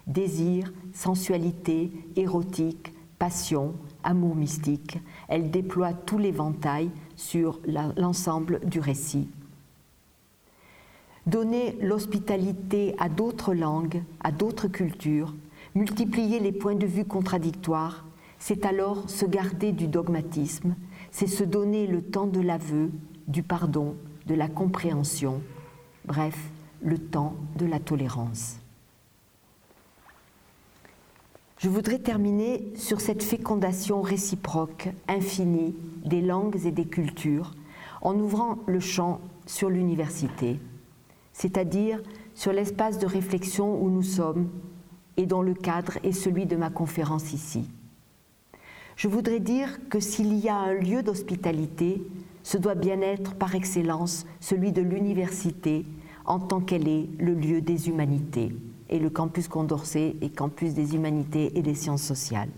désir, 0.06 0.72
sensualité, 0.94 1.92
érotique, 2.16 2.94
passion, 3.18 3.74
amour 4.04 4.36
mystique. 4.36 5.00
Elle 5.28 5.50
déploie 5.50 5.94
tout 5.94 6.20
l'éventail 6.20 6.92
sur 7.16 7.60
l'ensemble 7.98 8.60
du 8.64 8.80
récit. 8.80 9.28
Donner 11.26 11.78
l'hospitalité 11.82 12.96
à 13.00 13.10
d'autres 13.10 13.54
langues, 13.54 14.04
à 14.24 14.32
d'autres 14.32 14.68
cultures, 14.68 15.34
multiplier 15.76 16.40
les 16.40 16.52
points 16.52 16.76
de 16.76 16.86
vue 16.86 17.06
contradictoires, 17.06 18.06
c'est 18.40 18.66
alors 18.66 19.10
se 19.10 19.26
garder 19.26 19.72
du 19.72 19.88
dogmatisme, 19.88 20.76
c'est 21.12 21.28
se 21.28 21.44
donner 21.44 21.88
le 21.88 22.02
temps 22.02 22.28
de 22.28 22.42
l'aveu, 22.42 22.92
du 23.28 23.44
pardon, 23.44 23.96
de 24.26 24.34
la 24.34 24.48
compréhension, 24.48 25.42
bref, 26.06 26.38
le 26.82 26.98
temps 26.98 27.36
de 27.58 27.66
la 27.66 27.80
tolérance. 27.80 28.58
Je 31.60 31.70
voudrais 31.70 32.00
terminer 32.00 32.74
sur 32.76 33.02
cette 33.02 33.22
fécondation 33.22 34.02
réciproque, 34.02 34.90
infinie, 35.08 35.76
des 36.04 36.22
langues 36.22 36.66
et 36.66 36.72
des 36.72 36.86
cultures, 36.86 37.54
en 38.02 38.18
ouvrant 38.18 38.58
le 38.66 38.80
champ 38.80 39.22
sur 39.46 39.70
l'université, 39.70 40.60
c'est-à-dire 41.34 42.02
sur 42.34 42.52
l'espace 42.52 42.98
de 42.98 43.06
réflexion 43.06 43.80
où 43.80 43.92
nous 43.92 44.02
sommes 44.02 44.50
et 45.22 45.28
dont 45.28 45.44
le 45.44 45.54
cadre 45.54 46.00
est 46.04 46.14
celui 46.14 46.48
de 46.48 46.56
ma 46.56 46.72
conférence 46.72 47.32
ici. 47.32 47.70
Je 48.96 49.08
voudrais 49.08 49.40
dire 49.40 49.80
que 49.88 50.00
s'il 50.00 50.34
y 50.34 50.50
a 50.50 50.56
un 50.56 50.74
lieu 50.74 51.04
d'hospitalité, 51.04 52.02
ce 52.42 52.58
doit 52.58 52.74
bien 52.74 53.02
être 53.02 53.36
par 53.36 53.54
excellence 53.54 54.26
celui 54.40 54.72
de 54.72 54.82
l'université 54.82 55.86
en 56.26 56.40
tant 56.40 56.60
qu'elle 56.60 56.88
est 56.88 57.08
le 57.20 57.36
lieu 57.36 57.62
des 57.62 57.88
humanités. 57.88 58.52
Et 58.90 58.98
le 58.98 59.12
campus 59.12 59.48
Condorcet 59.48 60.16
est 60.22 60.36
campus 60.36 60.74
des 60.74 60.96
humanités 60.96 61.56
et 61.56 61.62
des 61.62 61.76
sciences 61.76 62.02
sociales. 62.02 62.50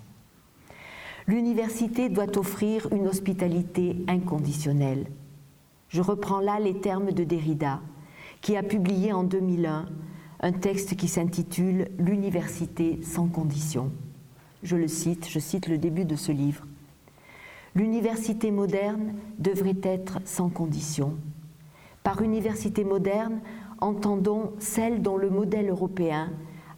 L'université 1.27 2.07
doit 2.07 2.37
offrir 2.37 2.87
une 2.93 3.09
hospitalité 3.09 3.97
inconditionnelle. 4.07 5.07
Je 5.89 6.01
reprends 6.01 6.39
là 6.39 6.59
les 6.59 6.79
termes 6.79 7.11
de 7.11 7.25
Derrida, 7.25 7.81
qui 8.39 8.55
a 8.55 8.63
publié 8.63 9.11
en 9.11 9.23
2001 9.23 9.85
un 10.43 10.51
texte 10.51 10.97
qui 10.97 11.07
s'intitule 11.07 11.87
L'université 11.97 12.99
sans 13.01 13.27
condition. 13.27 13.91
Je 14.61 14.75
le 14.75 14.89
cite, 14.89 15.29
je 15.29 15.39
cite 15.39 15.69
le 15.69 15.77
début 15.77 16.03
de 16.03 16.17
ce 16.17 16.33
livre. 16.33 16.65
L'université 17.75 18.51
moderne 18.51 19.13
devrait 19.39 19.79
être 19.81 20.19
sans 20.25 20.49
condition. 20.49 21.15
Par 22.03 22.21
université 22.21 22.83
moderne, 22.83 23.39
entendons 23.79 24.51
celle 24.59 25.01
dont 25.01 25.15
le 25.15 25.29
modèle 25.29 25.69
européen, 25.69 26.29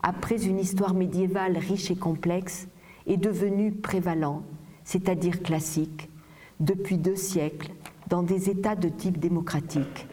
après 0.03 0.45
une 0.45 0.59
histoire 0.59 0.93
médiévale 0.93 1.57
riche 1.57 1.89
et 1.89 1.95
complexe, 1.95 2.67
est 3.07 3.17
devenu 3.17 3.71
prévalent, 3.71 4.43
c'est-à-dire 4.83 5.41
classique, 5.41 6.11
depuis 6.59 6.99
deux 6.99 7.15
siècles, 7.15 7.73
dans 8.09 8.21
des 8.21 8.51
États 8.51 8.75
de 8.75 8.89
type 8.89 9.17
démocratique. 9.17 10.07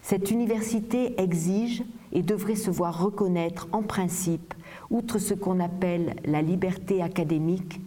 Cette 0.00 0.30
université 0.30 1.20
exige 1.20 1.84
et 2.12 2.22
devrait 2.22 2.56
se 2.56 2.70
voir 2.70 3.02
reconnaître 3.02 3.68
en 3.72 3.82
principe, 3.82 4.54
outre 4.90 5.18
ce 5.18 5.34
qu'on 5.34 5.60
appelle 5.60 6.16
la 6.24 6.42
liberté 6.42 7.02
académique, 7.02 7.80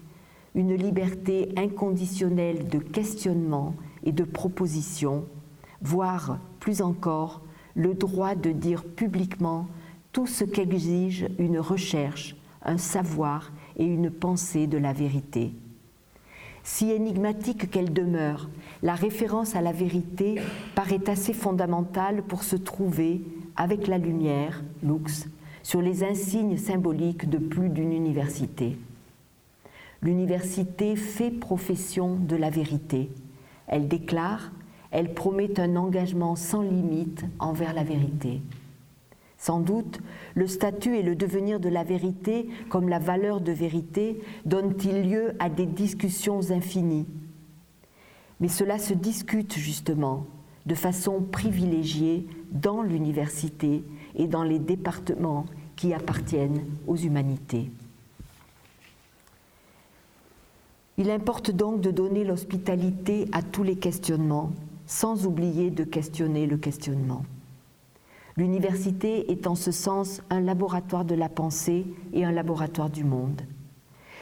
une 0.55 0.75
liberté 0.75 1.49
inconditionnelle 1.57 2.67
de 2.67 2.79
questionnement 2.79 3.75
et 4.03 4.11
de 4.11 4.23
proposition, 4.23 5.25
voire 5.81 6.39
plus 6.59 6.81
encore 6.81 7.41
le 7.75 7.93
droit 7.93 8.35
de 8.35 8.51
dire 8.51 8.83
publiquement 8.83 9.67
tout 10.11 10.27
ce 10.27 10.45
qu'exige 10.45 11.27
une 11.37 11.59
recherche, 11.59 12.35
un 12.63 12.77
savoir 12.77 13.51
et 13.77 13.85
une 13.85 14.09
pensée 14.09 14.65
de 14.65 14.77
la 14.77 14.93
vérité. 14.93 15.51
Si 16.63 16.89
énigmatique 16.89 17.69
qu'elle 17.69 17.93
demeure, 17.93 18.49
la 18.81 18.95
référence 18.95 19.55
à 19.55 19.61
la 19.61 19.71
vérité 19.71 20.41
paraît 20.73 21.09
assez 21.09 21.33
fondamentale 21.33 22.23
pour 22.23 22.43
se 22.43 22.55
trouver, 22.55 23.21
avec 23.55 23.87
la 23.87 23.97
lumière, 23.97 24.63
lux, 24.83 25.27
sur 25.63 25.81
les 25.81 26.03
insignes 26.03 26.57
symboliques 26.57 27.29
de 27.29 27.37
plus 27.37 27.69
d'une 27.69 27.93
université. 27.93 28.77
L'université 30.01 30.95
fait 30.95 31.31
profession 31.31 32.15
de 32.15 32.35
la 32.35 32.49
vérité. 32.49 33.09
Elle 33.67 33.87
déclare 33.87 34.51
elle 34.95 35.13
promet 35.13 35.59
un 35.59 35.75
engagement 35.75 36.37
sans 36.37 36.61
limite 36.61 37.25
envers 37.39 37.73
la 37.73 37.83
vérité. 37.83 38.41
Sans 39.37 39.59
doute, 39.59 39.99
le 40.35 40.47
statut 40.47 40.95
et 40.95 41.03
le 41.03 41.17
devenir 41.17 41.59
de 41.59 41.67
la 41.67 41.83
vérité, 41.83 42.47
comme 42.69 42.87
la 42.87 42.99
valeur 42.99 43.41
de 43.41 43.51
vérité, 43.51 44.21
donnent-ils 44.45 45.09
lieu 45.09 45.33
à 45.39 45.49
des 45.49 45.65
discussions 45.65 46.49
infinies. 46.49 47.07
Mais 48.39 48.47
cela 48.47 48.79
se 48.79 48.93
discute 48.93 49.57
justement 49.57 50.25
de 50.65 50.75
façon 50.75 51.21
privilégiée 51.21 52.27
dans 52.51 52.81
l'université 52.81 53.83
et 54.15 54.27
dans 54.27 54.43
les 54.43 54.59
départements 54.59 55.45
qui 55.75 55.93
appartiennent 55.93 56.65
aux 56.87 56.95
humanités. 56.95 57.69
Il 60.97 61.11
importe 61.11 61.51
donc 61.51 61.81
de 61.81 61.91
donner 61.91 62.23
l'hospitalité 62.23 63.27
à 63.33 63.41
tous 63.41 63.63
les 63.63 63.75
questionnements, 63.75 64.51
sans 64.85 65.25
oublier 65.25 65.69
de 65.69 65.83
questionner 65.83 66.47
le 66.47 66.57
questionnement. 66.57 67.25
L'université 68.37 69.31
est 69.31 69.47
en 69.47 69.55
ce 69.55 69.71
sens 69.71 70.21
un 70.29 70.41
laboratoire 70.41 71.05
de 71.05 71.15
la 71.15 71.29
pensée 71.29 71.85
et 72.13 72.25
un 72.25 72.31
laboratoire 72.31 72.89
du 72.89 73.03
monde. 73.03 73.41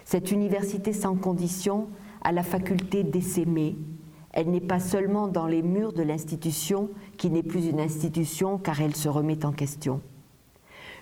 Cette 0.05 0.31
université 0.31 0.93
sans 0.93 1.15
condition 1.15 1.87
a 2.21 2.31
la 2.31 2.43
faculté 2.43 3.03
d'essaimer. 3.03 3.75
Elle 4.33 4.49
n'est 4.49 4.59
pas 4.59 4.79
seulement 4.79 5.27
dans 5.27 5.45
les 5.45 5.61
murs 5.61 5.93
de 5.93 6.01
l'institution, 6.01 6.89
qui 7.17 7.29
n'est 7.29 7.43
plus 7.43 7.67
une 7.67 7.79
institution 7.79 8.57
car 8.57 8.81
elle 8.81 8.95
se 8.95 9.07
remet 9.07 9.45
en 9.45 9.51
question. 9.51 10.01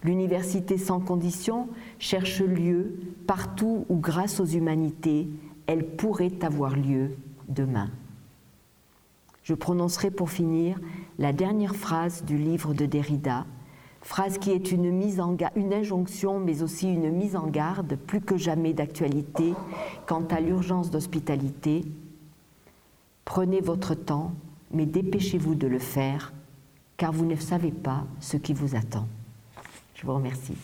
L'université 0.04 0.78
sans 0.78 1.00
condition 1.00 1.70
cherche 1.98 2.42
lieu 2.42 3.00
partout 3.28 3.86
où, 3.88 3.98
grâce 3.98 4.40
aux 4.40 4.46
humanités, 4.46 5.30
elle 5.68 5.96
pourrait 5.96 6.44
avoir 6.44 6.76
lieu 6.76 7.12
demain. 7.48 7.90
Je 9.44 9.54
prononcerai 9.54 10.12
pour 10.12 10.30
finir 10.30 10.80
la 11.18 11.34
dernière 11.34 11.76
phrase 11.76 12.24
du 12.26 12.38
livre 12.38 12.74
de 12.74 12.86
Derrida, 12.86 13.46
phrase 14.02 14.38
qui 14.40 14.52
est 14.52 14.72
une, 14.72 14.92
mise 14.92 15.20
en 15.20 15.36
une 15.56 15.74
injonction 15.74 16.40
mais 16.40 16.64
aussi 16.64 16.92
une 16.92 17.12
mise 17.12 17.36
en 17.36 17.48
garde 17.48 17.96
plus 17.96 18.22
que 18.22 18.38
jamais 18.38 18.74
d'actualité 18.74 19.54
quant 20.08 20.24
à 20.30 20.40
l'urgence 20.40 20.90
d'hospitalité. 20.90 21.86
Prenez 23.26 23.62
votre 23.62 23.96
temps, 23.96 24.34
mais 24.72 24.86
dépêchez-vous 24.86 25.56
de 25.56 25.68
le 25.68 25.80
faire, 25.80 26.34
car 26.98 27.12
vous 27.12 27.26
ne 27.26 27.36
savez 27.36 27.72
pas 27.72 28.06
ce 28.20 28.38
qui 28.38 28.54
vous 28.54 28.76
attend. 28.76 29.08
Je 29.96 30.06
vous 30.06 30.16
remercie. 30.16 30.58